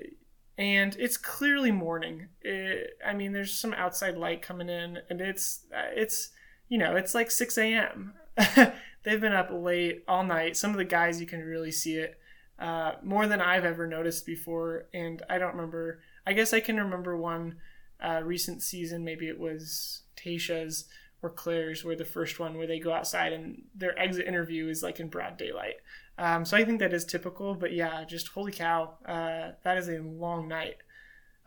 and 0.58 0.96
it's 0.98 1.18
clearly 1.18 1.72
morning. 1.72 2.30
It, 2.42 2.98
I 3.06 3.14
mean, 3.14 3.32
there's 3.32 3.54
some 3.54 3.76
outside 3.76 4.18
light 4.18 4.42
coming 4.42 4.70
in, 4.70 4.98
and 5.08 5.22
it's 5.22 5.66
uh, 5.72 5.92
it's 5.94 6.32
you 6.68 6.80
know 6.80 6.96
it's 6.96 7.14
like 7.14 7.30
6 7.30 7.60
a.m. 7.60 8.16
they've 9.04 9.22
been 9.22 9.34
up 9.34 9.50
late 9.52 10.04
all 10.08 10.24
night. 10.24 10.58
Some 10.58 10.72
of 10.72 10.78
the 10.78 10.86
guys, 10.86 11.20
you 11.20 11.28
can 11.28 11.42
really 11.42 11.72
see 11.72 11.96
it 11.98 12.20
uh, 12.60 12.94
more 13.04 13.28
than 13.28 13.42
I've 13.42 13.66
ever 13.66 13.88
noticed 13.88 14.26
before. 14.26 14.86
And 14.94 15.22
I 15.30 15.38
don't 15.38 15.56
remember, 15.56 16.00
I 16.26 16.34
guess 16.34 16.54
I 16.54 16.60
can 16.60 16.78
remember 16.78 17.18
one 17.18 17.58
uh, 18.04 18.22
recent 18.24 18.62
season, 18.62 19.04
maybe 19.04 19.28
it 19.28 19.40
was 19.40 20.02
Tayshia's 20.18 20.86
or 21.22 21.30
Clare's, 21.30 21.86
where 21.86 21.96
the 21.96 22.04
first 22.04 22.40
one 22.40 22.58
where 22.58 22.68
they 22.68 22.80
go 22.80 22.92
outside 22.92 23.32
and 23.32 23.64
their 23.74 23.98
exit 23.98 24.28
interview 24.28 24.68
is 24.68 24.84
like 24.84 25.00
in 25.00 25.08
broad 25.08 25.38
daylight. 25.38 25.76
Um, 26.18 26.46
so 26.46 26.58
I 26.58 26.66
think 26.66 26.80
that 26.80 26.94
is 26.94 27.06
typical, 27.06 27.56
but 27.56 27.72
yeah, 27.72 28.04
just 28.04 28.28
holy 28.30 28.52
cow, 28.52 28.96
uh, 29.06 29.52
that 29.64 29.78
is 29.78 29.88
a 29.88 30.00
long 30.00 30.48
night. 30.48 30.78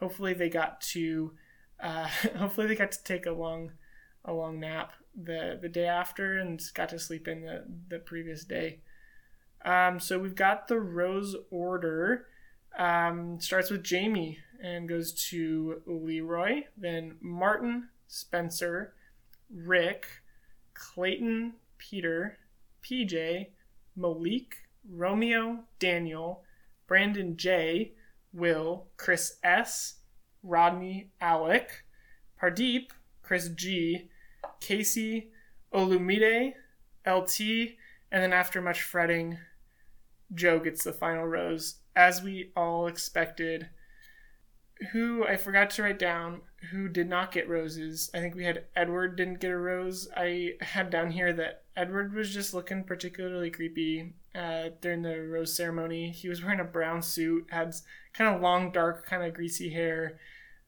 Hopefully 0.01 0.32
they 0.32 0.49
got 0.49 0.80
to, 0.80 1.32
uh, 1.78 2.09
hopefully 2.37 2.66
they 2.66 2.74
got 2.74 2.93
to 2.93 3.05
take 3.05 3.26
a 3.26 3.32
long, 3.32 3.72
a 4.24 4.32
long 4.32 4.59
nap 4.59 4.93
the 5.17 5.59
the 5.61 5.69
day 5.69 5.87
after 5.87 6.39
and 6.39 6.61
got 6.75 6.89
to 6.91 6.99
sleep 6.99 7.27
in 7.29 7.43
the 7.43 7.64
the 7.89 7.99
previous 7.99 8.45
day. 8.45 8.81
Um, 9.64 9.99
so 9.99 10.19
we've 10.19 10.35
got 10.35 10.69
the 10.69 10.79
rose 10.79 11.35
order. 11.51 12.27
Um, 12.79 13.41
starts 13.41 13.71
with 13.71 13.83
Jamie 13.83 14.39
and 14.62 14.89
goes 14.89 15.12
to 15.31 15.83
Leroy, 15.87 16.64
then 16.77 17.17
Martin, 17.21 17.89
Spencer, 18.07 18.93
Rick, 19.51 20.07
Clayton, 20.75 21.55
Peter, 21.79 22.39
PJ, 22.85 23.47
Malik, 23.97 24.57
Romeo, 24.89 25.61
Daniel, 25.79 26.43
Brandon 26.87 27.37
J, 27.37 27.93
Will, 28.33 28.87
Chris 28.97 29.39
S, 29.43 29.95
Rodney, 30.43 31.11
Alec, 31.21 31.85
Pardeep, 32.41 32.91
Chris 33.23 33.49
G, 33.49 34.11
Casey, 34.61 35.30
Olumide, 35.72 36.54
LT, 37.07 37.40
and 38.11 38.22
then 38.22 38.32
after 38.32 38.61
much 38.61 38.82
fretting, 38.82 39.38
Joe 40.34 40.59
gets 40.59 40.84
the 40.84 40.92
final 40.92 41.24
rose, 41.24 41.76
as 41.94 42.22
we 42.22 42.52
all 42.57 42.86
expected. 42.86 43.68
Who 44.92 45.26
I 45.26 45.36
forgot 45.36 45.70
to 45.70 45.82
write 45.82 45.98
down 45.98 46.42
who 46.70 46.88
did 46.88 47.09
not 47.09 47.32
get 47.32 47.48
roses. 47.48 48.11
I 48.14 48.18
think 48.18 48.34
we 48.34 48.44
had 48.44 48.64
Edward 48.74 49.16
didn't 49.16 49.40
get 49.40 49.50
a 49.50 49.57
rose. 49.57 50.09
I 50.16 50.52
had 50.61 50.90
down 50.90 51.11
here 51.11 51.32
that 51.34 51.62
Edward 51.76 52.14
was 52.14 52.32
just 52.32 52.54
looking 52.54 52.84
particularly 52.84 53.50
creepy 53.50 54.14
uh, 54.34 54.70
during 54.80 55.02
the 55.02 55.22
rose 55.22 55.54
ceremony. 55.54 56.11
He 56.11 56.28
was 56.28 56.42
wearing 56.42 56.61
a 56.61 56.64
brown 56.64 57.02
suit, 57.02 57.46
had 57.50 57.74
kind 58.12 58.34
of 58.34 58.42
long, 58.42 58.72
dark, 58.72 59.07
kind 59.07 59.22
of 59.22 59.34
greasy 59.34 59.70
hair. 59.70 60.18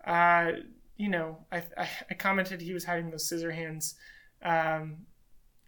Uh, 0.05 0.53
you 0.99 1.09
know, 1.09 1.39
I, 1.51 1.63
I, 1.77 1.89
I, 2.11 2.15
commented 2.15 2.61
he 2.61 2.75
was 2.75 2.85
hiding 2.85 3.11
those 3.11 3.27
scissor 3.27 3.53
hands. 3.53 3.95
Um, 4.43 5.07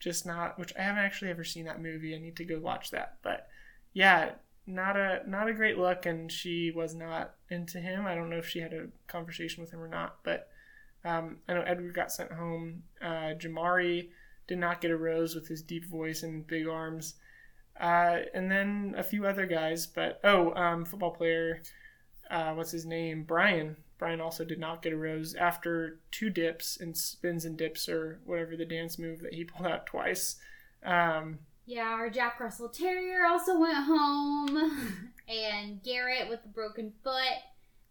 just 0.00 0.26
not, 0.26 0.58
which 0.58 0.72
I 0.76 0.82
haven't 0.82 1.04
actually 1.04 1.30
ever 1.30 1.44
seen 1.44 1.64
that 1.66 1.80
movie. 1.80 2.14
I 2.14 2.18
need 2.18 2.36
to 2.36 2.44
go 2.44 2.58
watch 2.58 2.90
that. 2.90 3.18
But 3.22 3.46
yeah, 3.92 4.32
not 4.66 4.96
a 4.96 5.22
not 5.26 5.48
a 5.48 5.54
great 5.54 5.78
look, 5.78 6.04
and 6.04 6.30
she 6.30 6.72
was 6.74 6.94
not 6.94 7.34
into 7.48 7.78
him. 7.78 8.06
I 8.06 8.14
don't 8.14 8.28
know 8.28 8.38
if 8.38 8.48
she 8.48 8.58
had 8.58 8.72
a 8.72 8.88
conversation 9.06 9.62
with 9.62 9.72
him 9.72 9.80
or 9.80 9.88
not, 9.88 10.16
but 10.24 10.48
um, 11.04 11.38
I 11.48 11.54
know 11.54 11.62
Edward 11.62 11.94
got 11.94 12.12
sent 12.12 12.32
home. 12.32 12.82
Uh, 13.00 13.34
Jamari 13.38 14.08
did 14.48 14.58
not 14.58 14.80
get 14.80 14.90
a 14.90 14.96
rose 14.96 15.34
with 15.34 15.46
his 15.46 15.62
deep 15.62 15.86
voice 15.86 16.24
and 16.24 16.46
big 16.46 16.66
arms, 16.66 17.14
uh, 17.80 18.18
and 18.34 18.50
then 18.50 18.94
a 18.96 19.04
few 19.04 19.26
other 19.26 19.46
guys. 19.46 19.86
But 19.86 20.18
oh, 20.24 20.54
um, 20.54 20.84
football 20.84 21.12
player, 21.12 21.62
uh, 22.30 22.54
what's 22.54 22.72
his 22.72 22.84
name? 22.86 23.22
Brian. 23.22 23.76
Brian 24.00 24.20
also 24.20 24.44
did 24.46 24.58
not 24.58 24.82
get 24.82 24.94
a 24.94 24.96
rose 24.96 25.34
after 25.34 26.00
two 26.10 26.30
dips 26.30 26.78
and 26.80 26.96
spins 26.96 27.44
and 27.44 27.56
dips 27.56 27.86
or 27.86 28.18
whatever 28.24 28.56
the 28.56 28.64
dance 28.64 28.98
move 28.98 29.20
that 29.20 29.34
he 29.34 29.44
pulled 29.44 29.68
out 29.68 29.86
twice. 29.86 30.36
Um, 30.82 31.38
yeah, 31.66 31.90
our 31.90 32.08
Jack 32.08 32.40
Russell 32.40 32.70
Terrier 32.70 33.26
also 33.26 33.60
went 33.60 33.76
home, 33.76 35.12
and 35.28 35.82
Garrett 35.84 36.30
with 36.30 36.42
the 36.42 36.48
broken 36.48 36.92
foot, 37.04 37.14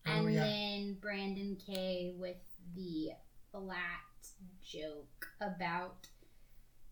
oh, 0.07 0.11
and 0.11 0.25
oh, 0.25 0.29
yeah. 0.29 0.39
then 0.39 0.97
Brandon 0.99 1.55
K 1.63 2.11
with 2.17 2.35
the 2.75 3.11
flat 3.51 3.77
joke 4.63 5.27
about 5.39 6.07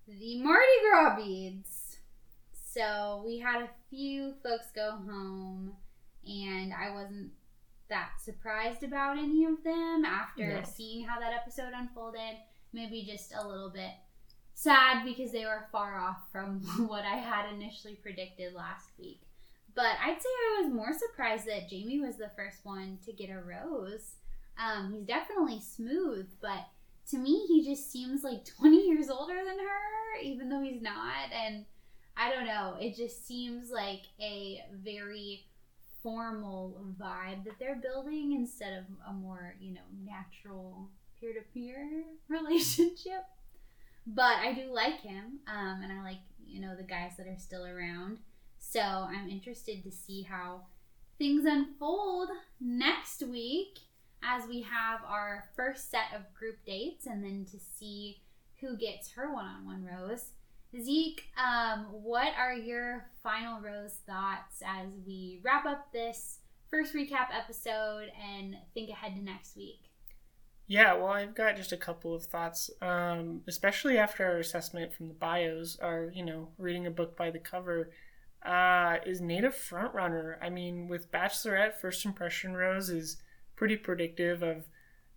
the 0.07 0.41
Mardi 0.41 0.68
Gras 0.89 1.18
beads. 1.18 1.97
So 2.53 3.24
we 3.26 3.39
had 3.39 3.63
a 3.63 3.70
few 3.89 4.36
folks 4.43 4.68
go 4.76 4.91
home, 4.91 5.74
and 6.24 6.72
I 6.72 6.93
wasn't 6.93 7.32
that 7.89 8.11
surprised 8.23 8.83
about 8.83 9.17
any 9.17 9.45
of 9.45 9.63
them 9.63 10.03
after 10.05 10.47
no. 10.47 10.63
seeing 10.63 11.05
how 11.05 11.19
that 11.19 11.33
episode 11.33 11.71
unfolded. 11.75 12.38
Maybe 12.73 13.07
just 13.09 13.33
a 13.33 13.47
little 13.47 13.69
bit 13.69 13.91
sad 14.53 15.05
because 15.05 15.31
they 15.31 15.45
were 15.45 15.67
far 15.71 15.99
off 15.99 16.17
from 16.31 16.59
what 16.88 17.03
I 17.05 17.15
had 17.17 17.53
initially 17.53 17.95
predicted 17.95 18.53
last 18.53 18.89
week. 18.99 19.21
But 19.75 19.95
I'd 20.03 20.21
say 20.21 20.29
I 20.29 20.61
was 20.63 20.73
more 20.73 20.91
surprised 20.91 21.45
that 21.45 21.69
Jamie 21.69 21.99
was 21.99 22.17
the 22.17 22.31
first 22.35 22.65
one 22.65 22.97
to 23.05 23.13
get 23.13 23.29
a 23.29 23.39
rose. 23.39 24.15
Um, 24.57 24.91
he's 24.91 25.05
definitely 25.05 25.61
smooth, 25.61 26.27
but 26.41 26.65
to 27.11 27.17
me, 27.17 27.45
he 27.47 27.63
just 27.63 27.91
seems 27.91 28.23
like 28.23 28.43
20 28.59 28.88
years 28.88 29.09
older 29.09 29.35
than 29.35 29.59
her, 29.59 30.21
even 30.21 30.49
though 30.49 30.61
he's 30.61 30.81
not. 30.81 31.31
And 31.31 31.65
I 32.17 32.31
don't 32.31 32.47
know, 32.47 32.75
it 32.79 32.95
just 32.95 33.27
seems 33.27 33.69
like 33.69 34.01
a 34.19 34.63
very 34.73 35.45
formal 36.08 36.74
vibe 36.97 37.43
that 37.43 37.60
they're 37.60 37.76
building 37.76 38.32
instead 38.32 38.78
of 38.78 38.86
a 39.10 39.12
more, 39.12 39.55
you 39.60 39.74
know, 39.74 39.82
natural 40.05 40.89
peer 41.20 41.34
to 41.34 41.41
peer 41.53 42.05
relationship. 42.30 43.26
But 44.05 44.38
I 44.38 44.53
do 44.53 44.74
like 44.74 45.01
him, 45.01 45.39
um, 45.53 45.82
and 45.84 45.91
I 45.91 46.01
like 46.01 46.20
you 46.45 46.62
know 46.62 46.78
the 46.78 46.84
guys 46.84 47.18
that 47.18 47.28
are 47.28 47.38
still 47.38 47.66
around. 47.66 48.20
So 48.58 48.80
I'm 48.80 49.28
interested 49.28 49.84
to 49.84 49.91
see 49.91 50.22
how 50.22 50.62
things 51.18 51.43
unfold 51.45 52.30
next 52.62 53.22
week 53.24 53.80
as 54.24 54.47
we 54.47 54.62
have 54.62 55.01
our 55.05 55.49
first 55.58 55.91
set 55.91 56.14
of 56.16 56.34
group 56.34 56.55
dates, 56.66 57.05
and 57.05 57.22
then 57.22 57.45
to 57.51 57.60
see 57.60 58.22
who 58.62 58.78
gets 58.78 59.12
her 59.12 59.34
one-on-one 59.34 59.86
rose. 59.86 60.28
Zeke, 60.76 61.24
um, 61.38 61.86
what 61.91 62.34
are 62.38 62.53
your 62.53 63.05
final 63.24 63.61
rose 63.61 63.99
thoughts 64.05 64.61
as 64.65 64.89
we 65.05 65.39
wrap 65.43 65.65
up 65.65 65.91
this 65.93 66.39
first 66.70 66.93
recap 66.93 67.28
episode 67.34 68.09
and 68.22 68.55
think 68.74 68.89
ahead 68.89 69.15
to 69.15 69.24
next 69.24 69.55
week? 69.55 69.88
Yeah, 70.68 70.95
well, 70.95 71.07
I've 71.07 71.34
got 71.34 71.55
just 71.55 71.72
a 71.72 71.78
couple 71.78 72.13
of 72.13 72.26
thoughts, 72.26 72.70
um, 72.82 73.41
especially 73.47 73.97
after 73.97 74.26
our 74.26 74.38
assessment 74.39 74.93
from 74.93 75.07
the 75.07 75.13
bios, 75.13 75.78
our, 75.80 76.11
you 76.13 76.26
know, 76.26 76.49
reading 76.57 76.86
a 76.86 76.91
book 76.91 77.15
by 77.15 77.32
the 77.32 77.39
cover. 77.39 77.91
Uh, 78.45 78.97
is 79.05 79.20
Native 79.20 79.55
frontrunner. 79.55 80.36
I 80.41 80.49
mean, 80.49 80.88
with 80.88 81.11
Bachelorette, 81.11 81.76
first 81.76 82.05
impression 82.05 82.53
rose 82.53 82.89
is 82.89 83.18
pretty 83.55 83.78
predictive 83.78 84.43
of, 84.43 84.68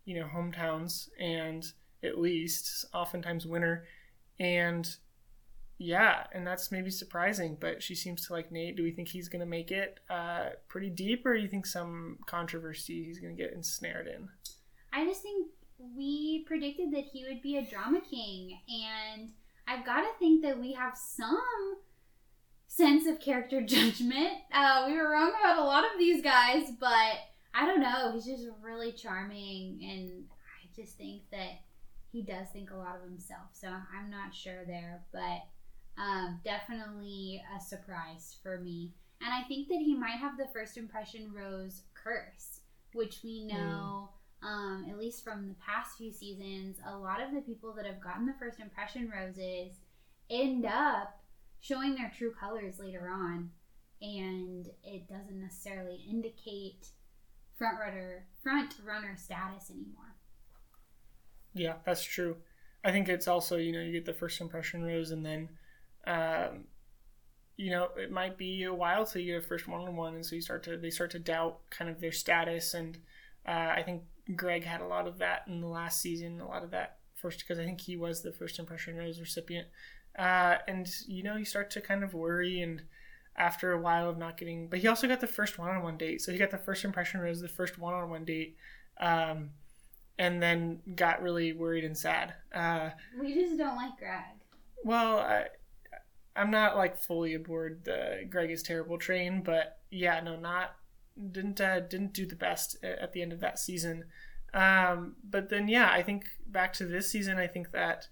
you 0.04 0.18
know, 0.18 0.26
hometowns 0.26 1.08
and 1.20 1.64
at 2.02 2.18
least 2.18 2.86
oftentimes 2.94 3.46
winner. 3.46 3.84
And 4.38 4.88
yeah, 5.82 6.24
and 6.32 6.46
that's 6.46 6.70
maybe 6.70 6.90
surprising, 6.90 7.56
but 7.58 7.82
she 7.82 7.94
seems 7.94 8.26
to 8.26 8.34
like 8.34 8.50
Nayte. 8.50 8.76
Do 8.76 8.82
we 8.82 8.90
think 8.90 9.08
he's 9.08 9.30
going 9.30 9.40
to 9.40 9.46
make 9.46 9.70
it 9.70 9.98
uh, 10.10 10.50
pretty 10.68 10.90
deep, 10.90 11.24
or 11.24 11.34
do 11.34 11.40
you 11.40 11.48
think 11.48 11.64
some 11.64 12.18
controversy 12.26 13.02
he's 13.02 13.18
going 13.18 13.34
to 13.34 13.42
get 13.42 13.54
ensnared 13.54 14.06
in? 14.06 14.28
I 14.92 15.06
just 15.06 15.22
think 15.22 15.46
we 15.96 16.44
predicted 16.46 16.92
that 16.92 17.04
he 17.10 17.24
would 17.26 17.40
be 17.40 17.56
a 17.56 17.64
drama 17.64 18.02
king, 18.02 18.60
and 18.68 19.30
I've 19.66 19.86
got 19.86 20.02
to 20.02 20.08
think 20.18 20.42
that 20.42 20.60
we 20.60 20.74
have 20.74 20.98
some 20.98 21.76
sense 22.68 23.06
of 23.06 23.18
character 23.18 23.62
judgment. 23.66 24.34
Uh, 24.52 24.84
we 24.86 24.98
were 24.98 25.10
wrong 25.10 25.32
about 25.40 25.60
a 25.60 25.64
lot 25.64 25.84
of 25.84 25.98
these 25.98 26.22
guys, 26.22 26.64
but 26.78 27.14
I 27.54 27.64
don't 27.64 27.80
know. 27.80 28.12
He's 28.12 28.26
just 28.26 28.46
really 28.62 28.92
charming, 28.92 29.80
and 29.82 30.24
I 30.28 30.68
just 30.76 30.98
think 30.98 31.22
that 31.32 31.62
he 32.12 32.20
does 32.20 32.48
think 32.52 32.70
a 32.70 32.76
lot 32.76 32.96
of 32.96 33.08
himself. 33.08 33.48
So 33.54 33.68
I'm 33.68 34.10
not 34.10 34.34
sure 34.34 34.66
there, 34.66 35.04
but 35.10 35.40
um, 35.98 36.40
definitely 36.44 37.42
a 37.56 37.60
surprise 37.60 38.36
for 38.42 38.58
me. 38.58 38.92
And 39.20 39.32
I 39.32 39.46
think 39.46 39.68
that 39.68 39.82
he 39.84 39.94
might 39.94 40.18
have 40.18 40.38
the 40.38 40.48
first 40.52 40.76
impression 40.76 41.32
rose 41.32 41.82
curse, 41.94 42.60
which 42.94 43.20
we 43.22 43.42
hmm. 43.42 43.56
know. 43.56 44.08
Mm 44.10 44.20
um, 44.42 44.86
at 44.88 44.98
least 44.98 45.22
from 45.22 45.48
the 45.48 45.54
past 45.54 45.98
few 45.98 46.12
seasons, 46.12 46.78
a 46.86 46.96
lot 46.96 47.22
of 47.22 47.34
the 47.34 47.42
people 47.42 47.74
that 47.74 47.84
have 47.84 48.00
gotten 48.00 48.26
the 48.26 48.34
first 48.38 48.58
impression 48.58 49.10
roses 49.10 49.76
end 50.30 50.64
up 50.64 51.20
showing 51.60 51.94
their 51.94 52.10
true 52.16 52.32
colors 52.32 52.78
later 52.78 53.10
on, 53.12 53.50
and 54.00 54.68
it 54.82 55.08
doesn't 55.08 55.40
necessarily 55.40 56.00
indicate 56.08 56.88
front 57.58 57.78
runner 57.78 58.24
front 58.42 58.74
runner 58.82 59.14
status 59.16 59.68
anymore. 59.70 60.16
Yeah, 61.52 61.74
that's 61.84 62.04
true. 62.04 62.36
I 62.82 62.92
think 62.92 63.10
it's 63.10 63.28
also 63.28 63.58
you 63.58 63.72
know 63.72 63.80
you 63.80 63.92
get 63.92 64.06
the 64.06 64.14
first 64.14 64.40
impression 64.40 64.82
rose, 64.82 65.10
and 65.10 65.24
then 65.24 65.50
um, 66.06 66.64
you 67.56 67.70
know 67.70 67.88
it 67.96 68.10
might 68.10 68.38
be 68.38 68.64
a 68.64 68.74
while 68.74 69.04
till 69.04 69.22
you 69.22 69.34
get 69.34 69.44
a 69.44 69.46
first 69.46 69.68
one 69.68 69.80
on 69.80 69.96
one, 69.96 70.14
and 70.14 70.26
so 70.26 70.34
you 70.34 70.40
start 70.40 70.62
to 70.64 70.76
they 70.76 70.90
start 70.90 71.10
to 71.12 71.18
doubt 71.18 71.58
kind 71.70 71.90
of 71.90 72.00
their 72.00 72.12
status 72.12 72.74
and. 72.74 72.98
Uh, 73.48 73.72
I 73.74 73.82
think 73.82 74.02
Greg 74.36 74.64
had 74.64 74.82
a 74.82 74.86
lot 74.86 75.08
of 75.08 75.16
that 75.18 75.44
in 75.48 75.62
the 75.62 75.66
last 75.66 76.02
season, 76.02 76.42
a 76.42 76.46
lot 76.46 76.62
of 76.62 76.70
that 76.72 76.98
first 77.14 77.40
because 77.40 77.58
I 77.58 77.64
think 77.64 77.80
he 77.80 77.96
was 77.96 78.20
the 78.20 78.32
first 78.32 78.58
impression 78.58 78.98
rose 78.98 79.18
recipient. 79.18 79.66
Uh, 80.18 80.56
and 80.68 80.86
you 81.08 81.22
know, 81.22 81.36
you 81.36 81.46
start 81.46 81.70
to 81.70 81.80
kind 81.80 82.04
of 82.04 82.12
worry 82.12 82.60
and 82.60 82.82
after 83.36 83.72
a 83.72 83.80
while 83.80 84.08
of 84.08 84.18
not 84.18 84.36
getting 84.36 84.68
but 84.68 84.78
he 84.78 84.86
also 84.88 85.08
got 85.08 85.20
the 85.20 85.26
first 85.26 85.58
one-on-one 85.58 85.96
date 85.96 86.20
so 86.20 86.32
he 86.32 86.38
got 86.38 86.50
the 86.50 86.58
first 86.58 86.84
impression 86.84 87.20
rose 87.20 87.40
the 87.40 87.48
first 87.48 87.78
one-on-one 87.78 88.24
date 88.24 88.56
um, 89.00 89.50
and 90.18 90.42
then 90.42 90.80
got 90.94 91.22
really 91.22 91.52
worried 91.52 91.84
and 91.84 91.96
sad 91.96 92.34
uh, 92.54 92.90
we 93.18 93.34
just 93.34 93.56
don't 93.56 93.76
like 93.76 93.96
greg 93.98 94.20
well 94.84 95.20
I, 95.20 95.46
i'm 96.36 96.50
not 96.50 96.76
like 96.76 96.98
fully 96.98 97.34
aboard 97.34 97.84
the 97.84 98.26
greg 98.28 98.50
is 98.50 98.62
terrible 98.62 98.98
train 98.98 99.42
but 99.42 99.78
yeah 99.90 100.20
no 100.20 100.36
not 100.36 100.76
didn't 101.32 101.60
uh, 101.60 101.80
didn't 101.80 102.12
do 102.12 102.26
the 102.26 102.36
best 102.36 102.82
at 102.82 103.12
the 103.12 103.22
end 103.22 103.32
of 103.32 103.40
that 103.40 103.58
season. 103.58 104.04
Um, 104.52 105.16
but 105.28 105.48
then 105.48 105.68
yeah, 105.68 105.90
I 105.90 106.02
think 106.02 106.24
back 106.46 106.72
to 106.74 106.86
this 106.86 107.10
season, 107.10 107.38
I 107.38 107.46
think 107.46 107.70
that 107.72 108.08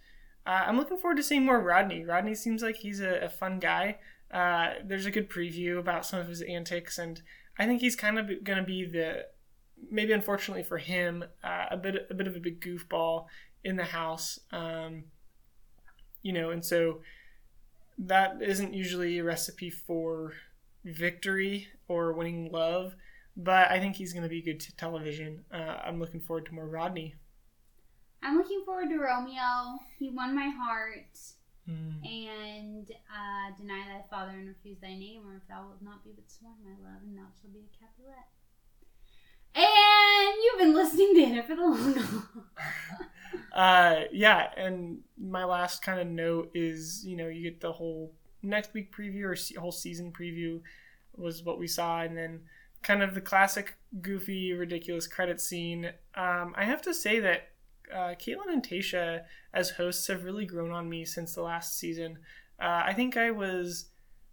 uh, 0.47 0.65
I'm 0.67 0.77
looking 0.77 0.99
forward 0.99 1.17
to 1.17 1.23
seeing 1.23 1.45
more 1.45 1.61
Rodney. 1.61 2.05
Rodney 2.05 2.35
seems 2.35 2.63
like 2.63 2.77
he's 2.77 3.01
a, 3.01 3.25
a 3.25 3.29
fun 3.29 3.59
guy. 3.59 3.99
Uh, 4.31 4.75
there's 4.85 5.07
a 5.07 5.11
good 5.11 5.31
preview 5.31 5.79
about 5.79 6.07
some 6.07 6.21
of 6.21 6.29
his 6.29 6.43
antics, 6.43 6.99
and 6.99 7.23
I 7.59 7.67
think 7.67 7.81
he's 7.81 7.97
kind 7.97 8.19
of 8.19 8.45
going 8.45 8.59
to 8.59 8.65
be 8.65 8.85
the 8.85 9.27
maybe 9.91 10.13
unfortunately 10.13 10.65
for 10.65 10.79
him 10.79 11.25
uh, 11.43 11.67
a 11.71 11.77
bit 11.77 12.07
a 12.11 12.15
bit 12.15 12.27
of 12.27 12.37
a 12.37 12.41
big 12.41 12.61
goofball 12.61 13.27
in 13.65 13.77
the 13.77 13.85
house. 13.85 14.39
Um, 14.53 15.05
you 16.23 16.33
know, 16.33 16.51
and 16.51 16.65
so 16.65 17.01
that 17.99 18.41
isn't 18.41 18.75
usually 18.75 19.19
a 19.19 19.25
recipe 19.25 19.71
for 19.71 20.33
victory 20.85 21.69
or 21.89 22.13
winning 22.13 22.51
love, 22.53 22.95
but 23.37 23.71
I 23.71 23.81
think 23.81 23.97
he's 23.97 24.13
going 24.13 24.23
to 24.23 24.29
be 24.29 24.43
good 24.43 24.61
to 24.61 24.77
television. 24.77 25.45
Uh, 25.53 25.79
I'm 25.85 25.99
looking 25.99 26.21
forward 26.21 26.47
to 26.47 26.55
more 26.55 26.69
Rodney. 26.69 27.15
I'm 28.23 28.37
looking 28.37 28.63
forward 28.65 28.89
to 28.91 28.99
Romeo. 28.99 29.79
He 29.99 30.11
won 30.11 30.35
my 30.35 30.49
heart. 30.49 31.19
Mm. 31.69 32.01
And 32.03 32.91
uh, 32.91 33.55
deny 33.59 33.85
thy 33.87 34.03
father 34.11 34.33
and 34.39 34.49
refuse 34.49 34.79
thy 34.81 34.95
name, 34.95 35.23
or 35.27 35.37
if 35.37 35.47
thou 35.49 35.67
wilt 35.67 35.83
not 35.83 36.03
be 36.03 36.11
but 36.15 36.31
sworn, 36.31 36.57
my 36.65 36.73
love, 36.83 37.03
and 37.05 37.17
thou 37.17 37.29
shalt 37.41 37.53
be 37.53 37.61
a 37.61 37.77
Capulet. 37.77 38.25
And 39.59 40.35
you've 40.45 40.59
been 40.61 40.75
listening 40.75 41.15
to 41.15 41.21
it 41.21 41.47
for 41.49 41.57
the 41.57 41.63
long 41.63 41.95
haul. 41.95 42.23
uh, 43.53 44.03
yeah, 44.13 44.51
and 44.57 45.01
my 45.21 45.45
last 45.45 45.83
kind 45.83 46.01
of 46.01 46.07
note 46.07 46.53
is, 46.55 47.05
you 47.05 47.17
know, 47.17 47.27
you 47.27 47.43
get 47.43 47.61
the 47.61 47.73
whole 47.73 48.13
next 48.41 48.73
week 48.73 48.95
preview 48.95 49.25
or 49.25 49.35
se- 49.35 49.57
whole 49.57 49.73
season 49.73 50.13
preview 50.13 50.61
was 51.17 51.43
what 51.43 51.59
we 51.59 51.67
saw, 51.67 52.03
and 52.03 52.17
then 52.17 52.43
kind 52.85 53.03
of 53.03 53.15
the 53.15 53.21
classic 53.21 53.75
goofy, 54.01 54.53
ridiculous 54.53 55.09
credit 55.09 55.41
scene. 55.41 55.87
Um, 56.15 56.55
I 56.57 56.63
have 56.63 56.83
to 56.83 56.95
say 56.95 57.19
that 57.19 57.49
uh, 57.93 58.15
Kaitlyn 58.15 58.53
and 58.53 58.63
Tayshia 58.63 59.23
as 59.53 59.71
hosts 59.71 60.07
have 60.07 60.23
really 60.23 60.47
grown 60.47 60.71
on 60.71 60.89
me 60.89 61.05
since 61.05 61.35
the 61.35 61.43
last 61.43 61.77
season. 61.77 62.19
Uh, 62.61 62.83
I 62.87 62.93
think 62.93 63.17
I 63.17 63.33
was, 63.33 63.87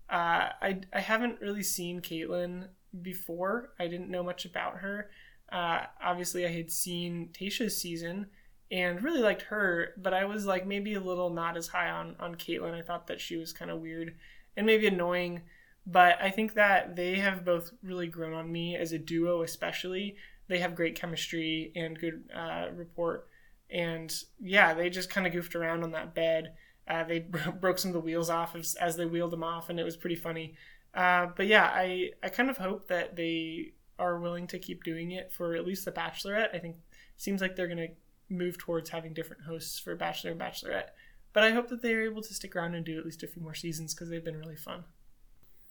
uh, 0.07 0.49
I, 0.61 0.82
I 0.93 0.99
haven't 0.99 1.41
really 1.41 1.63
seen 1.63 2.01
Kaitlyn 2.01 2.67
before. 3.02 3.72
I 3.80 3.88
didn't 3.88 4.10
know 4.10 4.24
much 4.24 4.46
about 4.46 4.78
her. 4.78 5.10
Uh, 5.52 5.82
obviously, 6.04 6.46
I 6.46 6.52
had 6.52 6.72
seen 6.72 7.30
Tayshia's 7.34 7.78
season 7.78 8.28
and 8.72 9.04
really 9.04 9.22
liked 9.22 9.43
her, 9.43 9.93
but 9.98 10.14
I 10.14 10.26
was 10.26 10.46
like 10.46 10.66
maybe 10.66 10.96
a 10.96 11.00
little 11.00 11.30
not 11.30 11.58
as 11.58 11.68
high 11.68 11.89
on 11.89 12.16
on 12.20 12.36
Kaitlyn. 12.36 12.74
I 12.74 12.82
thought 12.82 13.08
that 13.08 13.22
she 13.22 13.38
was 13.38 13.54
kind 13.54 13.70
of 13.70 13.80
weird 13.80 14.16
and 14.58 14.66
maybe 14.66 14.88
annoying. 14.88 15.41
But 15.88 16.20
I 16.20 16.32
think 16.32 16.56
that 16.56 16.96
they 16.96 17.16
have 17.20 17.46
both 17.46 17.72
really 17.84 18.08
grown 18.08 18.34
on 18.34 18.52
me 18.52 18.76
as 18.76 18.91
a 18.91 18.98
duo, 18.98 19.43
especially. 19.43 20.16
They 20.48 20.60
have 20.60 20.74
great 20.74 20.96
chemistry 20.96 21.72
and 21.76 22.00
good 22.00 22.24
uh, 22.36 22.68
rapport 22.74 23.26
and 23.70 24.14
yeah, 24.39 24.74
they 24.74 24.89
just 24.89 25.10
kind 25.10 25.26
of 25.26 25.34
goofed 25.34 25.56
around 25.56 25.84
on 25.84 25.91
that 25.91 26.14
bed. 26.14 26.54
Uh, 26.88 27.04
they 27.04 27.20
broke 27.60 27.80
some 27.80 27.89
of 27.89 27.93
the 27.93 28.00
wheels 28.00 28.30
off 28.30 28.56
as, 28.56 28.76
as, 28.76 28.96
they 28.96 29.06
wheeled 29.06 29.32
them 29.32 29.43
off, 29.43 29.70
and 29.70 29.80
it 29.80 29.84
was 29.84 29.98
pretty 29.98 30.16
funny. 30.16 30.56
Uh, 30.96 31.28
but 31.36 31.48
yeah, 31.48 31.66
I, 31.74 32.12
I 32.24 32.30
kind 32.30 32.50
of 32.50 32.58
hope 32.58 32.88
that 32.88 33.16
they 33.16 33.74
are 34.00 34.20
willing 34.20 34.48
to 34.48 34.60
keep 34.60 34.84
doing 34.84 35.12
it 35.12 35.32
for 35.32 35.56
at 35.56 35.66
least 35.66 35.86
the 35.86 35.91
Bachelorette. 35.91 36.56
I 36.56 36.60
think 36.60 36.78
seems 37.18 37.41
like 37.41 37.56
they're 37.56 37.68
going 37.68 37.78
to 37.78 37.93
move 38.30 38.58
towards 38.58 38.89
having 38.89 39.14
different 39.14 39.43
hosts 39.43 39.78
for 39.78 39.96
Bachelor 39.96 40.32
and 40.32 40.39
Bachelorette. 40.39 40.89
But 41.34 41.43
I 41.43 41.52
hope 41.52 41.68
that 41.70 41.82
they 41.82 41.93
are 41.93 42.04
able 42.04 42.22
to 42.22 42.34
stick 42.34 42.56
around 42.56 42.76
and 42.76 42.86
do 42.86 42.98
at 42.98 43.06
least 43.06 43.24
a 43.24 43.28
few 43.28 43.41
more 43.41 43.54
seasons 43.54 43.93
because 43.93 44.10
they've 44.10 44.24
been 44.24 44.39
really 44.39 44.56
fun. 44.56 44.86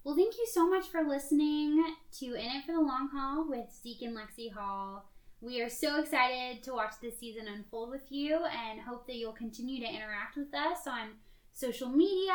Well, 0.05 0.15
thank 0.15 0.37
you 0.37 0.47
so 0.53 0.69
much 0.69 0.85
for 0.85 1.03
listening 1.03 1.83
to 2.19 2.27
In 2.27 2.35
It 2.35 2.67
for 2.67 2.73
the 2.73 2.81
Long 2.81 3.09
Haul 3.15 3.49
with 3.49 3.71
Zeke 3.83 4.03
and 4.03 4.15
Lexi 4.15 4.53
Hall. 4.53 5.09
We 5.41 5.63
are 5.63 5.71
so 5.71 5.99
excited 6.01 6.63
to 6.65 6.75
watch 6.75 6.95
this 7.01 7.19
season 7.19 7.49
unfold 7.49 7.91
with 7.91 8.11
you 8.11 8.37
and 8.45 8.81
hope 8.81 9.07
that 9.07 9.17
you'll 9.17 9.33
continue 9.33 9.81
to 9.81 9.89
interact 9.91 10.37
with 10.37 10.55
us 10.55 10.87
on 10.87 11.13
social 11.55 11.89
media, 11.89 12.35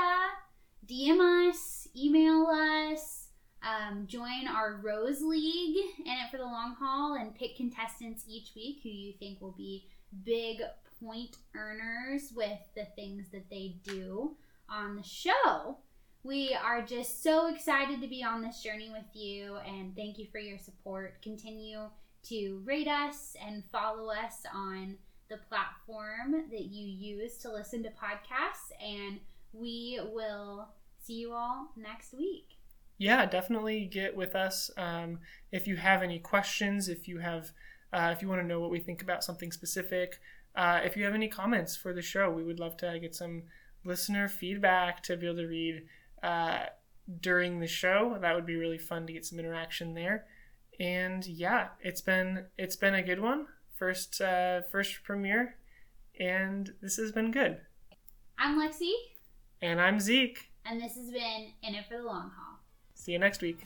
DM 0.87 1.49
us, 1.49 1.87
email 1.95 2.47
us, 2.47 3.27
um, 3.61 4.05
join 4.07 4.47
our 4.47 4.79
Rose 4.83 5.21
League 5.21 5.77
in 6.05 6.11
it 6.11 6.31
for 6.31 6.37
the 6.37 6.43
long 6.43 6.75
haul, 6.79 7.15
and 7.15 7.35
pick 7.35 7.57
contestants 7.57 8.23
each 8.27 8.51
week 8.55 8.79
who 8.83 8.89
you 8.89 9.13
think 9.19 9.41
will 9.41 9.55
be 9.57 9.87
big 10.23 10.61
point 11.03 11.37
earners 11.55 12.31
with 12.35 12.59
the 12.75 12.85
things 12.95 13.27
that 13.31 13.49
they 13.49 13.75
do 13.83 14.35
on 14.69 14.95
the 14.95 15.03
show. 15.03 15.77
We 16.23 16.53
are 16.53 16.81
just 16.81 17.23
so 17.23 17.47
excited 17.47 18.01
to 18.01 18.07
be 18.07 18.23
on 18.23 18.41
this 18.41 18.61
journey 18.61 18.89
with 18.89 19.05
you, 19.13 19.57
and 19.65 19.95
thank 19.95 20.17
you 20.17 20.27
for 20.31 20.39
your 20.39 20.57
support. 20.57 21.21
Continue 21.21 21.89
to 22.23 22.61
rate 22.65 22.87
us 22.87 23.35
and 23.45 23.63
follow 23.71 24.09
us 24.11 24.43
on 24.53 24.97
the 25.29 25.37
platform 25.47 26.49
that 26.51 26.65
you 26.65 26.85
use 26.85 27.37
to 27.37 27.51
listen 27.51 27.83
to 27.83 27.89
podcasts. 27.89 28.71
And 28.83 29.19
we 29.53 29.99
will 30.13 30.69
see 31.03 31.13
you 31.13 31.33
all 31.33 31.71
next 31.75 32.13
week. 32.13 32.57
Yeah, 32.97 33.25
definitely 33.25 33.85
get 33.85 34.15
with 34.15 34.35
us. 34.35 34.69
Um, 34.77 35.19
if 35.51 35.67
you 35.67 35.77
have 35.77 36.03
any 36.03 36.19
questions, 36.19 36.89
if 36.89 37.07
you 37.07 37.19
have, 37.19 37.51
uh, 37.93 38.13
if 38.15 38.21
you 38.21 38.27
want 38.27 38.41
to 38.41 38.47
know 38.47 38.59
what 38.59 38.71
we 38.71 38.79
think 38.79 39.01
about 39.01 39.23
something 39.23 39.51
specific, 39.51 40.19
uh, 40.55 40.81
if 40.83 40.97
you 40.97 41.05
have 41.05 41.13
any 41.13 41.29
comments 41.29 41.75
for 41.75 41.93
the 41.93 42.01
show, 42.01 42.29
we 42.29 42.43
would 42.43 42.59
love 42.59 42.75
to 42.77 42.99
get 42.99 43.15
some 43.15 43.43
listener 43.85 44.27
feedback 44.27 45.01
to 45.03 45.15
be 45.15 45.27
able 45.27 45.37
to 45.37 45.47
read 45.47 45.83
uh, 46.21 46.65
during 47.21 47.59
the 47.59 47.67
show. 47.67 48.17
That 48.19 48.35
would 48.35 48.45
be 48.45 48.57
really 48.57 48.77
fun 48.77 49.07
to 49.07 49.13
get 49.13 49.25
some 49.25 49.39
interaction 49.39 49.93
there 49.93 50.25
and 50.79 51.25
yeah, 51.25 51.69
it's 51.81 52.01
been 52.01 52.45
it's 52.57 52.75
been 52.75 52.95
a 52.95 53.03
good 53.03 53.19
one. 53.19 53.47
First 53.75 54.21
uh, 54.21 54.61
first 54.71 55.03
premiere, 55.03 55.55
and 56.19 56.73
this 56.81 56.97
has 56.97 57.11
been 57.11 57.31
good. 57.31 57.57
I'm 58.37 58.57
Lexi. 58.57 58.91
And 59.61 59.81
I'm 59.81 59.99
Zeke. 59.99 60.49
And 60.65 60.81
this 60.81 60.95
has 60.95 61.11
been 61.11 61.47
In 61.63 61.75
It 61.75 61.85
for 61.89 61.97
the 61.97 62.03
Long 62.03 62.31
Haul. 62.37 62.59
See 62.93 63.11
you 63.11 63.19
next 63.19 63.41
week. 63.41 63.65